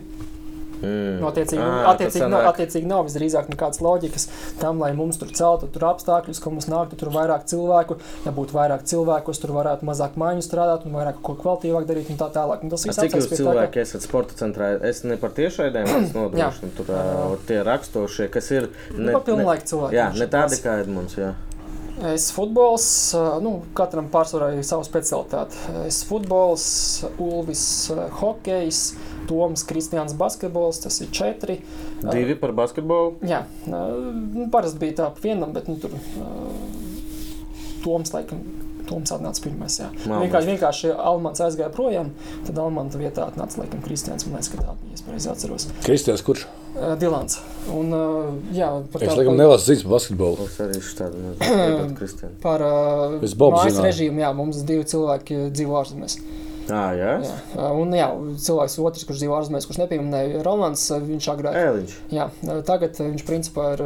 [0.79, 1.19] Mm.
[1.19, 4.27] Nu, attiecīgi, ah, attiecīgi, nav, attiecīgi nav visdrīzāk nekādas loģikas
[4.61, 7.97] tam, lai mums tur celtu tur apstākļus, ka mums nāktu tur vairāk cilvēku.
[8.25, 12.19] Ja būtu vairāk cilvēku, tur varētu mazāk mājiņu strādāt un vairāk ko kvalitīvāk darīt un
[12.21, 12.63] tā tālāk.
[12.63, 14.71] Un tas viss tā, ka- cilvēki esat sporta centrā?
[14.89, 16.71] Es ne par tiešraidēm nodrošinu.
[16.79, 17.03] Tur ā,
[17.49, 18.69] tie rakstošie, kas ir.
[18.95, 19.99] Nu, Papilnlaika cilvēki.
[19.99, 20.63] Jā, ne ir tādi tāds.
[20.63, 21.17] kā Edmunds.
[21.19, 21.33] Jā.
[21.99, 22.85] Es futbols,
[23.43, 25.57] nu, katram pārsvarā ir sava specialitāte.
[25.83, 26.65] Es futbols,
[27.19, 27.63] Ulvis,
[28.21, 28.83] hokejs,
[29.27, 31.59] Toms, Kristians, basketbols, tas ir četri.
[32.05, 33.17] Divi par basketbolu.
[33.27, 35.97] Jā, nu, parasti bija tā vienam, bet nu, tur
[37.83, 38.41] Toms laikam.
[38.89, 39.75] Toms atnāca pirmais.
[39.79, 39.87] Jā.
[40.05, 40.23] Malmans.
[40.25, 42.09] Vienkārši, vienkārši Almans aizgāja projām,
[42.47, 44.25] tad Almanta vietā atnāca laikam Kristians.
[44.25, 44.97] Man liekas, ka tā bija.
[44.97, 45.67] Es pareizi atceros.
[45.85, 46.47] Kristians, kurš?
[46.73, 47.39] Uh, Dilans.
[47.73, 50.49] Un, uh, jā, par Es tā- laikam nelasu ziņas par basketbolu.
[50.49, 51.95] Es arī šādu nezinu.
[52.01, 52.35] Kristiānu.
[52.43, 53.17] Par uh,
[53.55, 56.19] mājas režīmu, jā, mums divi cilvēki dzīvo ārzemēs.
[56.69, 58.07] Ah, jā, Jā, un jā,
[58.45, 61.55] cilvēks otrs, kurš dzīvo ārzemēs, kurš nepieminēja Rolands, viņš agrāk.
[61.57, 61.95] Eliņš.
[62.13, 62.27] Jā,
[62.67, 63.81] tagad viņš principā ir.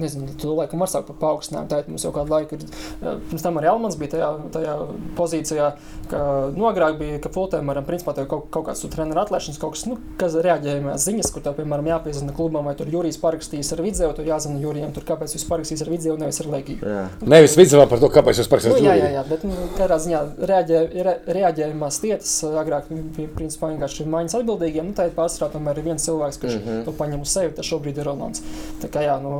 [0.00, 1.70] Nezinu, tu laikam var sākt par paaugstinājumu.
[1.70, 2.66] Tā mums jau kādu laiku ir.
[3.02, 4.76] Pirms tam arī Elmans bija tajā, tajā
[5.18, 5.70] pozīcijā,
[6.10, 6.22] ka
[6.56, 9.98] nu, agrāk bija, ka Fultēmaram principā tev kaut, kaut kāds treneru atlaišanas, kaut kas, nu,
[10.20, 14.28] kas reaģējumās ziņas, kur tev, piemēram, jāpiezina klubam, vai tur Jurijs parakstījis ar video, tur
[14.28, 16.80] jāzina Jurijam, tur kāpēc jūs parakstījis ar video, nevis ar Legiju.
[16.86, 17.04] Jā.
[17.26, 20.20] Nevis vidzavā par to, kāpēc jūs Nu, parakstījāt jā, jā, jā, bet nu, katrā ziņā
[20.50, 22.32] reaģē, re, reaģējumās lietas
[22.62, 24.90] agrāk bija principā vienkārši mājas atbildīgiem.
[24.90, 26.66] Nu, tā ir pārsvarā tomēr ir viens cilvēks, kurš mm.
[26.66, 26.84] -hmm.
[26.86, 27.54] to paņem uz sevi.
[27.56, 28.42] Tas šobrīd ir Rolands.
[28.82, 29.32] Tā kā jā, nu,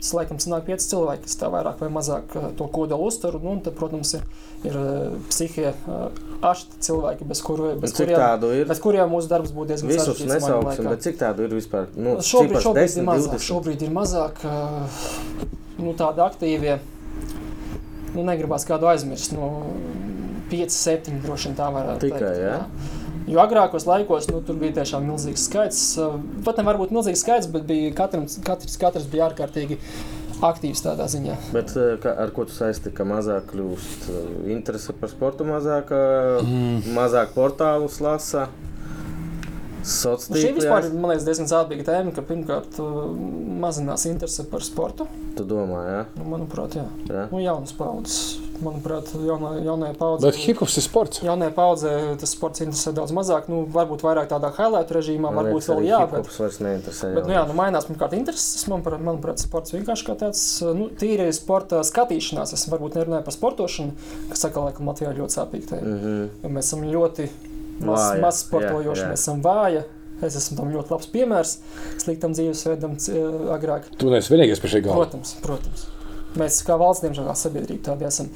[0.00, 3.36] tas laikam sanāk pieci cilvēki, kas tā vairāk vai mazāk eh, to kodolu uztver.
[3.44, 4.24] Nu, tad, protams, ir,
[4.64, 6.20] ir eh, psihie eh,
[6.50, 10.30] ašti cilvēki, bez, kuru, bez, Cik kuriem, bez kuriem mūsu darbs būtu diezgan Visus sarežģīts
[10.32, 11.90] māju nesauksim, bet cik tādu ir vispār?
[11.96, 13.48] Nu, Šobrīd, cipars šobrīd, 10, ir mazāk, 20?
[13.50, 14.40] šobrīd ir mazāk
[15.80, 16.78] nu, tādi aktīvi.
[18.10, 19.36] Nu, negribās kādu aizmirst.
[19.36, 19.52] Nu,
[20.50, 22.40] 5, 7 droši vien tā varētu Tikai, teikt.
[22.42, 22.56] jā?
[23.30, 25.82] Jo agrākos laikos nu, tur bija tiešām milzīgs skaits.
[26.02, 26.16] uh,
[26.46, 29.78] Pat ne varbūt milzīgs skaits, bet bija katram, katrs, katrs bija ārkārtīgi
[30.44, 31.36] aktīvs tādā ziņā.
[31.54, 35.92] Bet eh, kā, ar ko tu saisti, ka mazāk kļūst eh, interese par sportu, mazāk,
[35.92, 36.90] mm.
[36.96, 38.48] mazāk portālus lasa?
[39.84, 43.00] Sociālās Nu, šī vispār man liekas, diezgan sāpīga tēma, ka pirmkārt uh,
[43.62, 45.06] mazinās interese par sportu.
[45.36, 46.00] tu domā, jā?
[46.18, 46.86] Nu, manuprāt, jā.
[47.08, 47.26] jā?
[47.32, 48.38] Nu, jaunas paudzes.
[48.60, 50.28] Manuprāt, jaunā, jaunajā paudzē.
[50.28, 51.22] Bet hip-hops ir sports.
[51.24, 53.48] Jaunajā paudzē tas sports interesē daudz mazāk.
[53.48, 56.00] Nu, varbūt vairāk tādā highlight režīmā, Man varbūt vēl jā.
[56.10, 57.14] Bet, vairs neinteresē.
[57.16, 58.66] bet nu, jā, nu, mainās pirmkārt intereses.
[58.68, 60.44] Manuprāt, manuprāt, sports vienkārši kā tāds
[60.76, 62.52] nu, tīri sporta skatīšanās.
[62.52, 65.80] Es varbūt nerunāju par sportošanu, kas saka, laikam Latvijā ir ļoti sāpīgi.
[65.80, 66.28] Mm Mm -hmm.
[66.42, 66.52] -hmm.
[66.54, 67.28] Mēs esam ļoti
[67.86, 69.84] maz, maz sportojoši, mēs esam vāji.
[70.20, 71.52] Es esmu tam ļoti labs piemērs
[72.02, 73.14] sliktam dzīvesveidam c-
[73.54, 73.86] agrāk.
[73.96, 74.98] Tu neesi vienīgais pie šī galda.
[75.06, 75.86] Protams, protams.
[76.36, 78.28] Mēs kā valsts, diemžēl, kā sabiedrība tādi esam.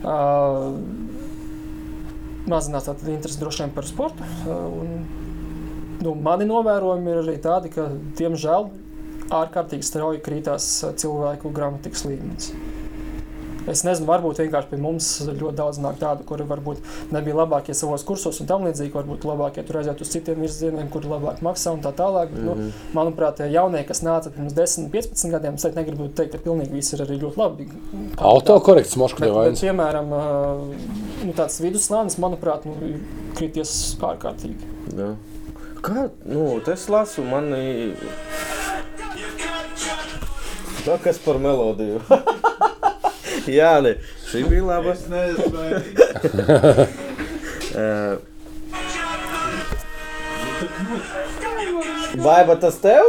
[0.00, 0.72] Uh,
[2.50, 4.24] mazinās tātad interesi droši vien par sportu.
[4.46, 4.88] Uh, un,
[6.00, 7.88] nu, mani novērojumi ir arī tādi, ka,
[8.18, 8.70] diemžēl,
[9.36, 12.52] ārkārtīgi strauji krītās uh, cilvēku gramatikas līmenis.
[13.66, 16.78] Es nezinu, varbūt vienkārši pie mums ļoti daudz nāk tādu, kuri varbūt
[17.10, 18.92] nebija labākie savos kursos un tam līdzīgi.
[18.94, 22.30] Varbūt labākie tur aiziet uz citiem virzieniem, kuri labāk maksā un tā tālāk.
[22.30, 22.46] Bet, Mhm.
[22.46, 26.70] nu, manuprāt, tie jaunie, kas nāca pirms 10, 15 gadiem, es negribu teikt, ka pilnīgi
[26.70, 27.68] viss ir arī ļoti labi.
[28.18, 29.60] Autokorekts tev bet, vainas.
[29.60, 30.08] piemēram,
[31.26, 32.74] nu, tāds vidusslānis, manuprāt, nu,
[33.34, 34.62] krities ārkārtīgi.
[34.96, 35.14] Jā.
[35.82, 36.10] Kā?
[36.24, 37.96] Nu, es lasu, man ir.
[40.86, 42.00] Tā kas par melodiju?
[43.52, 43.92] Jā, nē,
[44.30, 44.90] šī bija laba.
[44.96, 45.48] Es nezinu,
[47.76, 48.16] Uh,
[52.24, 53.04] Baiba tas tev?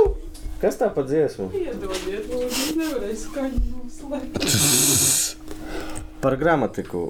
[0.59, 1.47] Kas tā pa dziesmu?
[1.53, 4.33] Piedodiet, lūdzu, es nevarēju skaņu noslēgt.
[6.23, 7.01] Par gramatiku.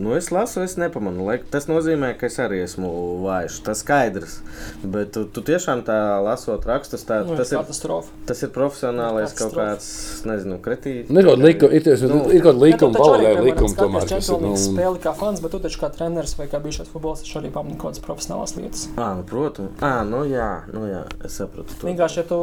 [0.00, 1.26] Nu, es lasu, es nepamanu.
[1.28, 2.88] Lai, tas nozīmē, ka es arī esmu
[3.24, 3.58] vājš.
[3.66, 4.38] Tas skaidrs.
[4.80, 8.08] Bet tu, tu tiešām tā lasot rakstus, tā, Nu, tas, ir, katastrofa.
[8.30, 9.90] tas ir profesionālais kaut kāds,
[10.28, 11.10] nezinu, kretīns.
[11.12, 14.08] Nu, ir kaut kāda likuma, ir, ir, Nu, ir kaut likuma, piemēram, likuma tomēr.
[14.08, 17.26] Champions League nu, spēli kā fans, bet tu taču kā treneris vai kā bijušais futbolists
[17.28, 18.86] taču arī pamani kaut kādas profesionālas lietas.
[18.96, 19.76] Ah, nu, protams.
[19.84, 21.76] Ah, nu jā, nu jā, es sapratu.
[21.80, 21.90] To.
[21.90, 22.40] Vienkārši, ja tu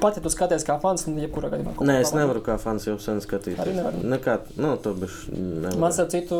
[0.00, 2.20] pat ja tu skaties kā fans, tad jebkurā gadījumā kaut Nē, ko es pavadi.
[2.22, 3.60] nevaru kā fans jau sen skatīties.
[3.64, 4.02] Arī nevari?
[4.14, 5.80] Nekā, nu, to bišķi nevaru.
[5.82, 6.38] Man starp citu,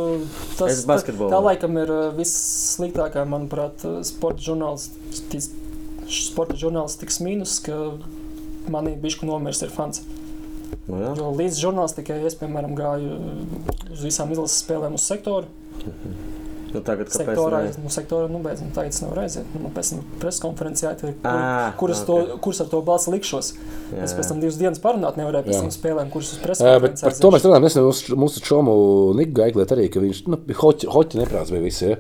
[0.59, 1.31] tas Es basketbolu.
[1.33, 5.51] tā, tā laikam ir uh, vissliktākā, manuprāt, uh, sporta žurnālistikas
[6.11, 7.77] sporta žurnālistikas mīnus, ka
[8.73, 10.03] manī bišku nomirs ir fans.
[10.89, 11.13] Nu, jā.
[11.19, 15.47] Jo līdz žurnālistikai es, piemēram, gāju uh, uz visām izlases spēlēm uz sektoru.
[16.71, 17.71] Nu, tagad, kāpēc Sektorā, ne?
[17.83, 19.47] nu, sektorā, nu, beidz, nu, tagad es nevaru aiziet.
[19.57, 22.07] Nu, man pēc tam preskonferencē jātiek, kur, Ā, kuras, ok.
[22.07, 23.49] to, kuras ar to balsu likšos.
[23.91, 27.09] Jā, Es pēc tam divas dienas parunāt nevarēju pēc tam spēlēm, kuras uz Bet preskonferencē.
[27.09, 27.67] par to mēs runājam.
[27.67, 28.77] Nesen mūsu, mūsu čomu
[29.19, 31.91] Niku Gaiklēt arī, ka viņš nu, hoķi, hoķi neprāts bija visi.
[31.91, 31.99] Ja?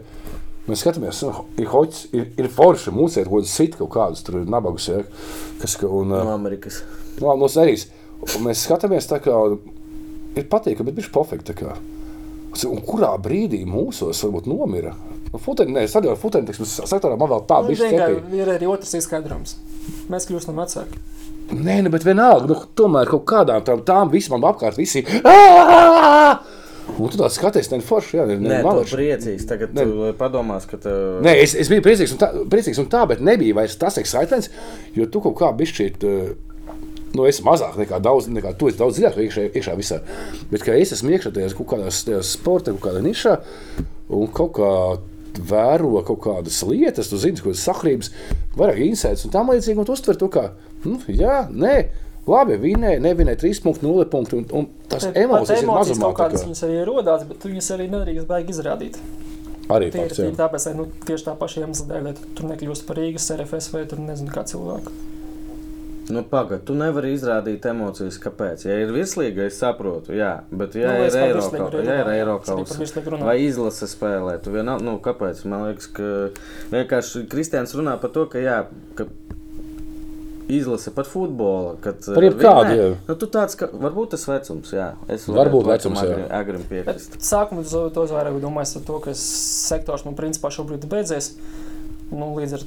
[0.71, 4.23] Mēs skatāmies, nu, ir hoķis, ir, ir forši, mums ir kaut kāds sit kaut kādus,
[4.23, 5.01] tur ir nabagus, ja?
[5.59, 6.85] kas, ka, un, No Amerikas.
[7.19, 7.89] no, no serijas.
[8.37, 9.35] Un mēs skatāmies tā kā,
[10.39, 11.75] ir patīkami, bet viņš pofekti tā kā.
[12.67, 14.95] Un kurā brīdī mūsos varbūt nomira?
[15.31, 15.85] Nu, Futeni, nē,
[16.19, 18.09] futeni, teiksim, sektorā man vēl tā Nu, cepīja.
[18.35, 19.55] ir arī otrs izskaidrojums.
[20.11, 20.99] Mēs kļūstam vecāki.
[21.55, 25.05] Nē, nu, bet vienalga, nu, tomēr kaut kādām tām, tām visam apkārt visi.
[25.23, 26.39] "Ā!"
[26.99, 28.97] Un tu tāds skaties, ne forši, jā, ne, Nē, ne, tu malači.
[28.97, 29.47] priecīgs.
[29.47, 29.85] Tagad Nē.
[29.87, 31.21] tu padomās, ka tev...
[31.23, 34.51] Nē, es, es biju priecīgs un, tā, priecīgs un tā, bet nebija vairs tas excitements,
[34.97, 36.33] jo tu kaut kā bišķīt, uh,
[37.17, 40.01] nu, esi mazāk nekā daudz, nekā tu esi daudz dziļāk iekšā, iekšā visā.
[40.51, 43.39] Bet kā es esmu iekšā tajās kaut tajās sporta, kaut kādā nišā
[44.11, 44.75] un kaut kā
[45.51, 48.11] vēro kaut kādas lietas, tu zini, ko sakrības,
[48.59, 50.51] vairāk insētas un tam līdzīgi, un tu uztver to kā,
[50.85, 51.77] nu, jā, nē,
[52.29, 54.41] Labi, vinēja, nevinēja 3,0 punktu.
[54.43, 56.11] Un, un tas Pat emocijas ir mazumā.
[56.11, 58.99] kaut kādas viņas arī rodās, bet tu viņas arī nedrīkst baigi izrādīt.
[59.71, 60.35] Arī Tie ir fakts, tie jā.
[60.37, 63.71] tāpēc, lai nu, tieši tā paša iemesla dēļ, lai tu tur nekļūst par Rīgas RFS
[63.73, 64.93] vai tur nezinu kā cilvēku.
[66.11, 68.65] Nu, Pagaidā, tu nevari izrādīt emocijas, kāpēc.
[68.67, 71.11] Ja ir virslīga, es saprotu, jā, bet ja Nu, ir
[72.05, 73.25] par eiro, kaut- par virslīgu runāju.
[73.31, 75.45] vai izlase spēlē, tu vienā, nu, kāpēc?
[75.45, 76.31] Man liekas, ka
[76.73, 78.65] vienkārši Kristians runā par to, ka, jā,
[78.97, 79.07] ka
[80.51, 82.87] izlase pat futbola, kad Par jebkādu, jā.
[83.07, 84.89] Nu, tu tāds, ka varbūt tas vecums, jā.
[85.09, 86.11] Es Varbūt vecums, jā.
[86.11, 87.19] agri- Agrim Bet piekrist.
[87.23, 91.37] sākumā to, vairāk domāju par to, ka sektors man principā šobrīd beidzies.
[92.11, 92.63] Nu, līdz, ar,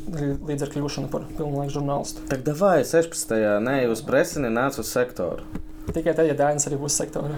[0.47, 2.23] līdz ar kļūšanu par pilnlaika žurnālistu.
[2.31, 3.33] Tak davai 16.
[3.65, 5.43] ne uz presini, nāc uz sektoru.
[5.91, 7.35] Tikai tad, ja Dainis arī būs sektorā.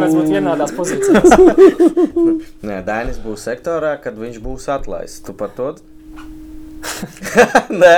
[0.00, 1.28] Mēs būtu vienādās pozīcijās.
[2.68, 5.20] Nē, Dainis būs sektorā, kad viņš būs atlaists.
[5.26, 5.74] Tu par to?
[7.82, 7.96] Nē,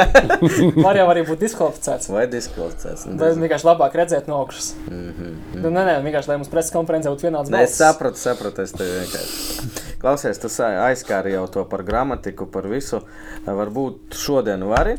[0.83, 2.11] Var jau arī būt diskvalificēts.
[2.11, 3.07] vai diskvalificēts.
[3.21, 4.73] Vai vienkārši labāk redzēt no augšas.
[4.91, 5.31] Mhm.
[5.63, 8.75] Nu, nē, nē, vienkārši lai mums preses konferencē būtu vienāds Nē, es sapratu, sapratu, es
[8.75, 9.92] tevi vienkārši.
[10.03, 13.01] Klausies, tu sa- aizskāri jau to par gramatiku, par visu.
[13.47, 14.97] Varbūt šodien vari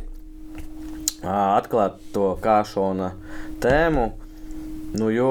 [1.23, 3.11] atklāt to kāšona
[3.63, 4.09] tēmu,
[4.99, 5.29] nu, jo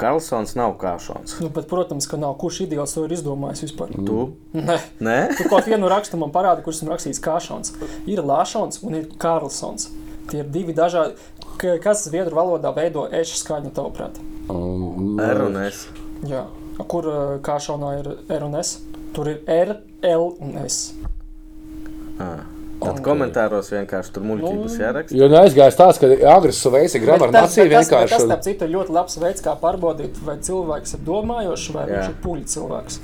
[0.00, 1.36] Karlsons nav kāšons.
[1.44, 2.32] Nu, bet, protams, ka nav.
[2.40, 3.92] Kurš idiots to ir izdomājis vispār?
[3.94, 4.16] Tu?
[4.56, 4.78] Nē.
[5.04, 5.18] Nē?
[5.38, 7.74] Tu kaut vienu rakstu man parādi, kurš esmu rakstījis Kāšons.
[8.10, 9.90] Ir Lāšons un ir Kārlsons.
[10.32, 11.14] Tie ir divi dažādi.
[11.60, 14.18] Ka- Kas zviedru valodā veido ešu skaņu, tavuprāt?
[14.50, 15.84] Um, R un S.
[16.26, 16.46] Jā.
[16.80, 18.78] A Kur uh, Kāšonā ir R un S?
[19.14, 20.92] Tur ir R, L un S.
[22.18, 22.32] Ā.
[22.84, 25.16] Tad komentāros vienkārši tur muļķības Nu, jāraksta.
[25.16, 28.12] Jo neaizgājis tāds, ka agresīvs veids ir Bet gramatiski vienkārši.
[28.16, 31.92] tas, starp citu, ir ļoti labs veids, kā pārbaudīt, vai cilvēks ir domājošs vai Jā.
[31.94, 32.98] viņš ir puļu cilvēks.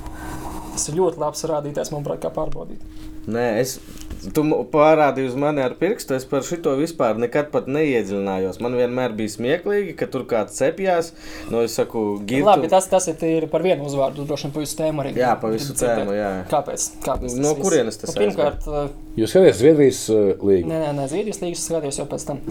[0.75, 2.83] Tas ir ļoti labs rādītājs, manuprāt, kā pārbaudīt.
[3.31, 3.79] Nē, es.
[4.21, 6.13] Tu parādīji uz mani ar pirkstu.
[6.13, 8.59] Es par šito vispār nekad pat neiedziļinājos.
[8.61, 11.09] Man vienmēr bija smieklīgi, ka tur kāds cepjās.
[11.49, 12.45] No es saku, gilti.
[12.45, 15.15] Labi, tas, tas ir par vienu uzvārdu, droši vien pa visu tēmu arī.
[15.17, 16.29] Jā, pa visu tēmu, jā.
[16.53, 16.87] Kāpēc?
[17.07, 20.69] Kāpēc No kurienes tas Nu, Pirmkārt, uh, Jūs skatāties Zviedrijas uh, līniju.
[20.69, 22.45] Nē, nē, nē Zviedrijas līnijas skatījos jau pēc tam.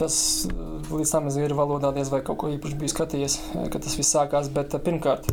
[0.00, 0.16] Tas
[0.50, 3.40] uh, līdz tam es zviedru valodā diez vai kaut ko īpaši biju skatījies,
[3.70, 4.50] kad tas viss sākās.
[4.54, 5.30] Bet pirmkārt,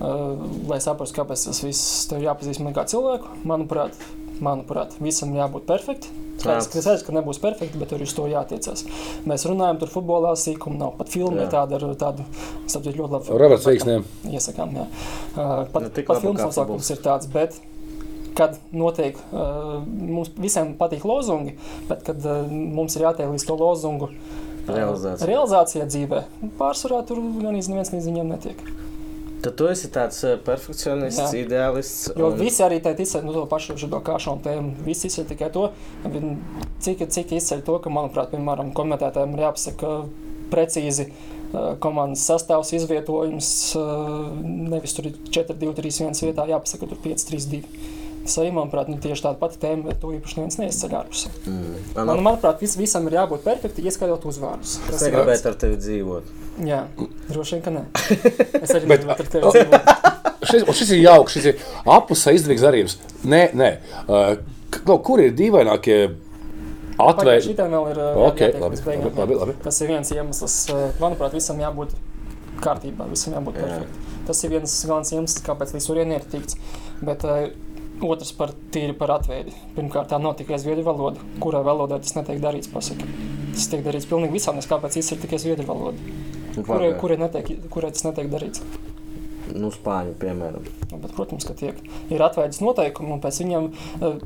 [0.00, 3.96] lai saprastu, kāpēc tas viss tev jāpazīst man kā cilvēku, manuprāt,
[4.44, 6.26] manuprāt visam jābūt perfektam.
[6.40, 8.86] Saprotu, ka nebūs perfekti, bet arī uz to jātiecas.
[9.28, 10.94] Mēs runājam, tur futbolā sīkuma nav.
[10.96, 11.48] Pat filmā Jā.
[11.48, 12.24] ir tāda,
[12.64, 13.40] sapņot ļoti labi.
[13.42, 13.98] Roberts Vīksnē.
[14.32, 14.86] Iesakām, jā.
[15.34, 17.60] Uh, pat Ne tik pat filmas nosaukums ir tāds, bet
[18.38, 21.58] kad notiek, uh, mums visiem patīk lozungi,
[21.90, 25.28] bet kad uh, mums ir jātiek līdz to lozungu uh, Realizācija.
[25.28, 26.22] realizācijā dzīvē,
[26.60, 28.62] pārsvarā tur gan neviens līdz viņiem netiek.
[29.40, 31.44] Tad tu esi tāds eh, perfekcionists, Jā.
[31.46, 32.10] ideālists.
[32.18, 34.74] Jo un- visi arī tā izceļ nu, to pašu šo kāšanu tēmu.
[34.84, 35.70] Visi izceļ tikai to,
[36.84, 39.92] cik, cik izceļ to, ka, manuprāt, piemēram, komentētājiem ir jāpasaka
[40.52, 43.50] precīzi uh, komandas sastāvs, izvietojums.
[43.78, 47.62] uh, Nevis tur ir 4, 2, 3, 1 vietā, jāpasaka tur 5, 3, 2.
[48.30, 51.22] Tas arī, manuprāt, ir tieši tāda pati tēma, bet to īpaši neviens neizceļ ārpus.
[51.50, 51.78] Mm.
[51.96, 54.76] Man, manuprāt, vis, visam ir jābūt perfekti, ieskaitot uzvārdus.
[54.86, 56.28] Es negribētu ar tevi dzīvot.
[56.68, 56.78] Jā,
[57.26, 57.82] droši vien, ka nē.
[58.62, 59.90] Es arī Bet- ar tevi dzīvot.
[60.50, 62.94] Šis, šis ir jauks, šis ir apusē izdevīgs darījums.
[63.28, 63.66] Nē, nē.
[64.06, 64.38] Uh,
[64.88, 67.48] kur ir dīvainākie Pagaid, atveidi?
[67.50, 69.56] Šitam vēl ir Ok, jātiek labi, labi, labi, labi.
[69.66, 70.56] Tas ir viens iemesls,
[71.02, 71.92] manuprāt, visam jābūt
[72.64, 73.66] kārtībā, visam jābūt Jā.
[73.66, 74.08] perfektam.
[74.30, 76.56] Tas ir viens galvenais iemesls, kāpēc līdz turienei ir tikts.
[77.04, 77.50] Bet uh,
[78.06, 79.54] otrs par tīri par atveidi.
[79.76, 82.70] Pirmkārt, tā nav tikai zviedru valoda, kurai valodai tas netiek darīts.
[82.72, 83.08] Pasaka.
[83.54, 86.12] Tas tiek darīts pilnīgi visām, nes kāpēc tas ir tikai zviedru valoda.
[86.50, 88.62] Nu, Kurai, kurai, netiek, kurai tas netiek darīts.
[89.54, 90.66] Nu, spāņu, piemēram.
[90.90, 91.78] Nu, Bet, protams, ka tiek.
[92.10, 94.24] Ir atveidas noteikumi, un pēc viņiem eh,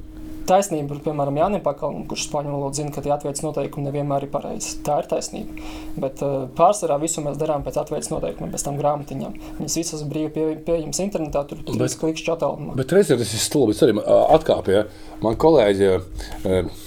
[0.48, 4.76] taisnība, piemēram, Jānis Pakalam, kurš spāņu valodu zina, ka tie atveidas noteikumi nevienmēr ir pareizi.
[4.86, 5.68] Tā ir taisnība.
[6.00, 9.36] Bet uh, pārsvarā visu mēs darām pēc atveidas noteikumiem, pēc tam grāmatiņām.
[9.60, 12.78] Viņas visas brīvi pie, pieejamas internetā, tur ir trīs klikšķi attālumā.
[12.80, 13.76] Bet reizē tas ir stulbi.
[13.76, 14.80] Es arī atkāpju.
[14.80, 14.88] ja.
[15.24, 16.82] Man kolēģi uh,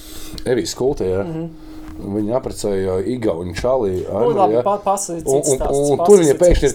[0.45, 1.09] Evijas Kultē.
[1.11, 1.23] Ja.
[1.23, 1.66] Mm -hmm.
[1.97, 4.03] Viņa apprecēja Igaunu Čāliju.
[4.13, 6.73] Nu, labi, pa- pasaka, Un, un, un pasaka, tur viņa pēkšņi ir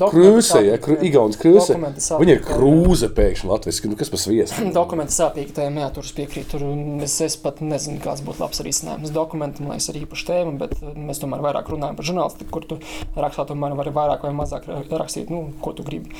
[0.00, 1.76] Dokumenti- krūze, ja, sāpīgi, igauns krūze.
[2.20, 2.44] Viņa ir jā.
[2.44, 4.68] krūze pēkšņi latviski, nu kas pa sviestu.
[4.80, 6.50] Dokumenti sāpīgi tēmā, jā, tur es piekrītu.
[6.52, 6.66] Tur
[7.08, 9.10] es, es pat nezinu, kāds būtu labs risinājums.
[9.16, 12.68] Dokumenti, man liekas, ir īpaša tēma, bet eh, mēs tomēr vairāk runājam par žurnālistiku, kur
[12.68, 12.80] tu
[13.16, 16.12] rakstā tomēr vari vairāk vai mazāk ra- rakstīt, nu, ko tu gribi.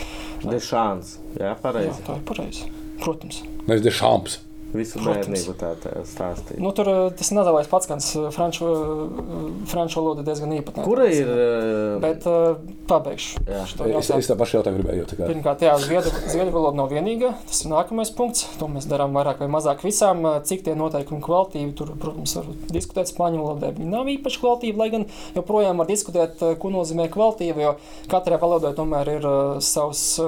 [0.45, 1.19] Dešāns.
[1.37, 2.01] Jā, Jā, pareizi.
[2.07, 2.71] tā ir pareizi.
[3.01, 3.43] Protams.
[3.69, 4.41] Nevis de šamps.
[4.71, 6.61] Visu bērnību tā, tā stāstīja.
[6.63, 7.99] Nu, tur eh, tas nedalās pats, gan
[8.31, 10.85] franču, eh, franču valoda diezgan īpatnēja.
[10.87, 11.27] Kura ir?
[11.27, 13.65] uh, Bet uh, pabeigšu Jā.
[13.67, 15.09] šo Es, es tā pašu jautājumu gribēju.
[15.19, 17.33] kā- Pirmkārt, jā, zviedru, zviedru valoda nav vienīgā.
[17.51, 18.45] Tas ir nākamais punkts.
[18.61, 20.23] To mēs darām vairāk vai mazāk visām.
[20.47, 23.73] Cik tie noteikumi kvalitīvi, tur, protams, var diskutēt spāņu valodā.
[23.75, 27.75] Viņi nav īpaši kvalitīvi, lai gan joprojām var diskutēt, ko nozīmē kvalitīvi, jo
[28.09, 30.21] katrai valodai tomēr ir uh, savs,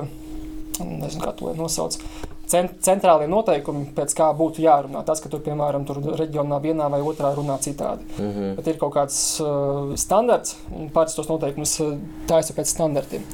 [0.82, 1.98] nezinu, kā to nosauc.
[2.52, 5.02] Cen- Centrālie noteikumi, pēc kā būtu jārunā.
[5.08, 8.06] Tas, ka tur, piemēram, tur reģionā vienā vai otrā runā citādi.
[8.18, 8.54] Mhm.
[8.60, 11.96] Bet ir kaut kāds uh, standarts, un pats tos noteikumus uh,
[12.30, 13.24] taisa pēc standartiem.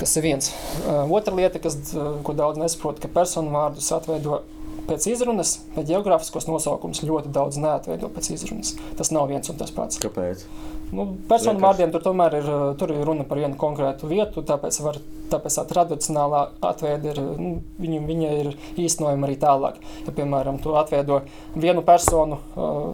[0.00, 0.50] Tas ir viens.
[0.84, 4.42] Uh, otra lieta, kas, uh, ko daudz nesaprot, ka personu vārdus atveido
[4.86, 8.74] pēc izrunas, bet geogrāfiskos nosaukumus ļoti daudz neatveido pēc izrunas.
[8.98, 10.00] Tas nav viens un tas pats.
[10.02, 10.46] Kāpēc?
[10.94, 14.78] Nu, personu vārdiem tur tomēr ir, uh, tur ir runa par vienu konkrētu vietu, tāpēc,
[14.84, 15.00] var,
[15.32, 18.52] tāpēc tā tradicionālā atveide ir, nu, viņa, viņa ir
[18.84, 19.80] īstenojama arī tālāk.
[20.06, 21.24] Ja, piemēram, tu atveido
[21.58, 22.92] vienu personu uh,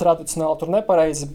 [0.00, 1.30] tradicionāli tur nepareizi.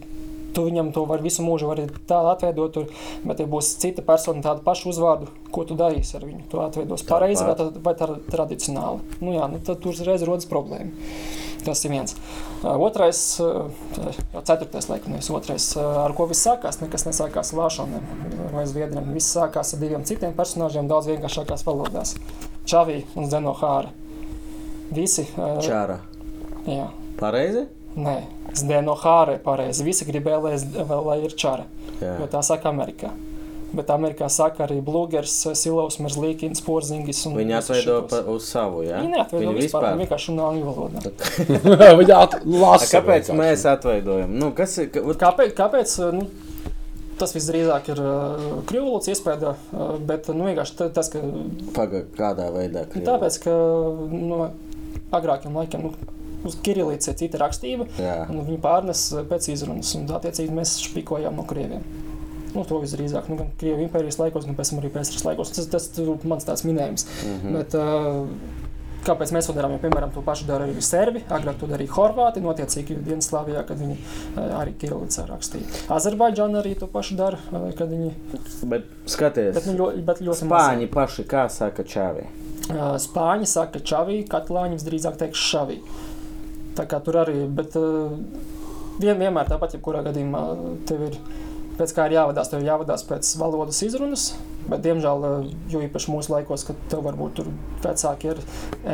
[0.56, 2.86] Tu viņam to var visu mūžu arī tā atveidot, tur,
[3.28, 6.46] bet, ja būs cita persona, tādu pašu uzvārdu, ko tu darīsi ar viņu?
[6.48, 9.02] Tu atveidos pareizi vai, tā- vai tā tradicionāli.
[9.20, 10.94] Nu, jā, nu, tad tur uzreiz rodas problēma.
[11.66, 12.14] Tas ir viens.
[12.62, 16.78] Otrais, jau ceturtais, laikam, nevis otrais, ar ko viss sākās.
[16.80, 18.04] Nekas nesākās ar Lāšaniem
[18.54, 19.08] vai Zviedriem.
[19.16, 22.14] Viss sākās ar diviem citiem personāžiem, daudz vienkāršākās valodās-
[22.70, 23.90] Čavī un Zenohāra.
[24.94, 25.26] Visi.
[25.36, 25.98] uh, Čāra.
[26.66, 26.88] Jā,
[27.18, 27.66] Pareizi?
[27.96, 28.16] nē,
[28.56, 29.84] Zenohāra ir pareizi.
[29.86, 31.64] Visi gribēja, lai, lai ir čara,
[32.00, 32.16] Jā.
[32.22, 33.10] jo tā saka Amerikā.
[33.76, 37.24] Bet Amerikā saka arī Blūgers, Silovs, Merzlīkins, Porzingis.
[37.26, 39.00] un Viņi atveido pa, uz savu, jā?
[39.02, 39.86] Viņi neatveido Viņi vispār, vispār.
[39.90, 41.94] viņi vienkārši runā angļu valodā.
[42.00, 42.90] Viņa A, lasa.
[42.94, 43.38] Kāpēc vienkārši.
[43.42, 44.32] mēs atveidojam?
[44.38, 44.88] Nu, kas ir?
[44.94, 45.52] Ka, Kāpēc?
[45.58, 46.28] kāpēc nu,
[47.20, 51.20] tas visdrīzāk ir uh, krievu valodas iespēja, uh, bet nu, vienkārši ta- tas, ka,
[51.76, 52.86] Paga, kādā veidā?
[52.94, 53.58] nu, tāpēc, ka
[54.14, 54.40] no
[55.16, 55.92] agrākiem laikiem nu,
[56.44, 58.18] uz Kirilīca ir cita rakstība, Jā.
[58.30, 61.86] un viņi pārnes uh, pēc izrunas, un attiecīgi mēs špikojām no krieviem.
[62.56, 65.50] Nu, to visdrīzāk, nu, gan Krievijas impērijas laikos, gan pēc tam arī pēcteras laikos.
[65.52, 67.04] Tas, tas ir mans tāds minējums.
[67.26, 67.58] Mhm.
[67.58, 68.64] Bet, uh,
[69.06, 69.74] kāpēc mēs to darām?
[69.76, 73.98] Jo, piemēram, to pašu dara arī serbi, agrāk to darīja horvāti, notiecīgi Dienaslāvijā, kad viņi
[73.98, 75.84] uh, arī Kirillicā rakstīja.
[75.96, 77.40] Azerbaidžāna arī to pašu dara,
[77.78, 78.14] kad viņi.
[78.72, 82.26] Bet skaties, Bet, nu, ļoti, bet ļoti Spāņi paši kā saka čāvi.
[82.66, 85.78] Spāņi saka čavī, katlāņi visdrīzāk teiks šavī.
[86.76, 88.12] Tā kā tur arī, bet uh,
[89.00, 90.42] vien, vienmēr tāpat, jebkurā gadījumā
[90.88, 91.16] tev ir,
[91.78, 94.26] pēc kā ir jāvadās, tev ir jāvadās pēc valodas izrunas,
[94.66, 97.50] bet, diemžēl, uh, jo īpaši mūsu laikos, kad tev varbūt tur
[97.84, 98.42] vecāki ir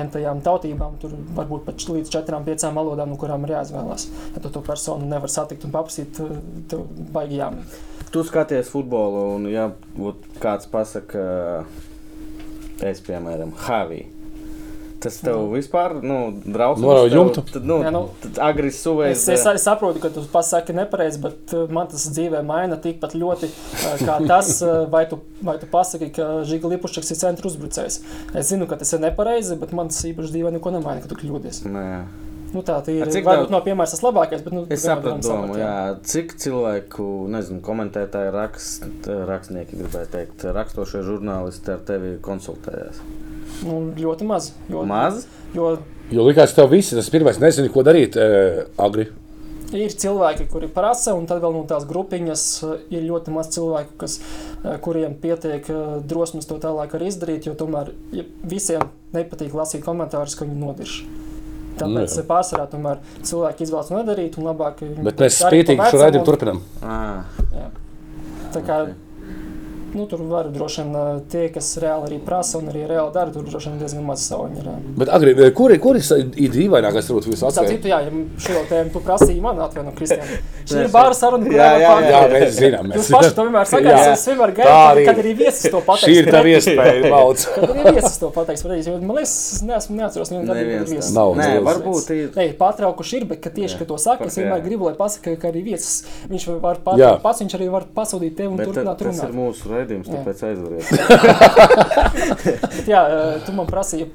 [0.02, 4.06] entajām tautībām, tur varbūt pat līdz četrām, piecām valodām, no kurām ir jāizvēlās.
[4.36, 6.22] Ja tu to personu nevar satikt un paprasīt,
[6.70, 7.78] tev baigi jāmīt.
[8.12, 9.70] Tu skaties futbolu, un ja
[10.42, 11.22] kāds pasaka,
[12.84, 14.04] es piemēram, Havī.
[15.02, 15.48] Tas tev Nu.
[15.56, 16.84] vispār, nu, drausmas.
[16.86, 17.42] Norauj tev- jumtu.
[17.52, 18.02] Tad, nu, Jā, nu.
[18.22, 19.16] tad agri suvēs.
[19.18, 23.16] Es, es arī saprotu, ka tu pasaki nepareizi, bet uh, man tas dzīvē maina tikpat
[23.18, 27.50] ļoti, uh, kā tas, uh, vai tu, vai tu pasaki, ka Žiga Lipušķis ir centra
[27.50, 28.00] uzbrucējs.
[28.38, 31.18] Es zinu, ka tas ir nepareizi, bet man tas īpaši dzīvē neko nemaina, ka tu
[31.24, 31.64] kļūdies.
[31.66, 31.86] Nē,
[32.52, 33.00] Nu, tā ir.
[33.00, 35.76] A, cik Varbūt daudz- nav piemērs tas labākais, bet nu, es varam domu, saprast, jā.
[36.04, 43.00] Cik cilvēku, nezinu, komentētāji, rakst, rakstnieki, gribēju teikt, rakstošie žurnālisti ar tevi konsultējās.
[43.66, 44.52] Nu, ļoti maz.
[44.72, 45.26] Jo, Maz?
[45.54, 45.76] jo
[46.12, 48.24] Jo likās, ka tev viss tas pirmais nezini, ko darīt e,
[48.84, 49.06] agri.
[49.72, 53.94] ir cilvēki, kuri prasa, un tad vēl no tās grupiņas uh, ir ļoti maz cilvēku,
[54.02, 57.94] kas, uh, kuriem pietiek uh, drosmes to tālāk arī izdarīt, jo tomēr
[58.44, 58.84] visiem
[59.16, 60.98] nepatīk lasīt komentārus, ka viņi nodirž.
[61.80, 66.28] Tāpēc Nu pārsvarā tomēr cilvēki izvēlas nedarīt, un labāk viņi Bet mēs spītīgi šo raidījumu
[66.28, 66.60] turpinām.
[66.84, 66.98] À,
[68.52, 68.82] Tā kā
[69.94, 73.32] nu, tur var droši vien uh, tie, kas reāli arī prasa un arī reāli dara,
[73.34, 74.70] tur droši vien diezgan maz sauņu ir.
[74.98, 78.10] Bet agri, kur, kur ir dīvainākais, varbūt jūs citu, jā, ja
[78.42, 80.24] šo tēmu tu prasīji man atvaino, Kristian.
[80.68, 82.86] Šī ir bāra saruna, kurā Jā, jā, pār- Jā, mēs zinām.
[82.92, 84.12] Mēs Jūs paši to vienmēr sakāt, Jā.
[84.14, 86.04] es vienmēr gaidu, kad, kad arī viesis to pateiks.
[86.06, 86.52] Šī ir tā pretī.
[86.60, 87.46] iespēja, Mauds.
[87.56, 90.94] Kad arī viesis to pateiks, pretī, jo man liekas, es neesmu neatceros gadījumu, Neviens kad
[90.94, 91.10] viesis.
[91.16, 92.30] Nav Nē, varbūt ir.
[92.38, 93.80] Nē, pārtraukuši ir, bet ka tieši, Jā.
[93.82, 94.44] ka to saka, es Jā.
[94.46, 97.10] vienmēr gribu, lai pasaka, ka arī viesis, viņš var Jā.
[97.26, 99.34] pats, viņš arī var pasūtīt tevi un turpināt tas ir runāt.
[99.42, 100.86] mūsu raidījums, tāpēc aizvariet.
[102.92, 104.10] Jā, eh, tu man prasīji.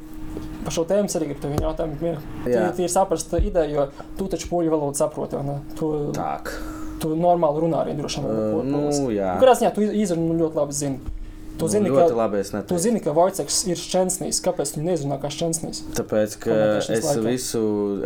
[0.67, 1.93] Par šo tēmu arī gribu jautāt.
[2.03, 2.65] Jā.
[2.75, 3.85] Tā ir saprast ideja, jo
[4.17, 5.39] tu taču poļu valodu saproti.
[5.79, 6.51] Tu, Tak.
[6.99, 8.33] tu normāli runā arī droši vien.
[8.35, 8.81] Uh, nu,
[9.15, 9.37] jā.
[9.39, 11.15] Kurā ziņā tu izrunā ļoti labi zini.
[11.57, 12.79] Tu Nu, zini, ļoti ka, labi es tu neteicu.
[12.83, 14.39] zini, ka Vojceks ir šķensnīs.
[14.45, 15.79] Kāpēc tu nezini, kā šķensnīs?
[15.97, 17.23] Tāpēc, ka es laikā.
[17.25, 17.61] visu,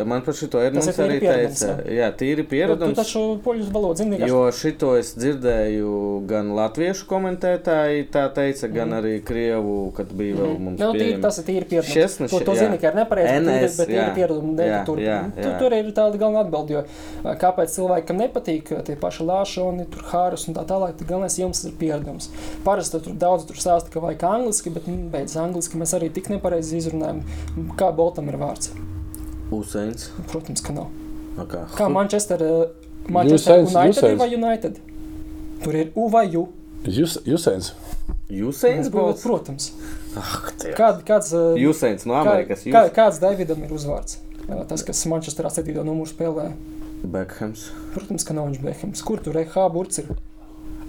[0.07, 1.91] man par šito Edmunds arī tīri pieredums, teica.
[1.91, 2.95] Jā, tīri Tu pieredums.
[2.95, 4.19] taču poļu valodu zini.
[4.28, 5.91] Jo šito es dzirdēju
[6.30, 11.38] gan latviešu komentētāji, tā teica, gan arī krievu, kad bija vēl mums Nu, tīri, tas
[11.41, 11.91] ir tīri pieredums.
[11.91, 14.15] Šķesnes, Tu, tu zini, ka ir nepareizi, NS, bet tīri jā.
[14.15, 14.56] pieredums.
[14.57, 15.57] dēļ, Jā, Tur, jā, tu, jā.
[15.60, 16.72] tur ir tāda galvenā atbilde.
[16.72, 16.84] Jo,
[17.41, 21.76] kāpēc cilvēkam nepatīk tie paši lāšoni, tur hārus un tā tālāk, tad galvenais jums ir
[21.80, 22.30] pieredums.
[22.64, 26.30] Parasti tur daudz tur stāsta, ka vajag angliski, bet nu, beidz angliski mēs arī tik
[26.34, 27.22] nepareizi izrunājam.
[27.80, 28.72] Kā Boltam ir vārds?
[29.52, 30.10] Usains.
[30.32, 30.88] Protams, ka nav.
[31.38, 31.66] Nu kā?
[31.76, 32.70] Kā Manchester, ā,
[33.12, 34.20] Manchester Usains, United Usains.
[34.20, 34.80] vai United?
[35.64, 36.48] Tur ir U vai U.
[36.88, 37.74] Jūs, Jusēns.
[38.32, 39.22] Usains būs?
[39.26, 39.72] Protams.
[40.62, 40.72] Tie.
[40.78, 42.64] Kād, kāds, ā, Usains no Amerikas.
[42.66, 44.18] kā, kāds Davidam ir uzvārds?
[44.50, 45.84] Ā, Tas, kas Manchesterā 7.
[45.86, 46.52] numuru spēlē.
[47.04, 47.70] Beckhams.
[47.94, 49.02] Protams, ka nav viņš Bekhams.
[49.06, 50.10] Kur tur H burts ir?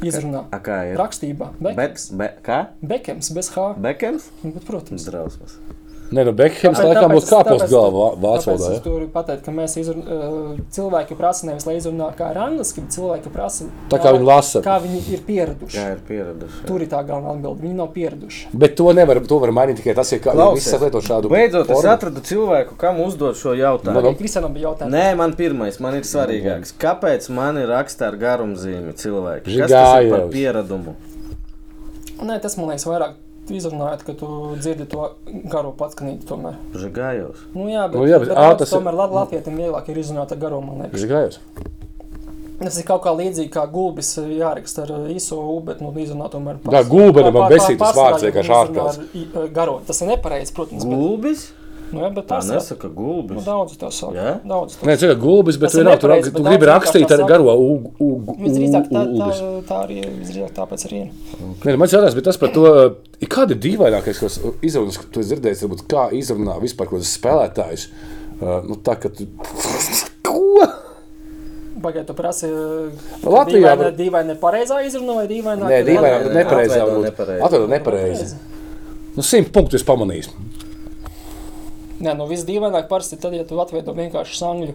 [0.08, 0.44] Izrunā.
[0.52, 0.96] A kā ir?
[1.00, 1.52] Rakstībā.
[1.60, 2.08] Bet, Bekhams.
[2.18, 2.58] be, kā?
[2.82, 3.68] Bekhams bez H.
[3.78, 4.30] Beckhams?
[4.42, 5.06] Nu, Bet, protams.
[5.08, 5.58] Drausmas.
[6.12, 8.72] Nē, nu, Bekhams laikam būs kāpos galva vācu valodā.
[8.76, 12.92] es tur pateicu, ka mēs izrunājam, cilvēki prasa nevis, lai izrunā kā ar angliski, bet
[12.92, 14.60] cilvēki prasa, Tā kā viņi lasa.
[14.66, 15.78] kā viņi ir pieraduši.
[15.78, 16.60] Jā, ir pieraduši.
[16.68, 17.62] Tur ir tā galvenā atbilde.
[17.64, 18.46] Viņi nav pieraduši.
[18.52, 20.60] Bet to nevar, to var mainīt tikai tas, ja kā- ja Klausies.
[20.60, 21.30] visi sāk lietot šādu.
[21.32, 21.92] Beidzot, es formu.
[21.96, 23.94] atradu cilvēku, kam uzdot šo jautājumu.
[23.94, 24.14] Nu, nu.
[24.14, 24.92] Kristianam bija jautājums.
[24.92, 26.74] Nē, man pirmais, man ir svarīgāks.
[26.78, 29.58] Kāpēc man ir raksta ar garumzīmi cilvēki?
[29.58, 30.94] Kas tas ir par pieradumu?
[32.22, 33.14] Nē, tas man liekas vairāk.
[33.50, 35.08] Izrunājot, ka tu dzirdi to
[35.50, 36.54] garo patskanību tomēr.
[36.78, 37.40] Žigājos.
[37.54, 39.96] Nu, jā, bet, Nu, jā, bet- bet ā, tas ir- tomēr lat- latvietim vieglāk ir
[39.98, 41.00] izrunāt ar garo, man liekas.
[41.02, 41.38] Žigājos.
[42.62, 46.60] Tas ir kaut kā līdzīgi kā gulbis jāraksta ar īso U, bet nu, izrunā tomēr
[46.70, 49.52] Jā, gulbene man besītas vārds vienkārši ārkārtas.
[49.52, 50.84] Garo, tas ir nepareizi, protams.
[50.84, 51.52] Bet, Gulbis?
[51.92, 53.44] Nu, jā, bet Tā tas nesaka Nu, gulbis.
[53.44, 54.14] daudz tā saka.
[54.16, 54.32] Jā?
[54.48, 54.76] Daudz.
[54.80, 57.28] tā Nē, ir gulbis, bet Tas ir vienalga, tu, bet gribi rakstīt ar saka.
[57.28, 59.28] garo u- u- u- Visdrīzāk tā, tā,
[59.68, 61.10] tā arī visdrīzāk tāpēc arī ir.
[61.64, 62.64] Nē, man jāsaka, bet tas par to,
[63.20, 67.12] ir kāda ir dīvainākais, kas izrunas, tu esi dzirdējis, varbūt kā izrunā vispār kaut kāds
[67.18, 67.88] spēlētājs.
[68.40, 69.26] Nu, tā, ka tu...
[70.26, 70.66] Ko?
[71.82, 72.46] Pagaidā, tu prasi,
[73.26, 75.66] Latvijā dīvaini, var- dīvaini nepareizā izrunā vai dīvainā?
[75.70, 76.82] Nē, dīvainā, nē, nepareizā.
[77.42, 78.34] Atveidot nepareizi.
[79.16, 80.30] Nu, simt punktu es pamanīju.
[82.02, 84.72] Nē, nu viss dīvaināk parasti tad, ja tu atveido vienkārši angļu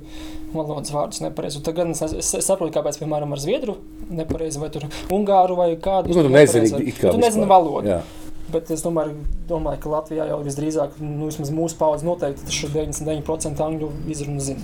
[0.54, 1.64] valodas vārdus nepareizi.
[1.66, 3.76] Tad gan es, es, es saprotu, kāpēc, piemēram, ar zviedru
[4.08, 6.14] nepareizi vai tur ungāru vai kādu.
[6.16, 7.52] Nu, tu nezini, kā Tu nezini vispār.
[7.52, 7.92] valodu.
[7.92, 8.00] Jā.
[8.48, 9.12] Bet es domāju,
[9.50, 14.64] domāju, ka Latvijā jau visdrīzāk, nu, vismaz mūsu paudze noteikti šo 99% angļu izrunu zina.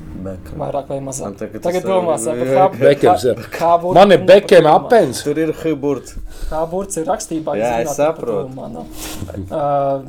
[0.56, 1.36] Vairāk vai mazāk.
[1.42, 3.34] Tagad Tagad domās, kā, Beckams, jā.
[3.42, 3.98] kā, kā būtu.
[4.00, 5.20] Man ir bekiem apens.
[5.28, 6.16] Tur ir hiburts.
[6.48, 7.58] Kā burts ir rakstībā.
[7.60, 8.56] Jā, es saprotu.
[8.56, 8.88] nav.
[9.54, 10.06] Uh,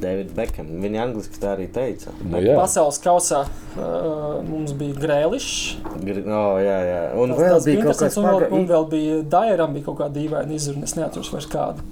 [0.00, 0.68] David Beckham.
[0.82, 2.12] Viņa angliski tā arī teica.
[2.24, 2.56] Nu, jā.
[2.58, 5.56] Pasaules kausā uh, mums bija grēlišs.
[6.02, 6.24] Gri...
[6.26, 7.00] Oh, jā, jā.
[7.20, 8.68] Un Tas- vēl tas bija kaut kas un vēl, un pagaidām.
[8.74, 10.88] vēl bija Dairam, bija kaut kāda dīvaina izruna.
[10.88, 11.88] Es neatceros vairs kādu.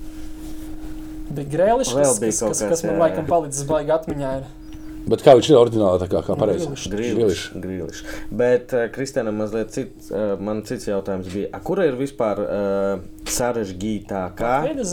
[1.29, 3.29] Bija grēlišs, kas, bija kas, kas, kas, man jā, laikam jā.
[3.33, 4.31] palicis baigi atmiņā.
[4.41, 4.55] Ir.
[5.09, 6.69] Bet kā viņš ir oriģināli, tā kā, kā pareizi?
[6.93, 7.43] Grīlis.
[7.57, 8.01] Grīlis.
[8.41, 13.05] Bet uh, Kristianam mazliet cits, uh, man cits jautājums bija, a, kura ir vispār uh,
[13.29, 14.85] sarežģītākā Kāda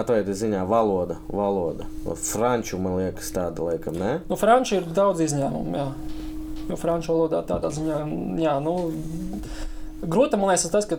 [0.00, 0.04] ziņa?
[0.04, 1.16] atveida ziņā valoda?
[1.28, 1.86] valoda?
[2.16, 4.18] Franču, man liekas, tāda laikam, ne?
[4.28, 5.76] Nu, Frančija ir daudz izņēmumu.
[5.76, 5.92] Jā.
[6.70, 7.96] Jo franču valodā tādā ziņā,
[8.38, 8.74] jā, nu,
[10.02, 10.98] grūti man liekas tas, ka,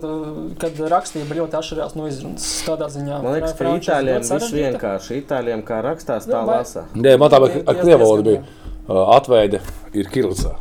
[0.59, 2.47] kad rakstība ļoti atšķirās no izrunas.
[2.67, 5.21] Tādā ziņā, Man liekas, ka franču itāļiem viss vienkārši.
[5.21, 6.85] Itāļiem kā rakstās, tā Nu, lasa.
[6.97, 8.43] Nē, man tā ar, krievu valodu bija.
[9.15, 9.61] Atveide
[9.95, 10.57] ir kirilcā.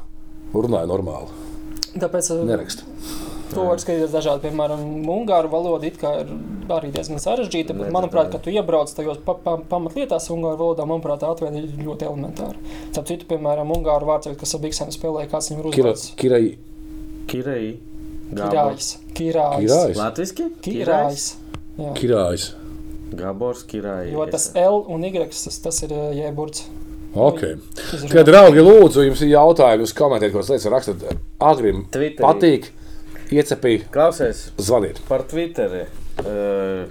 [0.54, 1.30] Runāja normāli.
[1.98, 2.86] Tāpēc Neraksta.
[3.52, 4.44] To var skatīties dažādi.
[4.48, 6.32] Piemēram, ungāru valoda it kā ir
[6.70, 7.76] arī diezgan sarežģīta.
[7.76, 11.84] Bet, manuprāt, kad tu iebrauc tajos pa, pa, pamatlietās ungāru valodā, manuprāt, tā atveide ir
[11.84, 12.56] ļoti elementāra.
[12.94, 16.10] Tāpēc, citu, piemēram, ungāru vārds, kas ar biksēm spēlēja, kāds viņam ir Kira, uzvārds.
[16.20, 16.44] kirai,
[17.30, 17.70] Kirei.
[18.30, 18.94] Kirājs.
[19.14, 19.60] Kirājs.
[19.66, 19.96] kirājs.
[19.98, 20.48] Latviski?
[20.62, 21.24] Kirājs.
[21.78, 21.94] Jā.
[21.98, 22.50] Kirājs.
[23.18, 24.12] Gabors Kirai.
[24.12, 26.68] Jo tas L un Y tas, tas ir jēburts.
[27.10, 27.56] Okay.
[28.06, 31.00] Kad draugi lūdzu, jums ir jautājumi, jūs komentējat, ko lietas rakstat.
[31.42, 32.22] Agrim Twitterī.
[32.22, 32.68] patīk,
[33.30, 35.00] iecepī, Klausies, zvaniet.
[35.08, 35.84] par Twitteri.
[36.20, 36.90] Uh,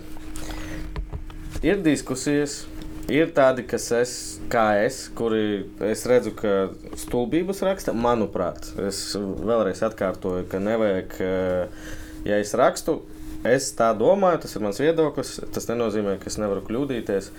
[1.61, 2.63] ir diskusijas,
[3.11, 4.13] ir tādi, kas es,
[4.51, 7.93] kā es, kuri es redzu, ka stulbības raksta.
[7.93, 11.93] Manuprāt, es vēlreiz atkārtoju, ka nevajag, uh,
[12.27, 13.01] ja es rakstu,
[13.43, 15.37] es tā domāju, tas ir mans viedoklis.
[15.51, 17.31] Tas nenozīmē, ka es nevaru kļūdīties.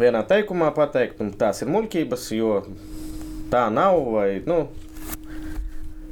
[0.00, 2.60] Vienā teikumā pateikt, un tās ir muļķības, jo
[3.52, 3.98] tā nav.
[4.14, 4.66] Vai, nu,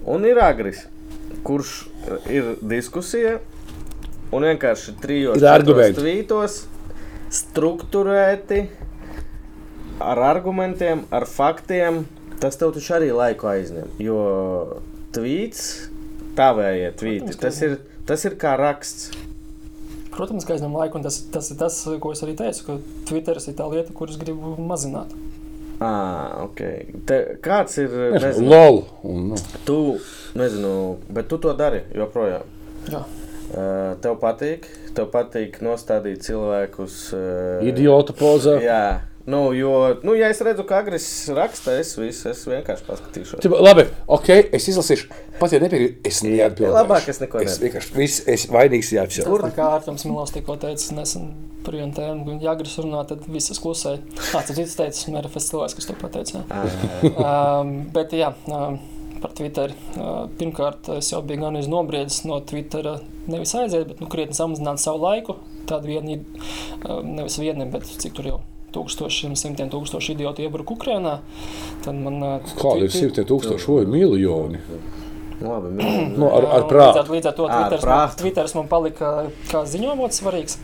[0.09, 0.87] un ir agris,
[1.47, 1.75] kurš
[2.33, 3.39] ir diskusija,
[4.33, 5.43] un vienkārši trijos
[5.99, 6.63] tvītos
[7.35, 8.63] struktūrēti,
[10.01, 12.05] ar argumentiem, ar faktiem.
[12.39, 13.89] Tas tev taču arī laiku aizņem.
[13.99, 14.19] Jo
[15.15, 15.65] tvīts,
[16.39, 19.11] tavējie tvīti, tas ir, tas ir kā raksts.
[20.15, 22.79] Protams, ka aizņem laiku, un tas, tas ir tas, ko es arī teicu, ka
[23.11, 25.13] Twitteris ir tā lieta, kuras gribu mazināt.
[25.79, 26.63] Ah, ok.
[27.07, 27.93] Te, kāds ir?
[28.17, 28.81] Nezinu, LOL.
[29.07, 29.79] Un, nu, tu,
[30.39, 30.73] nezinu,
[31.11, 32.47] bet tu to dari joprojām.
[32.93, 33.03] Jā.
[34.05, 34.67] Tev patīk,
[34.97, 36.97] tev patīk nostādīt cilvēkus.
[37.65, 38.59] Idiota pozā.
[38.61, 38.83] Jā,
[39.29, 39.71] nu, jo,
[40.05, 41.07] nu, ja es redzu, ka Agris
[41.37, 43.41] raksta, es, visu, es vienkārši paskatīšos.
[43.45, 45.09] Tipa, Labi, ok, es izlasīšu.
[45.41, 46.75] Pat ja nepiekrītu, es neatbildēšu.
[46.77, 47.65] Labāk es neko Es nedaru.
[47.67, 49.29] vienkārši viss, es vainīgs jāapsver.
[49.31, 51.31] Tur kā Artoms Milos tikko teica, nesen
[51.65, 54.01] prientē, un ja Agris runā, tad visas klusēja.
[54.35, 56.45] Ah, tas cits teica, un ir festivāls, kas to pateica.
[57.17, 58.77] Um, bet jā, um,
[59.23, 59.75] par Twitter.
[59.97, 62.99] Uh, pirmkārt, es jau biju gan iz nobriedzis no Twittera,
[63.31, 65.39] nevis aiziet, bet nu, krietni samazināt savu laiku.
[65.69, 66.21] Tāda viena,
[67.05, 68.39] nevis viena, bet cik tur jau
[68.73, 71.19] tūkstošiem, simtiem tūkstošu idiotu iebruka Ukrainā.
[71.85, 72.21] Tad man
[72.55, 74.63] Kāda ir simtiem tūkstoši vai miljoni?
[75.41, 75.85] labi.
[76.19, 76.93] Nu, ar, ar Jā, prātu.
[76.93, 78.21] Līdz ar, līdz ar to Ā, ar man, prātu.
[78.23, 79.11] Twitters man palika
[79.51, 80.59] kā ziņojots svarīgs.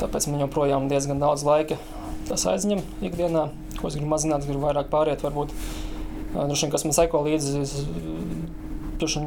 [0.00, 1.76] Tāpēc man joprojām diezgan daudz laika
[2.30, 3.48] tas aizņem ikdienā.
[3.80, 5.24] Ko es gribu mazināt, gribu vairāk pāriet.
[5.24, 5.52] Varbūt
[6.34, 7.74] droši vien, kas man seko līdzi, es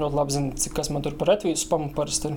[0.03, 2.35] ļoti labi zinu, cik kas man tur par retvīzu spamu parasti ir.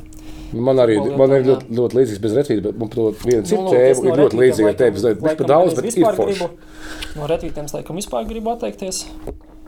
[0.57, 3.61] Man arī Ko man ir ļoti, ļoti līdzīgs bez retvīta, bet man par vienu citu
[3.63, 6.17] Nu, es tēmu no ir ļoti līdzīga laikam- Viņš laikam par daudz, es bet ir
[6.21, 6.49] forši.
[7.17, 9.03] No retvītiem es laikam vispār gribu atteikties.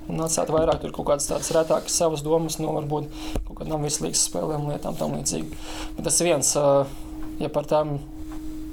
[0.09, 3.11] Un atstāt vairāk tur kaut kādas tādas retākas savas domas, no varbūt
[3.47, 5.53] kaut kādām vislīgas spēlēm, lietām tam līdzīgi.
[5.99, 7.99] Bet tas viens, ja par tām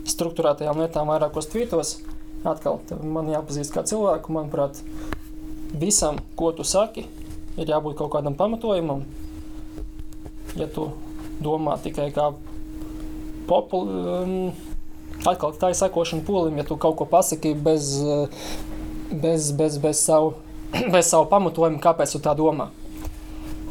[0.07, 1.97] struktūrētajām lietām vairākos tvītos,
[2.45, 4.79] atkal man jāpazīst kā cilvēku, manuprāt,
[5.79, 7.05] visam, ko tu saki,
[7.59, 9.03] ir jābūt kaut kādam pamatojumam.
[10.55, 10.89] Ja tu
[11.43, 12.29] domā tikai kā
[13.49, 14.55] populārs,
[15.23, 18.27] atkal tā ir sekošana polim, ja tu kaut ko pasaki bez, eh,
[19.11, 20.33] bez, bez, bez, savu,
[20.93, 22.71] bez savu pamatojumu, kāpēc tu tā domā.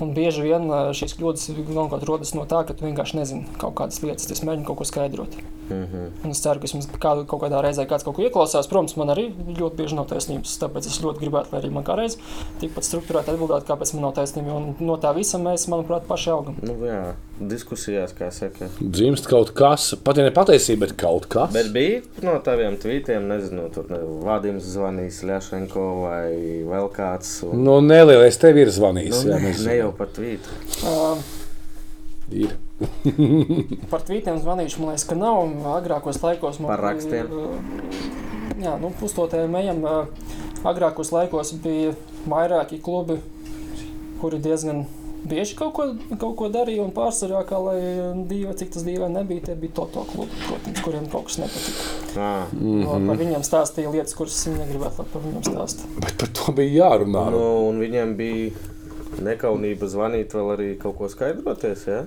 [0.02, 4.02] Un bieži vien eh, šīs kļūdas rodas no tā, ka tu vienkārši nezini kaut kādas
[4.02, 5.36] lietas, tas mēģini kaut ko skaidrot.
[5.70, 6.02] Mhm.
[6.24, 8.68] Un es ceru, ka vismaz kādu, kaut kādā reizē kāds kaut ko ieklausās.
[8.68, 10.58] Protams, man arī ļoti bieži nav taisnības.
[10.60, 12.18] Tāpēc es ļoti gribētu, lai arī man kādreiz
[12.60, 14.54] tikpat struktūrēti atbildētu, kāpēc man nav taisnība.
[14.58, 16.56] Un no tā visa mēs, manuprāt, paši augam.
[16.62, 18.68] Nu, jā, diskusijās, kā saka.
[18.80, 21.52] Dzimst kaut kas, pat ja ne patiesība, bet kaut kas.
[21.54, 26.28] Bet bija no taviem tvītiem, nezinu, tur ne, Vadims zvanījis Ljašenko vai
[26.68, 27.38] vēl kāds.
[27.48, 29.24] Un, Nu, nelielais tev ir zvanījis.
[29.24, 30.60] nu, jā, ne, ne jau par tvītu.
[30.84, 31.18] Uh,
[32.32, 32.54] Ir.
[33.92, 35.42] Par tvītiem zvanījuši, man liekas, ka nav.
[35.76, 37.28] Agrākos laikos man Par rakstiem?
[37.28, 37.52] bija.
[38.64, 39.84] Jā, nu, pustotēm ejam.
[39.84, 39.96] ā,
[40.64, 41.92] Agrākos laikos bija
[42.30, 43.18] vairāki klubi,
[44.22, 44.86] kuri diezgan
[45.28, 45.84] bieži kaut ko,
[46.20, 46.84] kaut ko darīja.
[46.86, 47.78] Un pārsvarā, kā lai
[48.28, 51.90] divi, cik tas dīvaini nebija, tie bija Toto klubi, protams, kuriem kaut kas nepatika.
[52.16, 53.06] Ah, Mm -hmm.
[53.08, 56.00] Par viņiem stāstīja lietas, kuras viņi negribētu, lai par viņiem stāstītu.
[56.00, 57.30] Bet par to bija jārunā.
[57.30, 58.50] nu, un viņiem bija
[59.22, 61.86] nekaunība zvanīt, vēl arī kaut ko skaidroties.
[61.86, 62.02] Ja?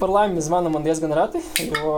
[0.00, 1.94] Par laimi zvana man diezgan reti, jo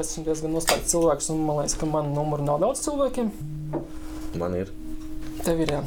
[0.00, 3.30] es esmu diezgan noslēgts cilvēks, un man liekas, ka man numuru nav daudz cilvēkiem.
[4.40, 4.72] Man ir.
[5.44, 5.82] Tev ir jā.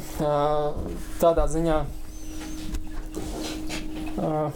[1.20, 1.82] Tādā ziņā.
[4.18, 4.50] ā,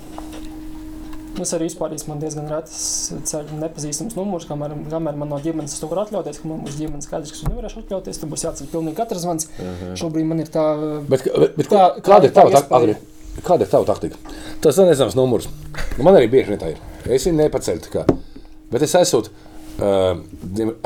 [1.40, 2.76] Es arī vispār man diezgan reti
[3.24, 7.08] ceļu nepazīstams numurs, kamēr, kamēr man no ģimenes to var atļauties, ka man būs ģimenes
[7.08, 8.20] skaidrs, ka es nevarēšu atļauties.
[8.20, 9.48] Tad būs jāceļ pilnīgi katrs zvans.
[9.56, 9.94] Uh -huh.
[10.02, 10.66] Šobrīd man ir tā.
[11.08, 12.68] Bet, bet, bet Tā- kā, kāda ir tā tava iespēja.
[12.68, 13.11] taktika?
[13.40, 14.18] Kāda ir tava taktika?
[14.62, 15.48] Tas ir nezināms numurs.
[15.96, 16.82] Nu, Man arī bieži tā ir.
[17.08, 17.88] Es viņu nepaceļu.
[17.94, 18.04] kā.
[18.70, 19.22] Bet es esmu,
[19.80, 20.20] uh,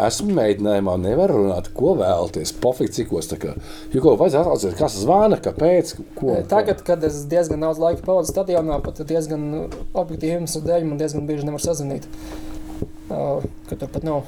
[0.07, 2.55] esmu mēģinājumā, nevaru runāt, ko vēlaties.
[2.63, 3.29] Pofīgi cikos.
[3.33, 3.55] tā kā.
[3.93, 5.95] Jo ko vajadzētu atcerēties, kas zvana, kāpēc.
[6.17, 10.99] Ko, Tagad, kad es diezgan daudz laika pavadu stadionā, pat diezgan objektīvi iemeslu dēļ, man
[11.03, 12.07] diezgan bieži nevar sazvanīt.
[13.11, 14.25] Uh, ka tur pat nav.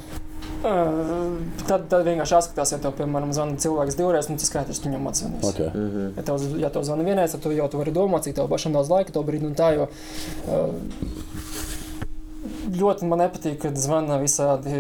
[0.59, 1.36] Uh,
[1.68, 5.06] tad, tad vienkārši jāskatās, ja tev, piemēram, zvana cilvēks divreiz, nu, tas skaidrs, ka viņam
[5.10, 5.44] atzvanīs.
[5.52, 5.68] Okay.
[5.68, 6.09] Uh -huh.
[6.16, 8.72] Ja tev, ja tev zvana vienreiz, tad tu jau tu vari domāt, cik tev pašam
[8.72, 9.74] daudz laika to brīdi un tā.
[9.74, 9.86] Jo,
[10.48, 10.74] uh,
[12.78, 14.74] ļoti man nepatīk, kad zvana visādi,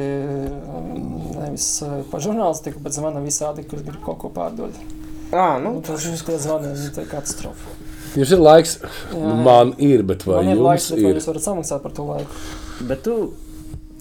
[1.40, 4.70] nevis par žurnālistiku, bet zvana visādi, kur grib kaut ko pārdot.
[5.32, 7.74] Ah, Nu, nu, tas ir tie zvani, nu, tā ir katastrofa.
[8.16, 8.78] Jums ir laiks,
[9.12, 9.34] Jā, jā.
[9.44, 11.18] man ir, bet vai Man ir jums laiks, bet ir?
[11.18, 12.30] jūs varat samaksāt par to laiku?
[12.88, 13.32] bet tu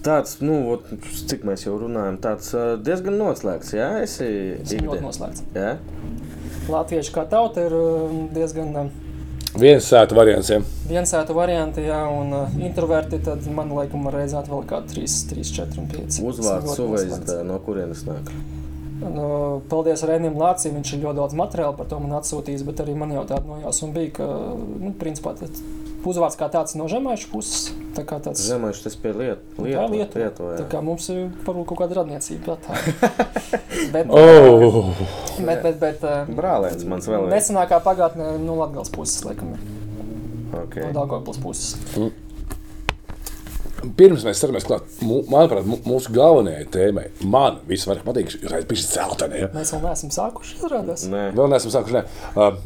[0.04, 0.88] tāds, nu, ot,
[1.30, 2.54] cik mēs jau runājam, tāds
[2.84, 3.74] diezgan noslēgts.
[3.76, 5.44] Jā, ir ļoti noslēgts.
[5.56, 5.76] Jā,
[6.68, 7.76] Latvieši kā tauta ir
[8.36, 8.90] diezgan
[9.58, 10.50] Viens sēta variants.
[10.52, 10.60] Ja?
[10.88, 15.82] viensēta varianti, jā, un uh, introverti, tad man laikam reizē vēl kādi 3, 3, 4
[15.82, 16.20] un 5.
[16.30, 18.30] uzvārds suvaizda, no kurienes nāk.
[18.98, 19.26] Nu,
[19.70, 20.74] paldies Rēnam Lācijam.
[20.80, 23.92] Viņš ir ļoti daudz materiāla par to man atsūtījis, bet arī man jau tāda nojausma
[23.94, 24.26] bija, ka
[24.58, 25.60] nu, principā, tad
[26.06, 27.72] uzvārds kā tāds no žemaišu puses.
[27.96, 30.18] Tā kā tāds Zemaiši tas pie liet, Tā lietu, Lietuva.
[30.22, 30.68] lietu, Tā jā.
[30.70, 32.58] kā mums ir varbūt kaut kāda radniecība.
[33.94, 34.92] bet, Oh,
[35.42, 37.32] bet, bet, bet uh, Brālēns mans vēl ir.
[37.34, 39.74] nesenākā pagātnē no Latvijas puses, laikam, ir
[40.58, 40.80] Okay.
[40.86, 41.74] no Dārgopils puses.
[43.98, 44.86] pirms mēs ķeramies klāt,
[45.30, 49.42] manuprāt, mūsu galvenajai tēmai, man visvairāk patīk, ir bijis celtene.
[49.44, 49.50] Ja?
[49.54, 51.04] Mēs vēl neesam sākuši izrādās.
[51.12, 51.98] Nē, Vēl neesam sākuši.
[51.98, 52.02] Ne.
[52.34, 52.58] Uh,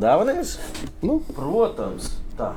[0.00, 0.54] dāvamies?
[1.04, 2.52] nu, Protams, tā.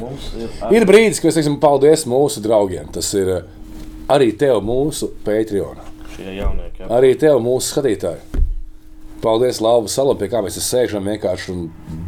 [0.00, 0.54] Mums ir.
[0.74, 2.88] ir brīdis, kad mēs teiksim paldies mūsu draugiem.
[2.94, 3.44] Tas ir uh,
[4.10, 5.78] arī tev, mūsu Patreon.
[6.16, 6.88] Šie jaunieki.
[6.90, 8.42] Arī tev, mūsu skatītāji.
[9.24, 11.62] Paldies, Lapa Salam, pie kā mēs sēžam vienkārši un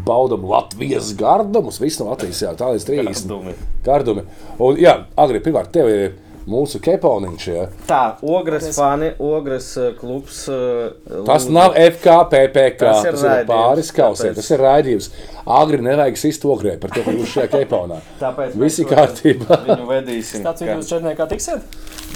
[0.04, 1.78] baudām Latvijas gardumus.
[1.80, 3.54] Viss no Latvijas, jā, tā līdz 30 Gardumi.
[3.86, 4.26] gardumi.
[4.60, 6.10] Un, jā, Agri, pirmkārt, tev ir
[6.46, 7.46] mūsu keponiņš.
[7.50, 7.64] Jā.
[7.88, 10.44] Tā, Ogres fani, Ogres uh, klubs.
[10.48, 10.92] uh,
[11.26, 11.54] Tas lūdzu.
[11.56, 12.78] nav FKPPK.
[12.80, 15.10] Tas ir Tas ir pāris tāpēc- Tas ir raidījums.
[15.46, 18.00] Agri nevajag sist ogrē par to, ka jūs šajā keponā.
[18.20, 19.60] Tāpēc Visi kārtībā.
[19.66, 20.42] Viņu vedīsim.
[20.46, 21.62] Tāds jūs četniekā tiksiet?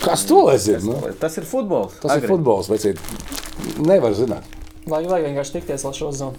[0.05, 0.81] Kas to lai zina?
[0.87, 1.13] Nu?
[1.21, 1.99] Tas ir futbols.
[2.01, 2.99] Tas ir futbols, vecīt.
[3.79, 4.43] Nevar zināt.
[4.89, 6.35] Lai, lai vienkārši tikties vēl šo zonu.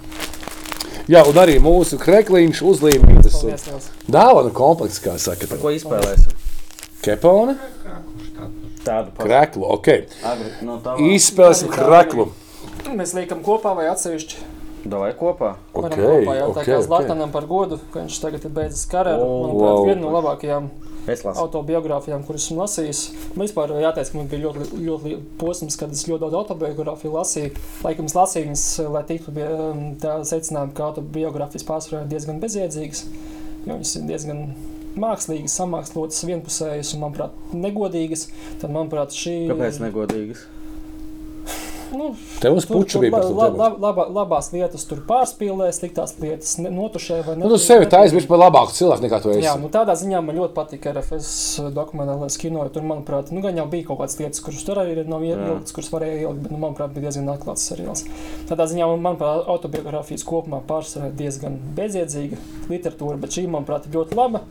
[1.11, 3.37] Jā, un arī mūsu krekliņš uzlīmītas.
[4.11, 5.47] Dāvana komplekss, kā saka.
[5.61, 6.37] Ko izspēlēsim?
[7.01, 7.57] Kepona,
[8.85, 9.25] Tādu pašu.
[9.27, 9.87] kreklu, ok.
[10.25, 10.95] Agri, no tā.
[11.13, 12.27] Izspēlēsim kreklu.
[12.97, 14.47] Mēs liekam kopā vai atsevišķi.
[14.81, 15.55] Davai kopā.
[15.75, 16.77] Varam Ok, kopā jau tā ok, kā.
[16.85, 19.21] Zlatanam par godu, ka viņš tagad ir beidzis karjeru.
[19.21, 19.85] O, Manuprāt, wow.
[19.85, 20.69] viena no labākajām
[21.41, 23.01] autobiogrāfijām, kuras esmu lasījis.
[23.35, 27.13] Man vispār jāteic, ka man bija ļoti, ļoti, ļoti posms, kad es ļoti daudz autobiogrāfiju
[27.13, 27.53] lasīju.
[27.85, 28.65] Laikam es lasīju viņas,
[28.97, 33.05] lai tiktu pie um, tā secinājuma, ka autobiogrāfijas pārsvarā ir diezgan bezjēdzīgas.
[33.65, 34.45] Jo viņas ir diezgan
[34.99, 38.27] mākslīgas, samākslotas, vienpusējas un, manuprāt, negodīgas.
[38.61, 40.47] Tad, manuprāt, šī Kāpēc negodīgas?
[41.91, 43.57] Nu, Tev uz puču bija la, par to la, tēmu.
[43.59, 48.41] la, labā, labās lietas tur pārspīlē, sliktās lietas notušē vai Nu, tu sevi taisnība par
[48.45, 49.43] labāku cilvēku nekā tu esi.
[49.45, 51.31] Jā, nu tādā ziņā man ļoti patīk RFS
[51.75, 52.63] dokumentālais kino.
[52.63, 55.73] jo Tur, manuprāt, nu, gan jau bija kaut kādas lietas, kuras tur arī nav ieliktas,
[55.75, 58.05] kuras varēja ielikt, bet, nu, manuprāt, bija diezgan atklāts seriāls.
[58.49, 62.39] Tādā ziņā, man, manuprāt, autobiogrāfijas kopumā pārsvarā diezgan bezjēdzīga
[62.71, 64.43] literatūra, bet šī, manuprāt, ir ļoti laba.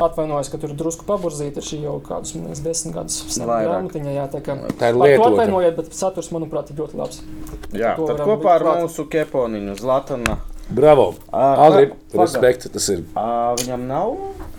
[0.00, 4.14] Atvainojos, ka tur drusku paburzīta, šī jau kādus, man liekas, desmit gadus sena grāmatiņa.
[4.16, 5.28] Jā, tā kā Tā ir lietota.
[5.34, 7.22] atvainojiet, bet saturs, manuprāt, ir ļoti labs.
[7.72, 8.84] Jā, To tad varam kopā ar klāt.
[8.86, 10.38] mūsu keponiņu Zlatana.
[10.70, 11.16] Bravo!
[11.34, 12.22] Agri, paga.
[12.22, 13.00] respekt, tas ir.
[13.18, 14.12] Ā, Viņam nav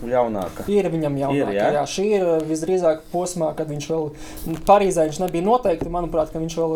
[0.04, 0.66] jaunāka.
[0.68, 1.68] Ir viņam jau Ir, jā?
[1.72, 1.84] jā?
[1.88, 4.10] šī ir visdrīzāk posmā, kad viņš vēl
[4.68, 5.88] Parīzē viņš nebija noteikti.
[5.88, 6.74] Manuprāt, ka viņš vēl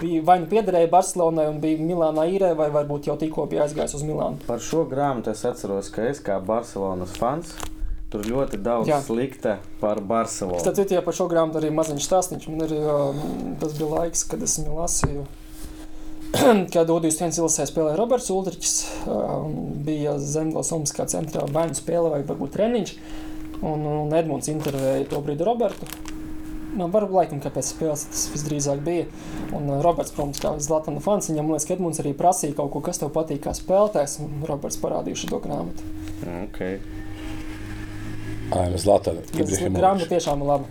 [0.00, 3.98] bija vai nu piederēja Barcelonai un bija Milānā īrē, vai varbūt jau tikko bija aizgājis
[3.98, 4.40] uz Milānu.
[4.48, 7.52] Par šo grāmatu es atceros, ka es kā Barcelonas fans.
[8.08, 9.02] Tur ļoti daudz Jā.
[9.04, 10.62] slikta par Barcelonu.
[10.64, 12.46] Tad citādi par šo grāmatu arī maziņš stāstīns.
[12.48, 13.18] Man arī um,
[13.60, 15.26] tas bija laiks, kad es viņu lasīju.
[16.74, 18.72] Kad Udijas viens ilasē spēlēja Roberts Ulrichs,
[19.08, 19.54] um,
[19.84, 22.92] bija Zemgals Omaskā centrā vai nu spēle vai varbūt treniņš.
[23.64, 25.88] Un, un Edmunds intervēja to brīdi Robertu.
[26.76, 29.08] Man var laikam, kāpēc spēles tas visdrīzāk bija.
[29.56, 32.84] Un uh, Roberts, protams, kā Zlatana fans, viņam liekas, ka Edmunds arī prasīja kaut ko,
[32.88, 34.20] kas tev patīk kā spēlētājs.
[34.24, 35.92] Un Roberts parādīja šo grāmatu.
[36.48, 36.80] Okay.
[38.54, 39.24] Ai, mēs Latvijā.
[39.34, 40.64] Tas grāmata tiešām ir laba.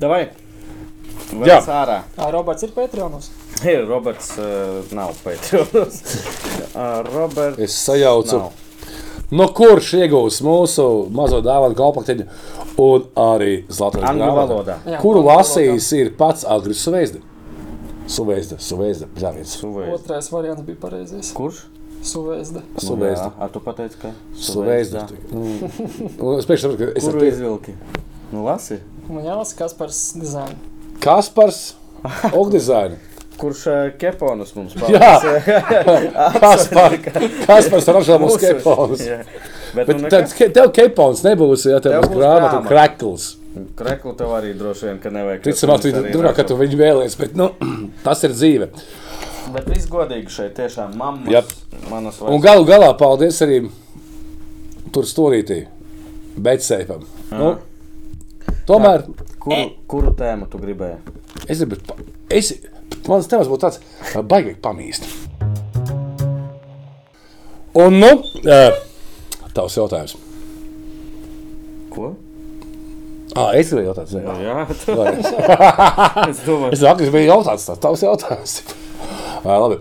[0.00, 0.22] Davai!
[1.30, 1.60] Jā.
[1.60, 1.98] Vēl sārā.
[2.18, 3.30] Ā, Roberts ir Patreonos.
[3.66, 6.00] Ir Roberts, uh, nav Patreons.
[6.74, 7.58] uh, Roberts.
[7.62, 8.40] Es sajaucu.
[8.40, 8.66] Nav.
[9.30, 10.84] No kurš iegūs mūsu
[11.14, 12.24] mazo dāvanu komplektiņu
[12.82, 14.80] un arī valodā.
[14.90, 17.20] Jā, Kuru lasījis ir pats Agris Suveizda?
[18.10, 19.52] Suveizda, Suveizda, Bļāviens.
[19.94, 21.30] Otrais variants bija pareizais.
[21.36, 21.60] Kurš?
[22.02, 22.62] Suvēzda.
[22.80, 23.26] Suveizda.
[23.28, 23.44] Nu, jā.
[23.44, 24.10] A, tu pateici, ka?
[24.36, 25.06] Suveizda.
[25.32, 25.42] Nu,
[26.18, 27.74] un Es pēc tam, ka es Kuru esmu izvilki?
[28.32, 28.78] Nu, lasi.
[29.10, 30.56] Man jālasa Kaspars dizaina.
[31.04, 31.74] Kaspars,
[32.40, 32.96] Ogdizaina.
[33.40, 35.12] Kurš uh, keponus mums Jā,
[36.42, 36.96] Kaspar,
[37.46, 39.04] Kaspars ražo mums keponus.
[39.74, 42.60] Bet, Bet nu, tad tev kepons nebūs, ja tev Tev būs grāmata.
[42.68, 43.28] krekls.
[43.78, 45.44] Kreklu tev arī droši vien, ka nevajag.
[45.46, 47.48] Ticamāk, tu domā, ka tu viņu vēlēsies, bet nu,
[48.06, 48.68] tas ir dzīve.
[49.54, 51.30] Bet viss godīgi šeit tiešām mammas.
[51.32, 51.50] Jap.
[51.90, 53.62] Manas Un galu galā paldies arī
[54.94, 55.62] tur stūrītī,
[56.40, 57.02] Betseipam.
[57.30, 57.54] Nu,
[58.68, 59.04] tomēr
[59.40, 60.98] Kuru, kuru tēmu tu gribēji?
[61.48, 61.96] es gribu, pa-
[62.36, 62.50] es,
[63.08, 63.78] mans temats būtu tāds,
[64.12, 65.06] ā, baigi pamīst.
[67.80, 68.10] Un, nu,
[68.50, 68.58] ā,
[69.54, 70.16] tavs jautājums.
[71.94, 72.12] Ko?
[73.38, 74.34] Ā, es gribēju jautāt, zinu.
[74.42, 75.14] Jā, tu, Vai-
[76.32, 76.74] es domāju.
[76.74, 78.56] Tas bija jautājums, tas tavs jautājums.
[79.44, 79.80] Ā, labi.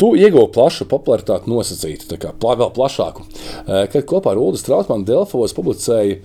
[0.00, 3.26] Tu ieguvi plašu popularitāti nosacītu, tā kā pla, vēl plašāku.
[3.66, 6.20] Ā, Kad kopā ar Ulu Strautmanu Delfos publicēja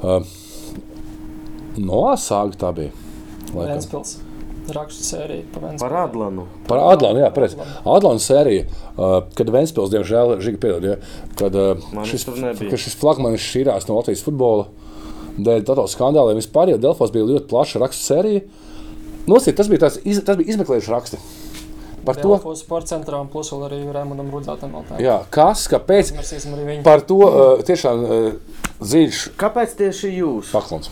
[0.00, 0.24] uh,
[1.80, 2.92] Noāsāgu tā bija.
[3.54, 4.18] Ventspils.
[4.70, 5.82] Rakstu sērija pa Ventspils.
[5.82, 6.46] Par Adlanu.
[6.68, 7.58] Par Adlānu, jā, pareizi.
[7.88, 10.96] Adlānu sēriju, uh, kad Ventspils, diemžēl, Žiga piedod, ja,
[11.40, 12.28] kad uh, šis,
[12.60, 14.68] kad šis flagmanis šķīrās no Latvijas futbola
[15.40, 18.44] dēļ tādos skandāliem vispār, jo Delfos bija ļoti plaša rakstu sērija.
[19.28, 21.18] Nosīt, tas bija tāds, iz, tas bija izmeklējuši raksti.
[22.04, 24.72] Par to, sporta centrā un plus vēl arī Raimondam Rudzātam
[25.04, 26.14] jā, kas, kāpēc,
[26.82, 28.30] par to uh, tiešām uh,
[28.80, 30.48] dziļš Kāpēc tieši jūs?
[30.54, 30.88] paklons.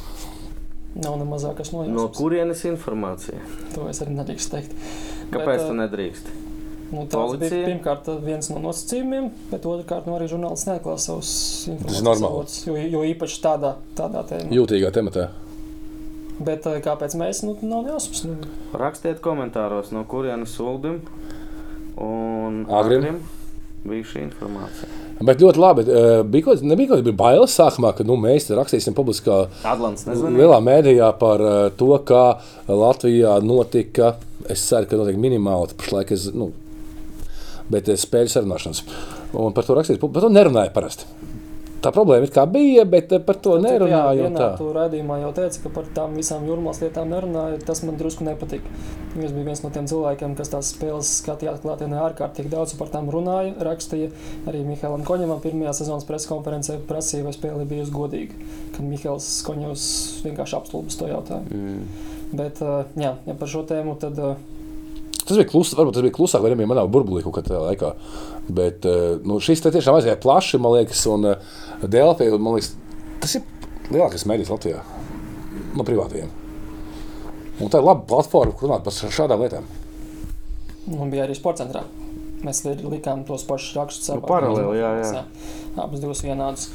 [0.98, 2.16] Nav ne mazākais No nojausmas.
[2.18, 3.40] kurienes informācija?
[3.74, 4.76] To es arī nedrīkstu teikt.
[5.32, 6.30] Kāpēc Bet, tu ā, nedrīkst?
[6.92, 11.32] Nu, tāds bija pirmkārt viens no nosacījumiem, bet otrkārt nu, arī žurnālists neatklāja savus
[11.68, 12.32] informācijas normāli.
[12.32, 14.48] avotus, Jo, jo īpaši tādā, tādā tēmā.
[14.56, 15.28] Jūtīgā tematā.
[16.38, 17.42] Bet ā, kāpēc mēs?
[17.46, 18.22] Nu, nav jausmas.
[18.28, 18.36] Nu,
[18.78, 21.00] Rakstiet komentāros, no kurienes Uldim
[21.98, 23.02] un Agrim.
[23.02, 23.20] Agrim
[23.88, 24.88] bija šī informācija.
[25.24, 25.84] Bet ļoti labi.
[25.88, 31.10] Uh, bija kaut, nebija kaut kāda bailes sākumā, ka nu, mēs rakstīsim publiskā lielā mēdījā
[31.18, 32.24] par uh, to, kā
[32.70, 34.14] Latvijā notika.
[34.48, 36.14] Es ceru, ka notiek minimāli pašlaik.
[36.14, 36.52] Es, nu,
[37.72, 38.84] bet es spēļu sarunāšanas.
[39.38, 41.08] Un par to rakstīt, par to nerunāju parasti.
[41.78, 44.24] Tā problēma ir kā bija, bet eh, par to nerunāju.
[44.24, 44.48] un vienā tā.
[44.58, 47.60] tu raidījumā jau teica, ka par tām visām jūrmālas lietām nerunāja.
[47.68, 48.72] Tas man drusku nepatika.
[49.14, 53.12] Es biju viens no tiem cilvēkiem, kas tās spēles skatījās klātienē ārkārtīgi daudz par tām
[53.14, 53.54] runāja.
[53.68, 54.10] Rakstīja
[54.50, 58.34] arī Mihālam Koņevam pirmajā sezonas preses konferencē, prasīja, vai spēle bija godīga.
[58.74, 59.88] Kad Mihāls Koņevs
[60.26, 61.62] vienkārši apstulbis to jautājumu.
[61.62, 62.06] Mm.
[62.38, 64.18] Bet ā, jā, ja par šo tēmu tad.
[64.18, 64.36] ā,
[65.28, 67.92] Tas bija klusi, varbūt tas bija klusāk, vai nebija manā burbulī kaut kādā laikā.
[68.48, 71.28] Bet eh, nu, šis tiešām aizgāja plaši, man liekas, un
[71.84, 72.72] Dēlķis, man liekas,
[73.20, 73.44] tas ir
[73.92, 74.82] lielākais mēdījis Latvijā
[75.76, 76.32] no privātajiem.
[77.58, 79.68] Un tā ir laba platforma, kur runāt par šādām lietām.
[80.94, 81.82] Un bija arī sporta centrā.
[82.46, 84.08] Mēs li- likām tos pašus rakstus.
[84.14, 85.24] Nu, paralēli, jā, jā.
[85.78, 86.68] Abas divas vienādas.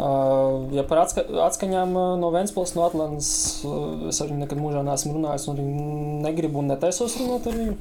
[0.00, 3.32] Uh, ja par atska atskaņām no Vēncpils, no Atlantijas,
[3.68, 5.66] uh, es ar viņu nekad mūžā neesmu runājis, un arī
[6.28, 7.76] negribu un netaisos runāt ar viņu.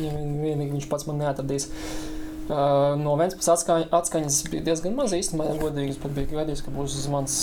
[0.00, 1.68] Ja vien- vienīgi viņš pats man neatradīs.
[1.68, 2.19] Uh,
[2.50, 5.94] no Vēncpils atskaņ, atskaņas bija diezgan maz īstenībā, ja godīgi.
[5.94, 7.34] Es pat biju gaidījis, ka būs zvans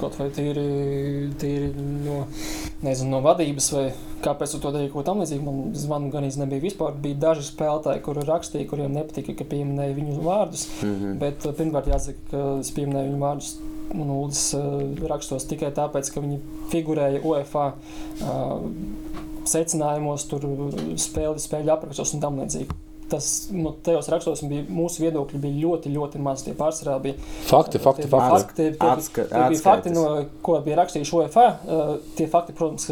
[0.00, 0.64] kaut vai tīri,
[1.40, 2.24] tīri no,
[2.82, 3.84] nezinu, no vadības vai
[4.24, 5.44] kāpēc tu to darīji, ko tam līdzīgi.
[5.46, 6.96] Man zvanu gan īsti nebija vispār.
[7.04, 10.68] Bija daži spēlētāji, kuri rakstīja, kuriem nepatika, ka pieminēja viņu vārdus.
[10.82, 11.18] Mm -hmm.
[11.22, 13.56] Bet uh, pirmkārt jāsaka, ka es pieminēju viņu vārdus
[13.92, 16.40] un ULDS uh, rakstos tikai tāpēc, ka viņi
[16.72, 18.62] figurēja UEFA uh,
[19.44, 22.91] secinājumos, tur uh, spēļu, spēļu aprakstos un tam līdzīgi.
[23.12, 26.44] Tas no tajos rakstos bija mūsu viedokļi bija ļoti, ļoti maz.
[26.46, 27.18] Tie pārsvarā bija
[27.48, 28.30] Fakti, fakti, fakti.
[28.32, 28.56] fakti.
[28.56, 30.04] Tie, tie, Atska- tie bija fakti, no,
[30.44, 31.46] ko bija rakstījuši UEFA.
[31.62, 32.88] Uh, tie fakti, protams,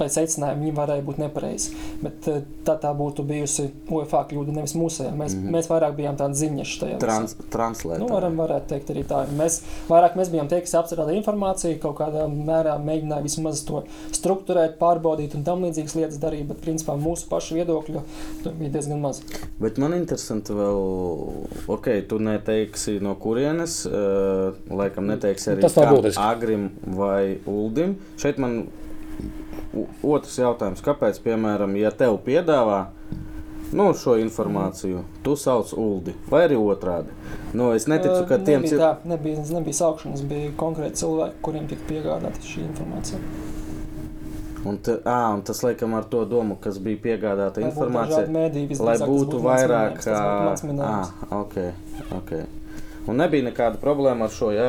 [0.00, 1.76] pēc secinājuma viņi varēja būt nepareizi.
[2.02, 5.12] Bet uh, tā, tā būtu bijusi UEFA kļūda, nevis mūsējā.
[5.12, 5.44] Mēs, mm.
[5.44, 5.56] -hmm.
[5.58, 6.98] mēs vairāk bijām tādi ziņeši tajā.
[7.02, 8.00] Trans, translēt.
[8.02, 9.24] Nu, varam, varētu teikt arī tā.
[9.38, 13.84] Mēs vairāk mēs bijām tie, kas apstrādā informāciju, kaut kādā mērā mēģināja vismaz to
[14.16, 18.04] strukturēt, pārbaudīt un tam līdzīgas lietas darīt, bet principā mūsu pašu viedokļu
[18.44, 19.22] tur bija diezgan maz.
[19.58, 20.76] Bet man interesanti vēl,
[21.66, 26.20] ok, tu neteiksi no kurienes, uh, laikam neteiksi arī būtiski.
[26.22, 27.96] Agrim vai Uldim.
[28.22, 28.60] Šeit man
[30.06, 32.84] otrs jautājums, kāpēc, piemēram, ja tev piedāvā
[33.72, 37.12] nu, šo informāciju, tu sauc Uldi vai arī otrādi?
[37.52, 38.80] Nu, es neticu, ka Ā, tiem cilvēkiem.
[38.80, 43.20] tā, nebija, nebija saukšanas, bija konkrēti cilvēki, kuriem tika piegādāta šī informācija.
[44.66, 48.26] Un, te, à, un tas, laikam, ar to domu, kas bija piegādāta Lai informācija.
[48.34, 51.12] mēdīji, Lai būtu vairāk, ah,
[51.42, 51.74] okay,
[52.18, 52.46] okay.
[53.08, 54.66] Un nebija nekāda problēma ar šo ja,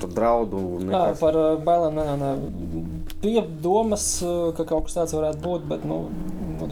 [0.00, 0.60] draudu.
[0.86, 1.18] Nekas.
[1.20, 2.84] par uh, bailēm nē, nē, nē.
[3.20, 5.98] bija domas, uh, ka kaut kas tāds varētu būt, bet, nu,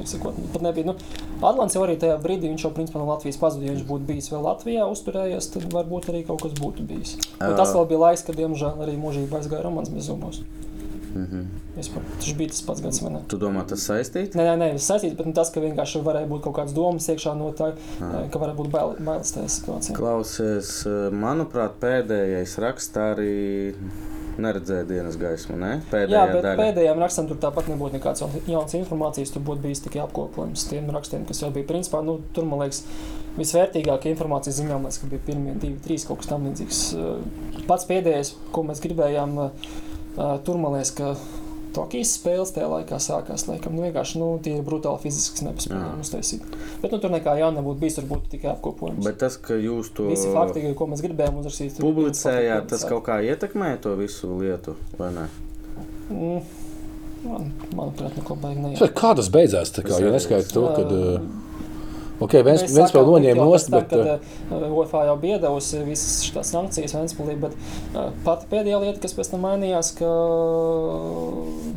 [0.08, 0.88] sakot, nu, pat nebija.
[0.88, 0.96] Nu,
[1.44, 3.68] Atlants jau arī tajā brīdī, viņš jau principā no Latvijas pazuda.
[3.68, 7.18] Ja viņš būtu bijis vēl Latvijā, uzturējies, tad varbūt arī kaut kas būtu bijis.
[7.36, 10.40] Bet tas vēl bija laiks, kad, diemžēl, arī mūžībā aizgāja romāns bezumos.
[11.14, 11.42] Mhm.
[11.76, 12.02] Vispār.
[12.18, 13.20] Tas bija tas pats gads, vai ne?
[13.28, 14.36] Tu domā, tas saistīts?
[14.38, 17.36] Nē, nē, nē, saistīts, bet nu, tas, ka vienkārši varēja būt kaut kādas domas iekšā
[17.36, 18.24] no tā, Ah.
[18.32, 19.96] ka varētu būt bail, bailes tajā situācijā.
[19.96, 20.72] Klausies,
[21.12, 23.74] manuprāt, pēdējais raksts arī
[24.38, 25.58] neredzēja dienas gaismu.
[25.60, 25.82] Ne?
[25.90, 26.56] Pēdējā Jā, bet daļa.
[26.62, 29.32] pēdējiem rakstiem tur tāpat nebūtu nekādas jaunas informācijas.
[29.34, 31.66] Tur būtu bijis tikai apkopojums tiem rakstiem, kas jau bija.
[31.68, 32.82] Principā, nu, tur, man liekas,
[33.36, 36.80] visvērtīgākā informācija ziņā, liekas, ka bija pirmie divi, trīs kaut kas tamlīdzīgs.
[36.96, 39.36] Uh, Pats pēdējais, ko mēs gribējām,
[40.16, 41.14] tur man liekas, ka
[41.72, 43.46] Tokijas spēles tajā laikā sākās.
[43.48, 45.48] Laikam, nu, vienkārši nu, tie ir brutāli fiziski Jā.
[45.48, 46.56] nepaspējami uztaisīt.
[46.82, 49.00] Bet nu, tur nekā jauna nebūtu bijis, tur būtu tikai apkopojums.
[49.06, 53.22] Bet tas, ka jūs to Visi fakti, ko mēs gribējām uzrakstīt, publicējāt, tas kaut kā
[53.24, 55.24] ietekmē to visu lietu, vai ne?
[56.12, 56.42] Mm,
[57.24, 58.84] man, manuprāt, neko baigi neiet.
[58.98, 59.72] Kā tas beidzās?
[59.72, 61.24] Tā kā, ja neskaidrs to, kad uh,
[62.24, 64.08] okay, viens, Mēs sākām noņēma nost, bet uh,
[64.50, 69.02] kad uh, UEFA jau bija devusi visas šīs sankcijas Vēnspilī, bet uh, pati pēdējā lieta,
[69.04, 70.10] kas pēc tam mainījās, ka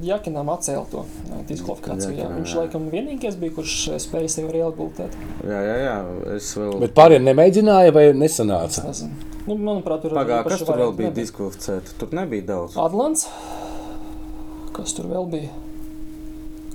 [0.06, 1.06] Jakinam atcēla to
[1.50, 2.16] diskvalifikāciju.
[2.20, 2.32] Jā.
[2.38, 2.66] Viņš jā.
[2.66, 5.16] laikam vienīgais bija, kurš spēja sevi rehabilitēt.
[5.46, 5.96] Jā, jā, jā.
[6.38, 6.78] Es vēl.
[6.86, 8.84] bet pārējie nemēģināja vai nesanāca.
[8.84, 9.32] Es nezinu.
[9.46, 11.22] Nu, manuprāt, tur Pagā, kas tur vēl bija nebija.
[11.22, 11.94] diskvalificēti?
[12.02, 12.78] Tur nebija daudz.
[12.82, 13.28] Atlants.
[14.74, 15.52] Kas tur vēl bija?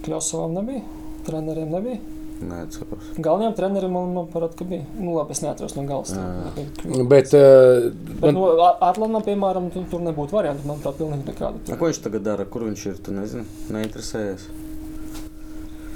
[0.07, 0.85] Kļausovam nebija,
[1.27, 1.99] treneriem nebija.
[2.41, 3.11] Neatceros.
[3.21, 4.87] Galvenajam trenerim man, man parāda, ka bija.
[4.97, 6.15] Nu, labi, es neatceros no galvas.
[6.17, 7.03] Jā.
[7.11, 8.47] Bet, uh, Bet, man, nu,
[8.81, 10.65] Atlantā, piemēram, tur, tur nebūtu variantu.
[10.71, 11.61] Manuprāt, pilnīgi nekādu.
[11.69, 12.47] A, ko viņš tagad dara?
[12.49, 12.97] Kur viņš ir?
[13.05, 13.45] Tu nezini,
[13.77, 14.49] neinteresējies.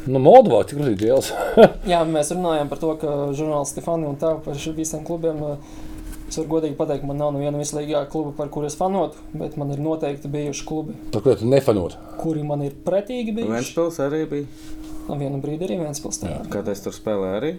[0.07, 1.33] nu, Moldovā tik ļoti liels.
[1.93, 5.41] Jā, mēs runājam par to, ka žurnālisti Stefani un tā par visiem klubiem.
[5.55, 5.83] eh,
[6.25, 9.69] Es varu godīgi pateikt, man nav neviena vislabākā kluba, par kuriem es fanotu, bet man
[9.71, 11.95] ir noteikti bijuši klubi, Par ko tu nefanot?
[12.19, 13.53] kuri man ir pretīgi bijuši.
[13.53, 14.47] Ventspils arī bija.
[15.09, 16.44] Vienu brīdi arī viens pilsētā.
[16.52, 17.55] Kad es tur spēlēju arī.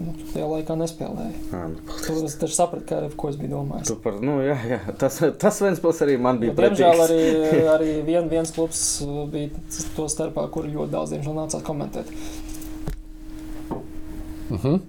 [0.00, 1.40] Nu, tajā laikā nespēlēju.
[1.52, 3.92] Ā, nu, es taču sapratu, kā, ko es biju domājis.
[4.00, 4.78] Par, nu, jā, jā.
[5.00, 7.18] Tas, tas Ventspils arī man bija Diemžēl arī,
[7.74, 8.80] arī vien, viens klubs
[9.32, 9.52] bija
[9.98, 12.08] to starpā, kur ļoti daudz diemžēl nācās komentēt.
[14.50, 14.80] Uh -huh.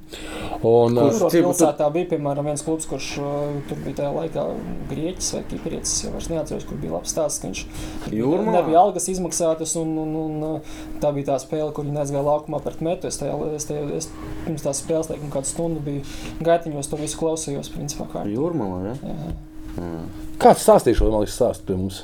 [0.61, 1.19] Un, Kurš?
[1.33, 3.25] Cik- pilsētā bija, piemēram, viens klubs, kurš uh,
[3.69, 4.45] tur bija tajā laikā
[4.89, 7.65] grieķis vai kiprietis, jau vairs neatceros, kur bija labs stāsts, ka viņš
[8.11, 8.51] Jūrmalā?
[8.51, 10.59] nebija algas izmaksātas, un, un, un uh,
[11.01, 13.07] tā bija tā spēle, kur viņi aizgāja laukumā pret metu.
[13.07, 14.09] Es, tajā, es, tajā, es
[14.45, 16.01] pirms tās spēles, teikam, kādu stundu biju
[16.41, 18.05] gaitiņos, to visu klausījos, principā.
[18.13, 18.25] Kā.
[18.25, 18.95] Jūrmalā, jā.
[19.03, 19.33] Jā.
[19.77, 20.01] jā.
[20.37, 22.03] kāds stāstīja šo malu stāstu pie mums?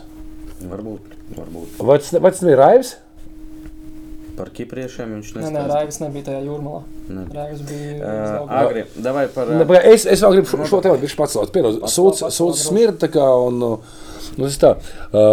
[0.62, 1.84] Varbūt, varbūt.
[1.86, 2.98] Vai tas, vai tas bija Raivs?
[4.38, 5.74] Par kipriešiem viņš Nē, nē, nestāstīja.
[5.74, 6.82] Raivis nebija tajā jūrmalā.
[7.10, 7.24] Ne.
[7.34, 8.12] Raivis bija
[8.44, 9.50] uh, Agri, davai par...
[9.50, 11.54] Ne, pagaid, Es, es vēl gribu šo, šo tēmu viņš pacelt.
[11.56, 13.64] Piedod, sūds, sūds smirda tā kā un.
[14.38, 14.72] Nu, tas tā,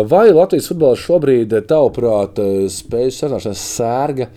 [0.08, 2.38] vai Latvijas futbols šobrīd, tavuprāt,
[2.72, 4.30] spēju sarunāšanās sērga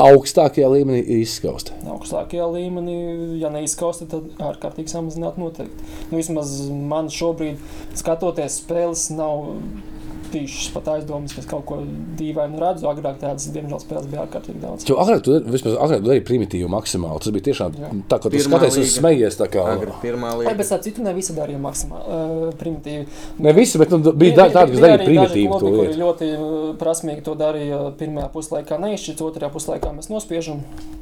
[0.00, 1.76] augstākajā līmenī ir izskausta?
[1.94, 2.96] augstākajā līmenī,
[3.40, 5.88] ja neizskausta, tad ārkārtīgi samazināt noteikti.
[6.10, 7.60] Nu, vismaz man šobrīd,
[7.98, 9.50] skatoties spēles, nav
[10.32, 11.78] bijušas pat aizdomas, ka es kaut ko
[12.18, 12.86] dīvainu redzu.
[12.90, 14.86] Agrāk tādas, diemžēl, spēles bija ārkārtīgi daudz.
[14.88, 17.20] Jo agrāk tu vismaz agrāk tu darīji primitīvu maksimāli.
[17.24, 17.90] Tas bija tiešām Jā.
[18.08, 19.36] tā, ka tu Pirmā skaties un smejies.
[19.40, 20.54] tā Kā, Agri, pirmā lieta.
[20.54, 23.06] bez tā citu ne visi darīja maksimāli uh, primitīvi.
[23.38, 25.76] ne visi, bet nu, bija da- tādi, kas bija darīja arī daži primitīvu to klubi,
[25.76, 27.80] kuri ļoti uh, prasmīgi to darīja.
[28.00, 30.60] Pirmajā puslaikā neizšķirts, otrajā puslaikā mēs nospiežam.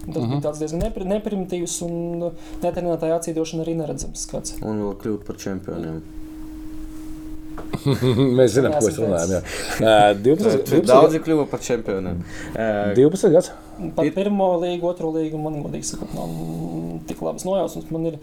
[0.08, 0.24] Tas uh Mhm.
[0.24, 0.40] -huh.
[0.40, 2.32] bija tāds diezgan nepri, neprimitīvs un uh,
[2.62, 4.54] netrenētāja acīdošana arī neredzams skats.
[4.62, 6.02] Un vēl kļūt par čempioniem.
[8.38, 9.34] Mēs zinām, ko mēs runājam.
[9.34, 9.40] jā.
[9.80, 12.22] Ā, 12, 12, Daudzi kļuva par čempioniem.
[12.54, 12.68] Ā,
[12.98, 13.52] 12 gads.
[13.96, 16.32] Par Ir- pirmo līgu, otro līgu man godīgi sakot, nav
[17.06, 17.90] tik labas nojausmas.
[17.94, 18.16] Man ir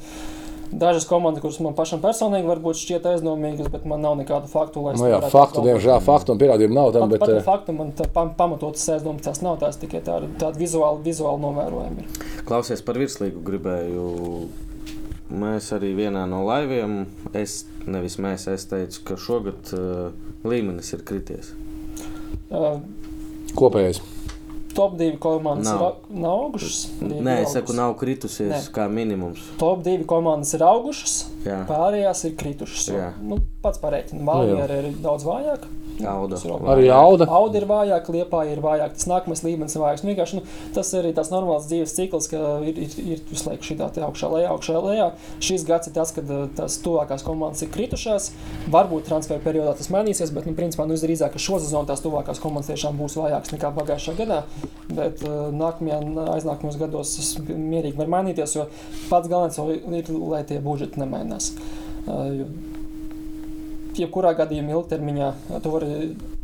[0.76, 4.96] dažas komandas, kuras man pašam personīgi varbūt šķiet aizdomīgas, bet man nav nekādu faktu, lai
[4.98, 7.06] es Nu, jā, faktu, diemžēl, faktu un pierādījumu nav tam.
[7.06, 10.52] Pat, Bet, pat ar faktu man tā pam, pamatotas aizdomas tās nav, tās tikai tāda
[10.60, 12.04] vizuāla, vizuāla novērojuma.
[12.04, 12.28] ir.
[12.50, 14.10] Klausies par virslīgu gribēju.
[15.34, 20.12] Mēs arī vienā no laiviem, es nevis mēs, es teicu, ka šogad uh,
[20.46, 21.54] līmenis ir krities.
[22.54, 22.78] Uh,
[23.58, 24.02] Kopējais.
[24.76, 26.02] top 2 komandas Nav.
[26.12, 26.82] nav augušas.
[27.02, 28.62] Nē, ir es saku, nav kritusies Nē.
[28.76, 29.40] kā minimums.
[29.58, 31.16] Top 2 komandas ir augušas,
[31.46, 32.90] Jā, pārējās ir kritušas.
[32.92, 33.10] Jā.
[33.24, 34.20] Nu, pats pareiķini.
[34.22, 34.26] jā.
[34.30, 35.72] Valmiera ir daudz vājāka.
[36.04, 36.36] Auda.
[36.74, 37.26] Arī auda.
[37.32, 38.98] Auda ir vājāka, liepā ir vājāka.
[38.98, 40.04] Tas nākamais līmenis ir vājāks.
[40.04, 43.48] Nu, vienkārši, nu, tas ir arī tas normāls dzīves cikls, ka ir, ir, ir visu
[43.48, 45.08] laiku šī tā augšā, lejā, augšā, lejā.
[45.46, 48.30] Šis gads ir tas, kad uh, tās tuvākās komandas ir kritušās.
[48.76, 52.44] Varbūt transferu periodā tas mainīsies, bet, nu, principā, nu, drīzāk, ka šo sezonu tās tuvākās
[52.44, 54.44] komandas tiešām būs vājākas nekā pagājušajā gadā.
[54.92, 56.02] Bet uh, nākamajā,
[56.36, 58.68] aiznākamajos gados tas mierīgi var mainīties, jo
[59.08, 59.60] pats galvenais
[59.96, 61.54] ir, lai tie budžeti nemainās.
[62.06, 62.50] Uh, jo
[64.00, 65.30] jebkurā gadījumā ilgtermiņā
[65.64, 65.92] tu vari,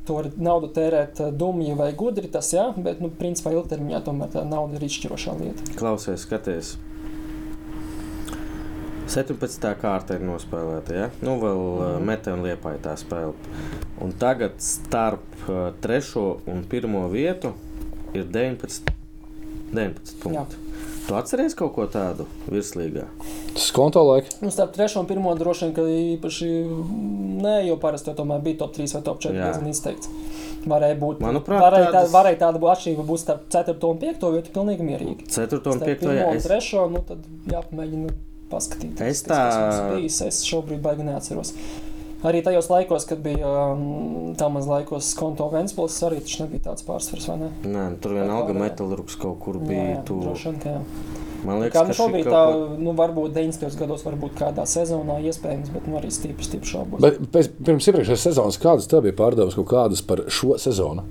[0.07, 4.31] tu vari naudu tērēt eh, dumji vai gudri, tas jā, bet, nu, principā ilgtermiņā tomēr
[4.33, 5.67] tā nauda ir izšķirošā lieta.
[5.79, 6.75] Klausies, skaties.
[9.11, 9.65] 17.
[9.81, 10.95] kārta ir nospēlēta.
[10.95, 11.07] Ja?
[11.25, 12.05] Nu, vēl uh, Mhm.
[12.07, 13.33] metā un liepā ir tā spēle.
[14.01, 15.99] Un tagad starp uh, 3.
[16.47, 16.95] un 1.
[17.11, 17.51] vietu
[18.15, 18.93] ir 19,
[19.73, 20.55] 19 punkti.
[21.07, 23.07] Tu atceries kaut ko tādu virslīgā?
[23.55, 24.29] Tas konto laika.
[24.41, 26.49] Nu, starp trešo un pirmo droši vien, ka īpaši
[27.41, 29.49] nē, jo parasti to tomēr bija top 3 vai top 4 Jā.
[29.49, 30.07] diezgan izteikts.
[30.61, 34.31] Varēja būt, Manuprāt, varēja, tā, tādas- varēja tāda būt atšķirība būt starp 4 un 5
[34.35, 35.25] vietu pilnīgi mierīgi.
[35.27, 35.65] 4.
[35.73, 35.99] un Starp 5.
[36.03, 37.17] pirmo Jā, un es, trešo, nu, tad
[37.49, 38.13] jāpamēģina
[38.51, 39.01] paskatīties.
[39.01, 40.21] Es kas- kas tā- mums bijis.
[40.27, 41.53] Es šobrīd baigi neatceros.
[42.21, 47.25] Arī tajos laikos, kad bija um, tādos laikos, konto Vēnspils, arī tas nebija tāds pārsvars,
[47.31, 47.47] vai ne?
[47.65, 49.87] nē, tur vienalga metālurgs kaut kur bija.
[49.95, 50.81] jā, Tu, droši vien, ka jā.
[51.49, 53.73] man liekas, Kā nu šobrīd, kaut tā, ko- nu, varbūt 90.
[53.81, 57.01] gados, varbūt kādā sezonā iespējams, bet nu, arī stipri, stipri šaubos.
[57.01, 61.07] Bet pēc, pirms iepriekšējās sezonas, kādas tev bija pārdomas kaut kādas par šo sezonu?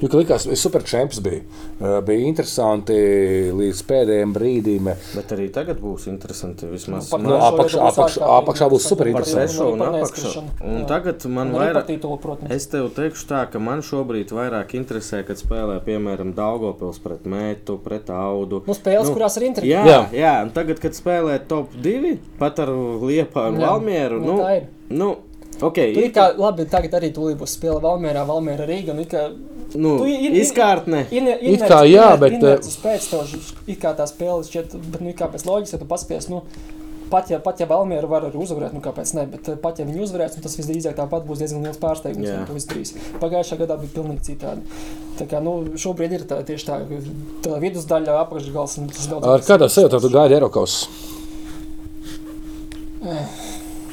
[0.00, 1.40] Jo, likās, ka super čempions bija.
[2.06, 2.94] Bija interesanti
[3.54, 4.90] līdz pēdējiem brīdim.
[5.14, 6.66] Bet arī tagad būs interesanti.
[6.70, 9.52] Vismaz Nu, trešo apakš- vietu būs apakš- ārkārtīgi apakšā būs super par interesanti.
[9.52, 10.42] trešo un apakšā.
[10.64, 10.86] Un Jā.
[10.86, 11.74] tagad man Un vairāk.
[12.50, 17.78] Es tev teikšu tā, ka man šobrīd vairāk interesē, kad spēlē, piemēram, Daugopils pret Mētu,
[17.82, 18.62] pret Audu.
[18.66, 19.84] Nu, spēles, Nu, kurās ir intriga.
[19.84, 20.10] Jā, Jā.
[20.12, 20.42] jā.
[20.42, 23.58] un tagad, kad spēlē top 2, pat ar Liepa un.
[23.58, 24.36] Valmieru, Nu,
[24.90, 25.16] nu,
[25.60, 25.62] tā ir.
[25.62, 28.90] nu, ok, Tur ir ir kā, labi, tagad arī tūlīt būs spēle Valmērā, Valmēra Rīga.
[28.96, 29.28] Un kā
[29.74, 31.06] Nu, Tu i- i- izkārtne.
[31.12, 35.00] Ine- It inerci- kā jā, bet, inerces pēc tam it kā tā spēle šķiet, bet
[35.02, 36.42] nu, kā pēc loģikas, ja tu paskaties, nu,
[37.10, 39.84] pat ja, pat ja Valmiera var arī uzvarēt, nu kāpēc ne, bet eh, pat ja
[39.84, 42.40] viņi uzvarēs, nu, tas visdrīzāk tāpat būs diezgan liels pārsteigums, Jā.
[42.40, 42.94] ja to izdarīs.
[43.20, 44.60] Pagājušā gadā bija pilnīgi citādi.
[45.18, 46.80] Tā kā, nu, šobrīd ir tā, tieši tā,
[47.42, 49.24] tā vidusdaļa apakšgals, un tas daudz.
[49.26, 50.88] Ar kādā sajūtā tu gaidi Eiropas?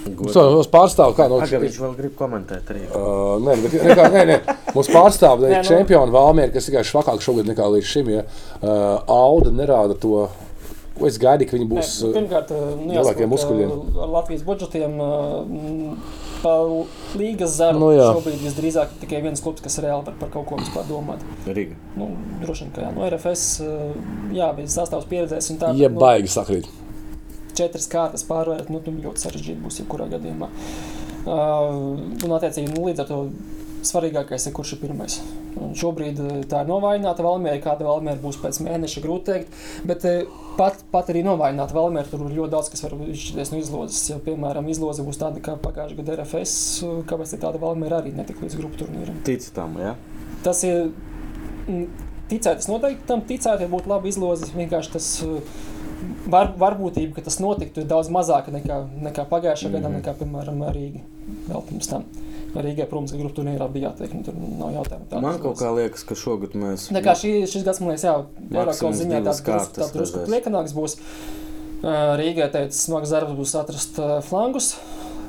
[0.06, 2.84] Tas pārstāv kā no Aga, viņš vēl grib komentēt arī.
[2.94, 4.38] Uh, nē, bet, nekā, nē, nē.
[4.76, 8.11] Mums pārstāv Nē, nu- čempionu Valmiera, kas tikai švakāk šogad nekā līdz šim.
[8.14, 10.27] Ja uh, Auda nerāda to,
[10.99, 11.95] ko es gaidīju, ka viņi būs.
[12.03, 13.73] Nē, nu, pirmkārt, nu, muskuļiem.
[13.95, 14.95] ka Ar Latvijas budžetiem
[16.45, 16.53] pa
[17.18, 18.07] līgas zaru Nu, jā.
[18.14, 21.26] šobrīd visdrīzāk ir tikai viens klubs, kas reāli var par kaut ko vispār domāt.
[21.49, 21.73] Riga.
[21.98, 22.11] Nu,
[22.44, 22.94] droši vien, ka jā.
[22.94, 23.45] No RFS,
[24.36, 25.73] jā, bija sastāvs pieredzējis un tā.
[25.80, 26.69] Ja bet, baigi sakrīt.
[27.57, 30.49] Četras kārtas pārvērt, nu, ļoti sarežģīti būs jebkurā gadījumā.
[31.26, 33.19] Uh, un, attiecīgi, nu, līdz ar to
[33.86, 35.19] svarīgākais ir, kurš ir pirmais.
[35.61, 39.60] Un šobrīd uh, tā ir novājināta Valmiera, kāda Valmiera būs pēc mēneša, grūti teikt.
[39.90, 43.61] Bet uh, pat, pat arī novājināta Valmiera, tur ir ļoti daudz, kas var izšķirties no
[43.61, 44.02] izlozes.
[44.11, 48.41] Ja, piemēram, izloze būs tāda kā pagājušā gada RFS, uh, kāpēc tāda Valmiera arī netik
[48.45, 49.22] līdz grupu turnīram.
[49.26, 49.95] Tici tam, jā?
[50.45, 50.91] Tas ir.
[51.65, 54.48] mm, Ticēt, es noteikti tam ticētu, ja būtu laba izloze.
[54.57, 55.10] Vienkārši tas
[56.32, 59.82] var, varbūtība, ka tas notiktu, ir daudz mazāka nekā, nekā pagājušā mm -hmm.
[59.82, 61.04] gadā, nekā, piemēram, Rīga.
[61.50, 62.06] Vēl pirms tam.
[62.56, 65.08] Rīgai, protams, ka grupu turnīrā bija jātiek, nu, tur nav jautājumu.
[65.12, 66.88] Tā Man kaut kā liekas, ka šogad mēs.
[66.96, 70.24] Tā kā šī, šis gads, man liekas, jā, Maksimums Eiropas ziņā tāds drusku, tā drusku
[70.30, 70.98] pliekanāks būs.
[71.86, 74.76] Uh, Rīgai teica, smags darbs būs atrast uh, flangus.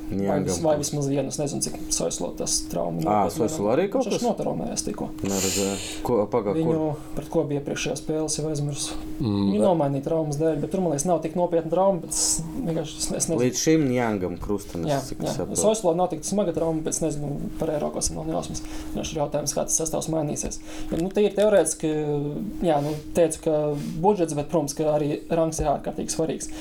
[0.07, 3.03] Vai, vis, vai vismaz vienu, es nezinu, cik soislot tas trauma.
[3.11, 4.15] Ā, Soislo arī kaut kas?
[4.15, 5.09] Viņš notaromējās tikko.
[5.27, 5.79] Neredzēju.
[6.07, 7.09] Ko, pagā, Viņu, kur?
[7.17, 8.95] pret ko bija iepriekšējā spēlē, jau aizmirsu.
[9.19, 9.49] Mm.
[9.51, 12.05] Viņu nomainīja traumas dēļ, bet tur, man liekas, nav tik nopietna trauma.
[12.05, 12.23] Bet es
[12.55, 13.41] vienkārši es, nezinu.
[13.43, 14.93] Līdz šim Jāngam krustenis.
[14.93, 15.35] Jā, cik jā.
[15.41, 15.59] saprotu.
[15.65, 18.63] Soislo nav tik smaga trauma, bet es nezinu par Eiropas nav jausmas.
[18.95, 20.61] Viņš ir jautājums, kā tas sastāvs mainīsies.
[20.93, 21.93] Ja, nu, tie ir teorētiski,
[22.67, 23.59] jā, nu, teicu, ka
[24.05, 26.53] budžets, bet, protams, ka arī rangs ir ārkārtīgi svarīgs.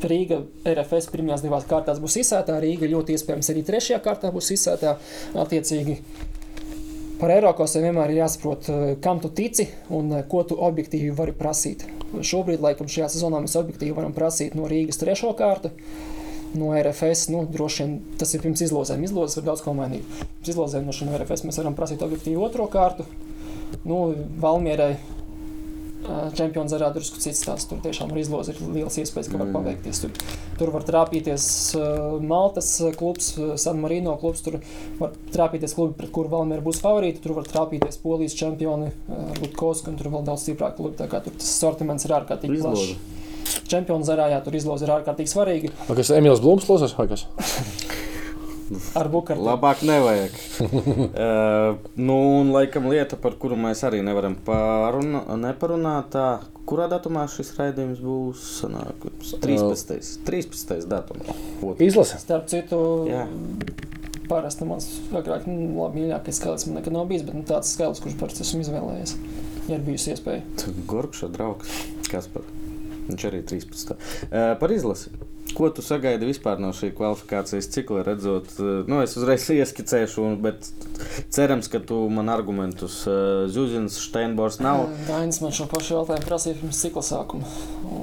[0.00, 4.96] Rīga RFS pirmajās divās kārtās būs izsētā, Rīga ļoti iespējams arī trešajā kārtā būs izsētā.
[5.38, 5.98] Attiecīgi
[7.20, 11.34] par Eiropasiem vienmēr ir jāsaprot, eh, kam tu tici un eh, ko tu objektīvi vari
[11.36, 11.84] prasīt.
[12.14, 15.70] Šobrīd, laikam, šajā sezonā mēs objektīvi varam prasīt no Rīgas trešo kārtu.
[16.54, 19.04] No RFS, nu, droši vien tas ir pirms izlozēm.
[19.06, 20.06] Izlozes var daudz ko mainīt.
[20.18, 23.06] Pirms izlozēm no šiem RFS mēs varam prasīt objektīvi otro kārtu.
[23.86, 24.00] Nu,
[24.42, 24.96] Valmierai
[26.36, 27.68] čempions ar drusku cits stāsts.
[27.70, 29.56] Tur tiešām ar izlozi ir liels iespējas, ka var Mm.
[29.58, 30.00] paveikties.
[30.00, 30.10] Tur,
[30.58, 31.46] tur var trāpīties
[32.22, 34.60] Maltas klubs, San Marino klubs, tur
[34.98, 37.20] var trāpīties klubi, pret kuru Valmiera būs favorīti.
[37.22, 40.96] Tur var trāpīties Polijas čempioni, uh, Lutkovska, un tur vēl daudz stiprāki klubi.
[40.96, 42.96] Tā kā tur tas sortiments ir ārkārtīgi plašs.
[43.70, 45.70] Čempionu zarā, jā, tur izloze ir ārkārtīgi svarīga.
[45.88, 47.26] Vai kas Emīls Blūms klausās vai kas?
[48.94, 49.42] Ar Bukartu.
[49.42, 50.36] Labāk nevajag.
[50.62, 51.76] uh,
[52.06, 56.26] nu, un laikam lieta, par kuru mēs arī nevaram pārunā, neparunāt, tā,
[56.70, 58.44] kurā datumā šis raidījums būs?
[58.60, 59.08] Sanāk,
[59.42, 60.22] 13.
[60.28, 60.86] 13.
[60.90, 61.34] datumā.
[61.66, 61.82] Otrs.
[61.88, 62.20] Izlase.
[62.22, 62.78] Starp citu,
[63.10, 63.24] Jā.
[64.30, 68.02] parasti mans agrāk, nu, labi, mīļākais skaits man nekad nav bijis, bet nu, tāds skaits,
[68.04, 69.16] kurš parasti esmu izvēlējies.
[69.66, 70.46] Ja ir bijusi iespēja.
[70.90, 71.74] Gorkša draugs.
[72.10, 72.46] Kas par?
[73.10, 73.92] Viņš arī 13.
[73.96, 75.10] Uh, par izlasi.
[75.56, 78.04] Ko tu sagaidi vispār no šī kvalifikācijas cikla?
[78.06, 80.68] Redzot, uh, nu, es uzreiz ieskicēšu, bet
[81.32, 84.86] cerams, ka tu man argumentus uh, Zuzins, Steinbors nav.
[85.08, 87.50] Dainis man šo pašu jautājumu prasīja pirms cikla sākuma.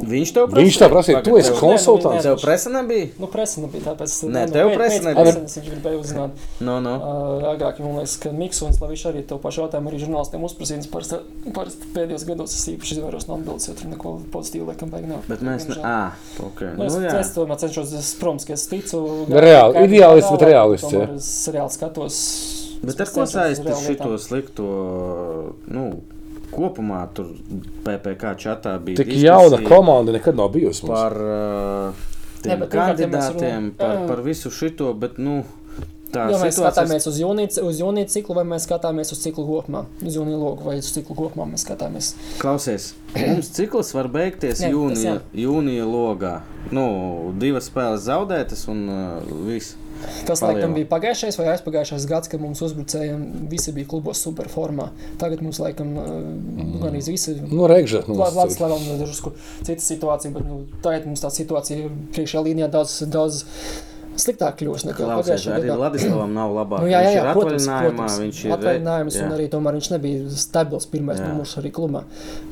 [0.08, 0.68] Viņš tev prasīja.
[0.68, 2.28] Viņš tev prasīja, tu esi nu, konsultants.
[2.28, 3.10] Tev presa nebija?
[3.22, 4.18] Nu, presa nebija tāpēc.
[4.28, 5.36] Nē, nu, tev presa nebija.
[5.38, 6.46] preses Viņš gribēja uzzināt.
[6.64, 6.96] No, no.
[6.98, 10.90] Uh, agrāk, man liekas, ka Mikls un Slavičs arī to pašu jautājumu arī žurnālistiem uzprasījis.
[10.92, 11.22] Parasti
[11.56, 15.24] parasti pēdējos gados es īpaši izvairos no atbildes, jo tur neko pozitīvu laikam beig nav.
[15.30, 15.78] Bet mēs ne.
[15.78, 15.88] Diemžēl.
[15.88, 16.64] Ah, ok.
[16.78, 17.06] Nu, es, Nu,
[17.38, 19.02] tomēr cenšos, es, protams, ka es ticu.
[19.30, 21.08] Reāli, kā- ideālists, bet reālists, jā.
[21.16, 22.20] Es reāli skatos.
[22.84, 23.24] Bet ar ko
[23.88, 24.20] šito lietām.
[24.22, 24.68] slikto?
[25.68, 25.86] Nu,
[26.52, 27.32] kopumā tur
[27.86, 30.86] PPC čatā bija Tik jauna komanda nekad nav bijusi.
[30.86, 30.94] mums.
[31.00, 32.06] par uh,
[32.62, 34.08] mēs kandidātiem, runājam- par, Jā.
[34.08, 35.44] par visu šito, bet nu,
[36.14, 36.84] tā Ja mēs situācija.
[36.86, 40.68] skatāmies uz jūnija, uz jūnija ciklu, vai mēs skatāmies uz ciklu kopumā, uz jūnija logu,
[40.68, 42.14] vai uz ciklu kopumā mēs skatāmies.
[42.42, 45.18] Klausies, mums cikls var beigties Nē, tas jūnija,
[45.48, 46.38] jūnija logā.
[46.72, 46.88] Nu,
[47.40, 49.78] divas spēles zaudētas un uh, viss.
[50.28, 50.60] Tas, Palielā.
[50.60, 54.90] laikam, bija pagājušais vai aizpagājušais gads, kad mums uzbrucējiem visi bija klubos superformā.
[55.22, 56.72] Tagad mums, laikam, mm.
[56.82, 57.38] gan arī visi.
[57.42, 58.04] Nu, Regža.
[58.08, 59.34] Nu, Latvijas Banka ir drusku
[59.66, 63.44] cita situācija, bet nu, tagad mums tā situācija priekšā līnijā daudz, daudz
[64.18, 65.78] sliktāk kļūst nekā pagājušajā arī gadā.
[65.86, 66.84] Ladislavam nav labāk.
[66.84, 68.18] Nu, jā, jā, viņš jā, ir protams, protams.
[68.26, 69.24] viņš ir atvaļinājums, jā.
[69.28, 72.04] un arī tomēr viņš nebija stabils pirmais numurs arī klubā.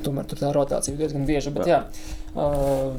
[0.06, 1.54] Tomēr tur tā rotācija bija diezgan bieža.
[1.56, 1.84] Bet, jā,
[2.36, 2.96] uh,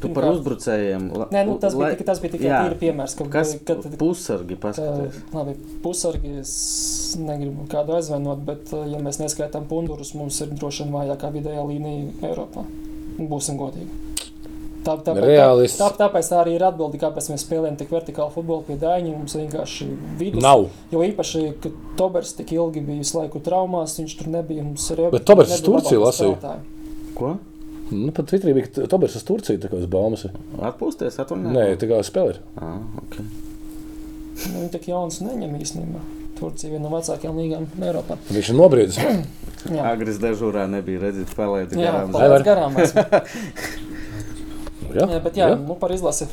[0.00, 1.10] Tu par uzbrucējiem.
[1.12, 2.60] la- Nē, nu, tas, lai- bija, tas bija tikai Jā.
[2.80, 3.16] piemērs.
[3.18, 5.18] Ka, Kas kad, pusargi tā, paskatās?
[5.34, 10.92] labi, pusargi es negribu kādu aizvainot, bet, ja mēs neskaitām pundurus, mums ir droši vien
[10.94, 12.64] vājākā vidējā līnija Eiropā.
[13.18, 13.90] Būsim godīgi.
[14.80, 15.76] Tā, tā, tā, Reālists.
[15.76, 19.12] tā, tāpēc tā arī ir atbilde, kāpēc mēs spēlējam tik vertikālu futbolu pie dāņa.
[19.12, 19.88] Mums vienkārši
[20.20, 20.40] vidus.
[20.40, 20.70] Nav.
[20.92, 24.64] Jo īpaši, kad Tobers tik ilgi bija visu laiku traumās, viņš tur nebija.
[24.64, 26.64] Mums arī Bet Tobers uz Turciju spēlētāji.
[27.18, 27.34] Ko?
[27.90, 30.24] Nu, pat Twitterī bija ka Tobers uz Turciju, tā kā uz baumas.
[30.70, 31.58] Atpūsties, atvainojiet?
[31.58, 32.38] Nē, tā kā spēlē.
[32.56, 33.26] Ah, okay.
[34.40, 36.00] Nu, Viņa tik jauns neņem īstenībā.
[36.40, 38.16] Turcija ir viena no vecākajām līgām Eiropā.
[38.38, 39.04] Viņš ir nobriedzis.
[39.76, 42.14] Jā, Agres dežūrā nebija redzēt, spēlēt jā garām.
[42.16, 42.78] Palaist garām.
[44.96, 45.58] Jā, bet jā, jā.
[45.60, 46.26] Nu, par izlasi.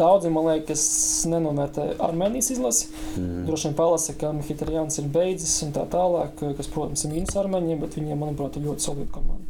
[0.00, 0.82] Daudzi, man liekas,
[1.28, 2.86] nenovērtē Armēnijas izlasi.
[3.20, 3.42] Mm.
[3.48, 7.82] Droši vien palasa, ka Mihitarians ir beidzis un tā tālāk, kas, protams, ir mīnus armēņiem,
[7.82, 9.44] bet viņiem, manuprāt, ir ļoti solida komanda.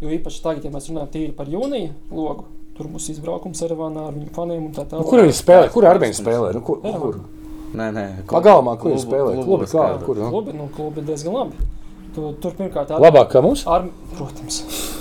[0.00, 2.46] Jo īpaši tagad, ja mēs runājam tīri par jūniju logu,
[2.78, 5.10] tur būs izbraukums ar Vānu, ar viņu faniem un tā Nu, tālāk.
[5.12, 5.68] kur viņi spēlē?
[5.74, 6.54] Kur Armēņi spēlē?
[6.56, 7.20] Nu, kur, kur?
[7.76, 8.06] Nē, nē.
[8.32, 9.36] Pagalmā, kur viņi spēlē?
[9.44, 9.76] Klubi, kā?
[9.76, 10.02] kādā.
[10.06, 10.18] Kur?
[10.24, 10.32] Nu?
[10.32, 11.68] Klubi, nu, klubi diezgan labi.
[12.14, 13.62] Tu, tur pirmkārt, ar, Labāk kā mums?
[13.66, 13.86] ar,
[14.18, 14.58] protams,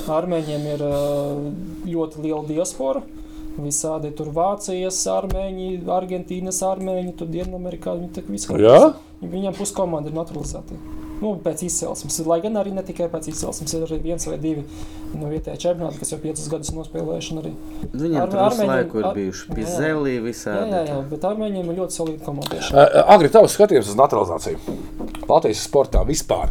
[0.08, 0.84] armēņiem ir
[1.92, 3.02] ļoti liela diaspora.
[3.60, 7.98] Visādi tur Vācijas armēņi, Argentīnas armēņi, tur Dienvidamerikā.
[8.00, 8.94] Viņi tā visu Jā?
[9.22, 10.78] Viņam puskomanda ir naturalizēta.
[11.22, 12.16] Nu, pēc izcelsmes.
[12.26, 14.64] Lai gan arī ne tikai pēc izcelsmes, ir arī viens vai divi
[15.20, 17.36] no vietējā čempionāta, kas jau piecus gadus nospēlējuši.
[17.36, 17.52] un Arī.
[17.92, 19.60] Viņiem Ar- tur visu Armēņiem- laiku ir ar- bijuši Jā, jā.
[19.60, 20.72] pizelī Jā, visādi.
[20.72, 22.72] jā, jā, bet armēņiem ir ļoti solīta komandieša.
[22.74, 24.58] Uh, Agri, tavs skatījums uz naturalizāciju.
[25.30, 26.50] Latvijas sportā vispār.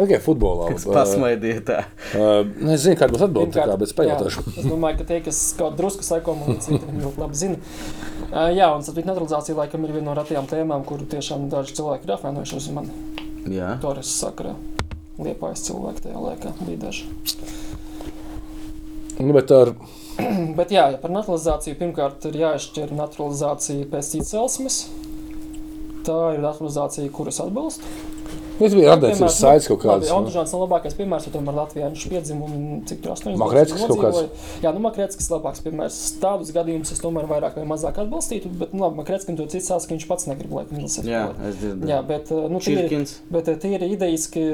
[0.00, 0.70] Ne tikai futbolā.
[0.72, 1.78] Kas Uh, pasmaidīja tā.
[2.16, 4.44] uh, nezinu, kāda būs atbilde, kā, bet jā, spējātāšu.
[4.56, 7.60] es domāju, ka tie, kas kaut drusku seko man līdz citam, ļoti labi zina.
[8.30, 12.08] Uh, jā, un starpīt naturalizācija laikam ir viena no ratajām tēmām, kuru tiešām daži cilvēki
[12.08, 12.96] ir apvainojuši uz mani.
[13.50, 13.74] Jā.
[13.84, 14.56] Toris sakarā.
[15.20, 17.04] Liepājas cilvēki tajā laikā bija daži.
[19.20, 19.74] Nu, bet ar
[20.58, 24.80] Bet jā, par naturalizāciju pirmkārt ir jāizšķir naturalizācija pēc izcelsmes.
[26.06, 27.84] Tā ir naturalizācija, kuras atbalstu.
[28.60, 30.10] Es biju radījis Piemēram, uz saites kaut kādas.
[30.12, 34.02] Andružāns nav labākais piemērs, jo tomēr Latvijā viņš piedzima un cik tur 8 Makreckis kaut
[34.02, 34.48] kāds.
[34.64, 35.98] Jā, nu Makreckis labāks piemērs.
[36.20, 39.88] Tādus gadījumus es tomēr vairāk vai mazāk atbalstītu, bet, nu labi, Makreckis to cits sāks,
[39.88, 41.12] ka viņš pats negrib, lai viņš izlasītu.
[41.12, 41.90] Jā, es dzirdēju.
[41.90, 43.16] Jā, bet, uh, nu, Čirkins.
[43.32, 44.44] bet uh, tīri idejiski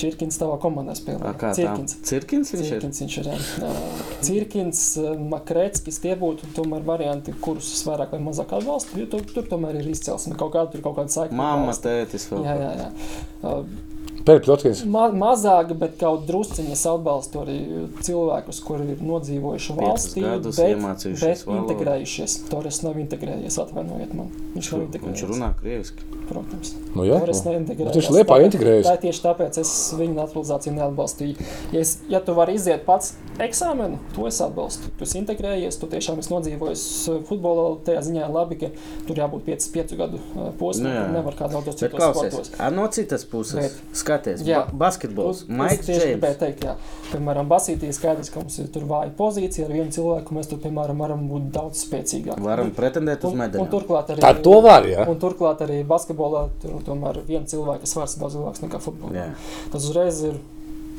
[0.00, 1.34] Čirkins tavā komandā spēlē.
[1.40, 1.50] Kā?
[1.56, 1.96] Cirkins.
[2.06, 2.70] Cirkins viņš ir?
[2.76, 3.30] Cirkins viņš ir.
[3.32, 3.72] jā.
[4.26, 9.24] Cirkins, ā, Makreckis, tie būtu tomēr varianti, kurus es vairāk vai mazāk atbalstu, jo tur,
[9.34, 10.36] tur tomēr ir izcelsme.
[10.40, 11.38] Kaut kāda tur ir kaut kāda saikne.
[11.40, 12.44] Mamma, tētis vēl.
[12.46, 12.88] Jā, jā, jā.
[13.40, 13.52] Ā,
[14.30, 14.84] Pērkļotkins.
[14.90, 17.58] Ma mazāk, bet kaut drusciņi es atbalstu arī
[18.06, 21.64] cilvēkus, kuri ir nodzīvojuši valstī, gadus bet, iemācījušies bet valodu.
[21.66, 22.36] integrējušies.
[22.50, 24.30] Toris nav integrējies, atvainojiet man.
[24.54, 25.26] Viņš nav Viņš integrējies.
[25.34, 26.08] runā krieviski.
[26.30, 26.74] Protams.
[26.94, 27.16] Nu, jā.
[27.18, 27.96] Toris neintegrējies.
[27.98, 28.86] Viņš liepā integrējies.
[28.86, 31.46] Tā tieši tāpēc es viņu naturalizāciju neatbalstīju.
[31.74, 34.92] Ja, es, ja tu vari iziet pats eksāmenu, to es atbalstu.
[34.98, 37.64] Tu esi integrējies, tu tiešām esi nodzīvojis uh, futbolā.
[37.86, 38.70] Tajā ziņā ir labi, ka
[39.08, 40.86] tur jābūt 5, 5 gadu uh, posmam.
[40.86, 41.06] Nu jā.
[41.18, 42.54] nevar kā daudzos Bet citos klausies, sportos.
[42.60, 44.64] a, no citas puses, Bet- skaties, Jā.
[44.70, 46.74] ba basketbols, Maiks tieši gribēju teikt, jā.
[47.10, 50.34] Piemēram, Basītī ir skaidrs, ka mums ir tur vāja pozīcija ar vienu cilvēku.
[50.36, 52.40] Mēs tur, piemēram, varam būt daudz spēcīgāki.
[52.44, 53.70] Varam pretendēt uz medaļām.
[53.72, 55.06] turklāt arī, Tā to var, jā.
[55.08, 59.14] un turklāt arī basketbolā tur tomēr viena cilvēka svars ir daudz lielāks nekā futbolā.
[59.16, 59.28] Jā.
[59.72, 60.38] Tas uzreiz ir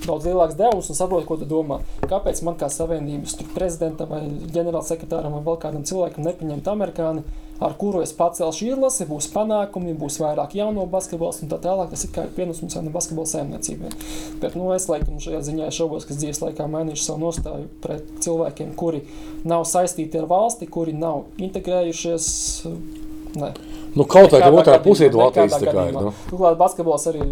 [0.06, 1.80] daudz lielāks devums un saprotu, ko tu domā.
[2.10, 4.24] Kāpēc man kā savienības tur prezidentam vai
[4.56, 7.24] ģenerālsekretāram vai vēl kādam cilvēkam nepieņemt amerikāni,
[7.62, 11.92] ar kuru es pacelšu izlasi, būs panākumi, būs vairāk jauno basketbols un tā tālāk.
[11.94, 13.92] Tas ir kā pienesums no basketbola saimniecībai.
[14.42, 18.74] Bet nu, es laikam šajā ziņā šaubos, ka dzīves laikā mainīšu savu nostāju pret cilvēkiem,
[18.80, 19.04] kuri
[19.48, 22.32] nav saistīti ar valsti, kuri nav integrējušies.
[23.38, 23.52] Ne.
[23.96, 25.78] Nu, kaut Nekādā otrā pusē no Latvijas nekādā tā kā ir.
[25.78, 26.08] gadījumā.
[26.10, 26.16] Nu.
[26.32, 27.28] Turklāt basketbols arī.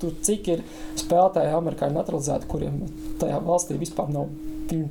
[0.00, 0.60] Tur cik ir
[0.96, 2.78] spēlētāji, amerikāņi naturalizēti, kuriem
[3.20, 4.30] tajā valstī vispār nav.
[4.70, 4.86] Viņi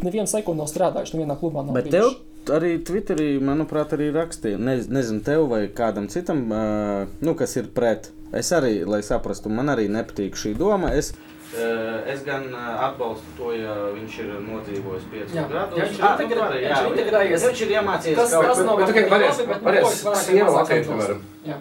[0.00, 1.76] nevienu sekundi nav strādājuši, nevienā klubā nav.
[1.76, 2.16] Bet bijuši.
[2.50, 7.68] Arī Twitterī, manuprāt, arī rakstīja, ne, nezinu, tev vai kādam citam, uh, nu, kas ir
[7.74, 8.10] pret.
[8.32, 10.90] Es arī, lai saprastu, man arī nepatīk šī doma.
[10.92, 11.12] Es,
[11.54, 15.78] uh, es gan atbalstu to, ja viņš ir nodzīvojis 5 Jā, gadus.
[15.78, 17.44] ja viņš ir Ah, nu, integrē- arī, viņš jā, ir integrējies.
[17.48, 19.38] Viņš ir iemācījies Tas- kaut tas nav- tikai varēs,
[19.68, 19.94] varēs
[20.24, 20.74] sieva atbalstu?
[20.90, 21.22] piemēram.
[21.46, 21.56] Jā.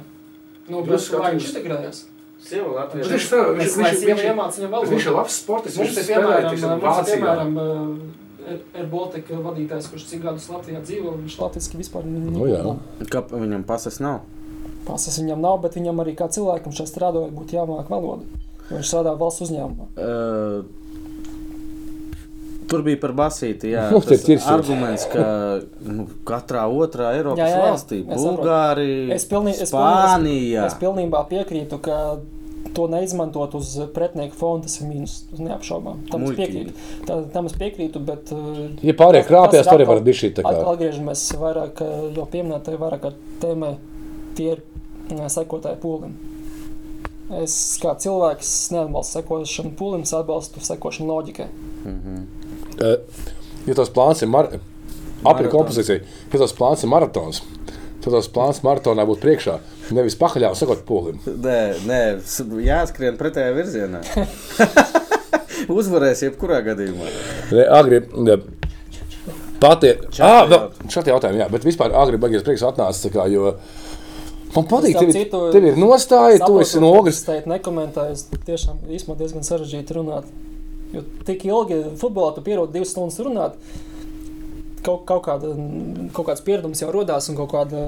[0.69, 1.53] Nu, bet skatījums- viņš
[2.75, 3.07] Latvijas.
[3.07, 4.89] Viņš viņš- viņš- viņš- Bet valodu.
[4.91, 5.77] Viņš ir labs sportists.
[5.79, 8.22] Viņš ir spēlē, piemēram, ir Vācijā.
[8.43, 12.61] Piemēram uh, ir Baltika vadītājs, kurš cik gadus Latvijā dzīvo, viņš latviski vispār Nu, jā.
[13.11, 14.21] Kā viņam pasas nav?
[14.87, 18.23] Pasas viņam nav, bet viņam arī kā cilvēkam šeit strādājot būtu jāmāk valoda.
[18.69, 19.91] Viņš strādā valsts uzņēmumā.
[19.97, 20.63] Uh,
[22.73, 23.73] Tur bija par basīti.
[23.73, 25.25] Jā, Nu, tas ir arguments, ka
[25.85, 27.65] nu, katrā otrā Eiropas Jā, jā, jā.
[27.67, 27.99] valstī.
[28.07, 29.27] Bulgārija, Spānija.
[29.29, 31.97] pilnīgi, es pilnībā piekrītu, ka
[32.75, 35.15] to neizmantot uz pretinieku fona, tas ir mīnus.
[35.29, 36.03] Tas neapšaubām.
[36.11, 36.73] Tam es piekrītu.
[37.07, 38.33] Tā, tam es piekrītu, bet.
[38.35, 40.53] uh, Ja pārējie krāpjas, tad arī var būt šī tā kā.
[40.73, 43.73] Atgriežamies vairāk, uh, jau pieminētai vairāk ar tēmai,
[44.37, 46.17] tie ir uh, sekotāji polim.
[47.39, 51.47] Es kā cilvēks neatbalstu sekošanu polim, es atbalstu sekošanu loģikai.
[52.83, 52.97] Eh,
[53.63, 54.49] Ja tas plāns ir mar...
[55.23, 56.01] Apli kompozīcija,
[56.33, 57.37] ja tas plāns ir maratons,
[58.03, 59.57] tad tas plāns maratonā būtu priekšā,
[59.95, 61.21] nevis pakaļā sakot polim.
[61.25, 62.01] Nē, nē
[62.67, 64.03] jāskrien pretējā virzienā.
[65.79, 67.07] Uzvarēs jebkurā gadījumā.
[67.55, 68.37] Ne, Agri, ne,
[69.63, 73.27] pati, Četri ah, vēl, šādi jautājumi, jā, bet vispār agri baigies prieks atnāca, tā kā,
[73.31, 73.53] jo
[74.55, 77.21] man patīk, tev, ir- citu, tev ir nostāja, tu esi no ogres.
[77.21, 80.27] Es teicu, nekomentēju, es tiešām īstenībā diezgan sarežģīti runāt.
[80.93, 83.55] Jo tik ilgi futbolā tu pierodi divas stundas runāt.
[84.83, 85.53] Kaut, kaut, kāda,
[86.11, 87.81] kaut kāds pieredums jau radās, un kaut kāda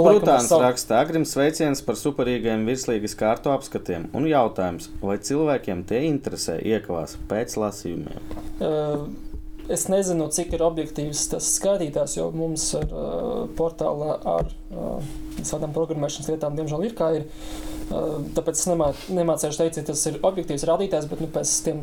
[0.00, 5.18] laikam, ar Brutāns savu- raksta Agrim sveiciens par superīgajiem virslīgas kārtu apskatiem un jautājums, vai
[5.20, 8.36] cilvēkiem tie interesē iekavās pēc lasījumiem.
[8.58, 9.08] Uh,
[9.68, 15.02] Es nezinu, cik ir objektīvs tas skatītājs, jo mums ir uh, portālā ar uh,
[15.36, 17.26] visādām programmēšanas lietām, diemžēl, ir kā ir.
[17.92, 21.82] Uh, tāpēc es nemā, nemācīšu teikt, ka tas ir objektīvs rādītājs, bet nu, pēc tiem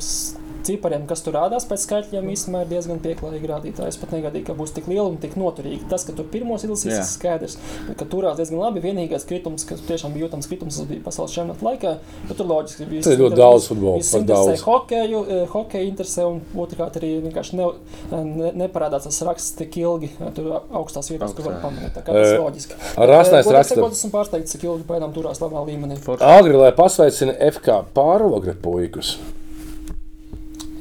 [0.68, 3.94] cipariem, kas tur rādās pēc skaitļiem, īstenībā ir diezgan pieklājīgi rādītāji.
[3.94, 5.88] Es pat negaidīju, ka būs tik liela un tik noturīga.
[5.92, 7.04] Tas, ka tur pirmos izlasīs, Jā.
[7.04, 7.58] ir skaidrs,
[8.00, 8.84] ka turās diezgan labi.
[8.86, 11.94] Vienīgais kritums, kas tiešām bija jūtams kritums, tas bija pasaules čempionāta laikā.
[12.30, 13.06] Bet tur loģiski bija.
[13.06, 14.66] Tas ir ļoti daudz futbola, par interesē daudz.
[14.66, 17.70] hokeju, eh, hokeju interesē, un otrkārt arī vienkārši ne,
[18.12, 21.94] ne, neparādās tas raksts tik ilgi eh, tur augstās vietās, kur var pamanīt.
[21.96, 22.78] Tā kā tas Eh, ir loģiski.
[22.98, 23.80] Ar rasnais raksta.
[23.86, 26.00] Es esmu pārsteigts, cik ilgi pēdām turās labā līmenī.
[26.20, 29.16] Agri, lai pasveicina FK pārogre puikus.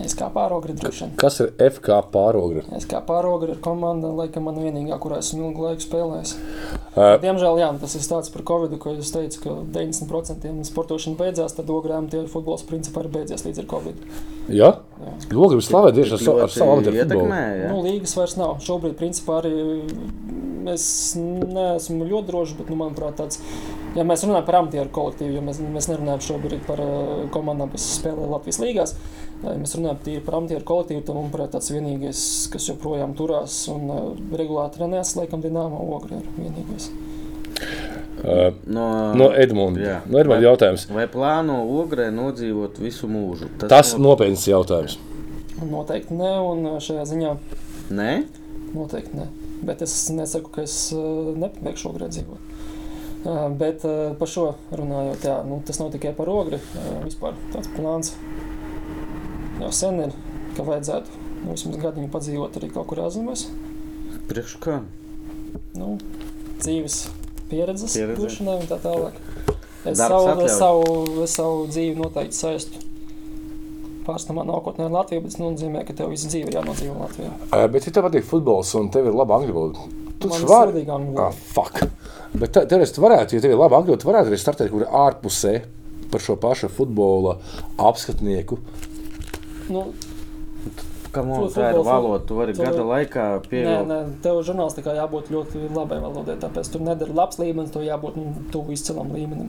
[0.04, 1.12] Es kā pārogri droši vien.
[1.20, 2.62] Kas ir FK pārogre?
[2.76, 6.34] Es kā pārogri ir komanda, laikam man vienīgā, kurā esmu ilgu laiku spēlējis.
[6.94, 11.56] Uh, Diemžēl, jā, tas ir tāds par Covid, ko es teicu, ka 90% sportošana beidzās,
[11.56, 14.04] tad ogrām tie futbols principā ir beidzies līdz ar Covid.
[14.52, 14.70] jā,
[15.04, 15.14] Jā.
[15.34, 17.00] Ogri slavē tieši ar, ar savu futbolu.
[17.00, 17.40] ietekmē.
[17.64, 17.72] Ja?
[17.72, 18.58] Nu, līgas vairs nav.
[18.62, 19.82] Šobrīd, principā, arī
[20.72, 20.86] es
[21.18, 23.40] neesmu ļoti drošs, bet, nu, manuprāt, tāds,
[23.94, 27.86] ja mēs runājam par amatieru kolektīvu, jo mēs, mēs nerunājam šobrīd par uh, komandām, kas
[27.98, 28.94] spēlē Latvijas līgās,
[29.44, 32.20] ja mēs runājam tīri par amatieru kolektīvu, tad, manuprāt, tāds vienīgais,
[32.52, 34.04] kas joprojām turās un uh,
[34.34, 36.90] regulāri trenēs, laikam, Dienāmo ogri ir vienīgais.
[36.90, 39.82] Uh, No, no Edmunds.
[39.84, 39.98] Jā.
[40.08, 40.86] No Edmunds jautājums.
[40.96, 43.50] Vai plāno ogrē nodzīvot visu mūžu?
[43.60, 44.06] Tas no...
[44.08, 44.96] nopietns jautājums.
[45.60, 47.34] Noteikti nē, un šajā ziņā
[47.94, 48.10] Nē,
[48.74, 49.28] Noteikti ne.
[49.64, 52.53] Bet es nesaku, ka es nepabeigšu ogri dzīvot.
[53.60, 53.84] Bet
[54.18, 56.58] par šo runājot, jā, nu, tas nav tikai par ogri.
[57.06, 58.12] Vispār tāds plāns
[59.62, 60.16] jau sen ir,
[60.58, 63.46] ka vajadzētu nu, vismaz gadiņu padzīvot arī kaut kur ārzemēs.
[64.28, 64.78] priekš kā?
[65.76, 65.96] Nu,
[66.62, 67.04] dzīves
[67.50, 68.20] pieredzes, Pieredze.
[68.20, 69.18] gūšanai un tā tālāk.
[69.84, 70.94] Es savu, es, savu,
[71.26, 72.80] es savu dzīvi noteikti saistu.
[74.04, 77.30] Pārstāvā nākotnē ar Latviju, bet tas nozīmē, ka tev visu dzīvi ir jānodzīvo Latvijā.
[77.72, 79.84] Bet, ja tev patīk futbols un tev ir laba angļu valoda,
[80.24, 80.84] tu taču vari.
[81.20, 81.84] Ah, fuck.
[82.34, 84.88] Bet te- tu varētu, ja tev ir laba angļu tu varētu arī startēt kaut kur
[85.04, 85.54] ārpusē
[86.10, 87.36] par šo pašu futbola
[87.78, 88.58] apskatnieku.
[89.70, 89.86] Nu,
[91.14, 92.24] Kam Fu- tā ir valoda?
[92.26, 93.86] Tu vari tu- gada laikā Nē, pievilkt.
[93.86, 96.34] nē, tev žurnālistikā jābūt ļoti labai valodai.
[96.42, 99.46] Tāpēc tur nedara labs līmenis, to jābūt nu, tuvu izcilam līmenim.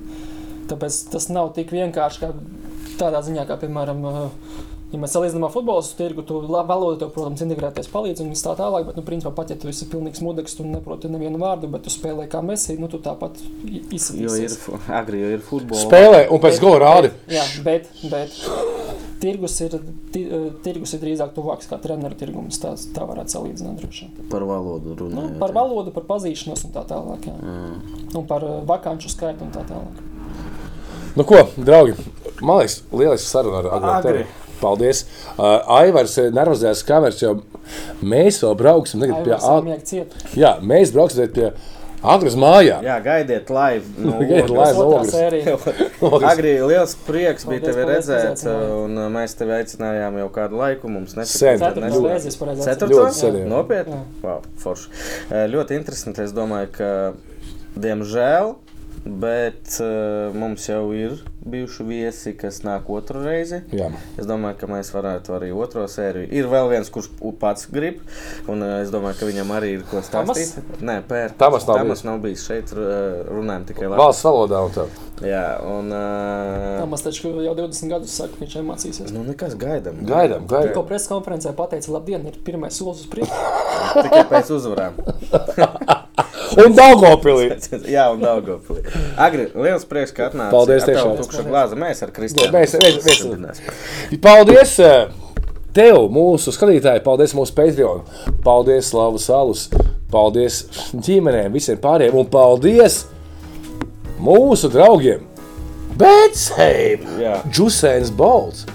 [0.70, 2.30] Tāpēc tas nav tik vienkārši kā
[3.00, 4.06] tādā ziņā, kā piemēram.
[4.06, 4.30] uh,
[4.94, 8.86] Ja mēs salīdzinām ar futbola tirgu, tad valoda tev, protams, integrēties palīdz un tā tālāk.
[8.88, 11.90] Bet, nu, principā, pat ja tu esi pilnīgs mudeks, tu neproti nevienu vārdu, bet tu
[11.92, 13.82] spēlē kā mēs, nu, tu tāpat i-
[14.22, 14.54] Jo ir,
[14.88, 15.84] agri jau ir futbols.
[15.88, 17.12] Spēlē un pēc gola rādi.
[17.28, 18.30] Jā, bet, bet
[19.20, 22.62] tirgus ir, uh, tirgus ir drīzāk tuvāks kā treneru tirgums.
[22.62, 24.30] Tā, tā varētu salīdzināt droši vien.
[24.30, 25.40] Par valodu Nu, runājot.
[25.40, 27.26] par valodu, par pazīšanos un tā tālāk.
[27.26, 27.36] Jā.
[27.42, 28.16] Mm.
[28.22, 30.04] Un par uh, vakanču skaitu un tā tālāk.
[31.16, 31.96] Nu, ko, draugi,
[32.42, 34.12] man liekas, lieliski saruna ar Agri.
[34.20, 34.26] Agri.
[34.62, 35.06] Paldies.
[35.36, 37.38] Uh, Aivars eh, nervozējās kameras, jo
[38.06, 39.96] mēs vēl brauksim tagad pie Aivars.
[40.38, 41.74] Jā, mēs brauksim tagad pie
[42.06, 42.84] Agras mājām.
[42.86, 43.88] Jā, gaidiet live.
[43.98, 45.10] Nu, Gaidiet ogres.
[45.10, 45.56] sērija.
[46.30, 50.92] Agri, liels prieks bija tevi redzēt, un uh, mēs tevi aicinājām jau kādu laiku.
[50.92, 51.58] Mums Sen.
[51.58, 52.12] Ceturtā Ļoti.
[52.12, 52.92] reize es pareizi Ceturtā?
[52.92, 53.22] Ļoti atceros.
[53.24, 53.46] sen, Jā.
[53.48, 53.50] jā.
[53.56, 54.02] Nopietni?
[54.22, 54.92] Wow, forši.
[55.32, 56.22] Eh, Ļoti interesanti.
[56.28, 56.92] Es domāju, ka,
[57.88, 58.54] diemžēl,
[59.06, 63.60] bet uh, mums jau ir bijuši viesi, kas nāk otru reizi.
[63.76, 63.92] Jā.
[64.18, 66.32] Es domāju, ka mēs varētu arī otro sēriju.
[66.34, 68.00] Ir vēl viens, kurš pats grib,
[68.50, 70.40] un uh, es domāju, ka viņam arī ir ko Tamas?
[70.42, 70.82] stāstīt.
[70.82, 71.36] Nē, pēr.
[71.38, 72.08] Tamas nav Tamas bijis.
[72.10, 72.46] nav bijis.
[72.50, 74.02] Šeit uh, runājam tikai labi.
[74.02, 74.88] Valsts valodā un tā.
[75.24, 75.94] Jā, un.
[75.94, 79.14] Uh, Tamas taču jau 20 gadus saka, ka viņš iemācīsies.
[79.16, 80.02] nu, nekas gaidām.
[80.02, 80.90] Gaidām, Tikko gaidām.
[80.90, 84.02] preses konferencē pateica, labdien, ir pirmais solis uz priekšu.
[84.02, 84.98] Tikai pēc uzvarām.
[86.66, 87.50] Un Daugopilī.
[87.96, 88.84] Jā, un Daugopilī.
[89.18, 90.52] Agri, liels prieks, ka atnāci.
[90.54, 91.16] Paldies tiešām.
[91.20, 91.78] tukšu glāzi.
[91.80, 92.54] Mēs ar Kristiānu.
[92.56, 94.20] Mēs- mēs- mēs-.
[94.24, 94.80] Paldies!
[94.80, 95.08] eh,
[95.76, 98.06] Tev, mūsu skatītāji, paldies mūsu Patreon,
[98.46, 99.66] paldies Slavu Salus,
[100.08, 100.62] paldies
[100.96, 103.02] ģimenēm, visiem pārējiem un paldies
[104.24, 105.26] mūsu draugiem!
[107.22, 107.38] Jā.
[107.56, 108.66] Jusēns Bolts!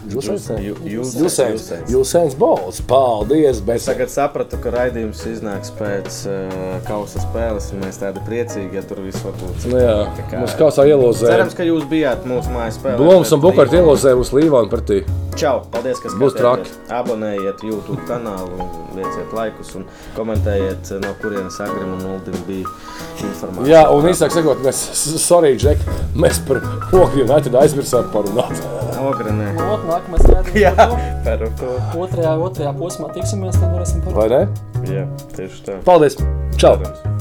[1.93, 2.81] Jusēns Bolts!
[2.89, 3.61] Paldies!
[3.67, 3.93] Betsheim!
[3.93, 9.03] Tagad sapratu, ka raidījums iznāks pēc uh, kausa spēles, un mēs tādi priecīgi, ja tur
[9.05, 9.69] viss var būt.
[9.69, 9.97] Nu jā,
[10.31, 11.29] kā- mums kā sā ielozē.
[11.35, 12.97] Cerams, ka jūs bijāt mūsu mājas spēlē.
[13.03, 15.03] Bloms un Bukārt ielozē mums Līvānu partī.
[15.39, 15.61] Čau!
[15.73, 16.79] Paldies, ka Būs skatījāties.
[16.91, 19.85] Abonējiet YouTube kanālu, un lieciet laikus un
[20.17, 22.67] komentējiet, no kurienes Agrim un Uldim bija
[23.23, 23.71] informācija.
[23.71, 24.81] Jā, un īsāk sakot, mēs,
[25.23, 25.85] sorry, Džek,
[26.19, 26.61] mēs par
[27.11, 28.61] Ogri United aizmirsām parunāt.
[29.03, 29.49] Ogrenē.
[29.65, 30.61] Ot, nākamais redzējums.
[30.63, 30.87] Jā,
[31.27, 31.73] par to.
[32.05, 34.45] Otrajā, otrajā posmā tiksimies, tad varēsim par Vai ne?
[34.87, 35.81] Jā, tieši tā.
[35.89, 36.21] Paldies!
[36.55, 36.77] Čau!
[36.79, 37.20] Protams.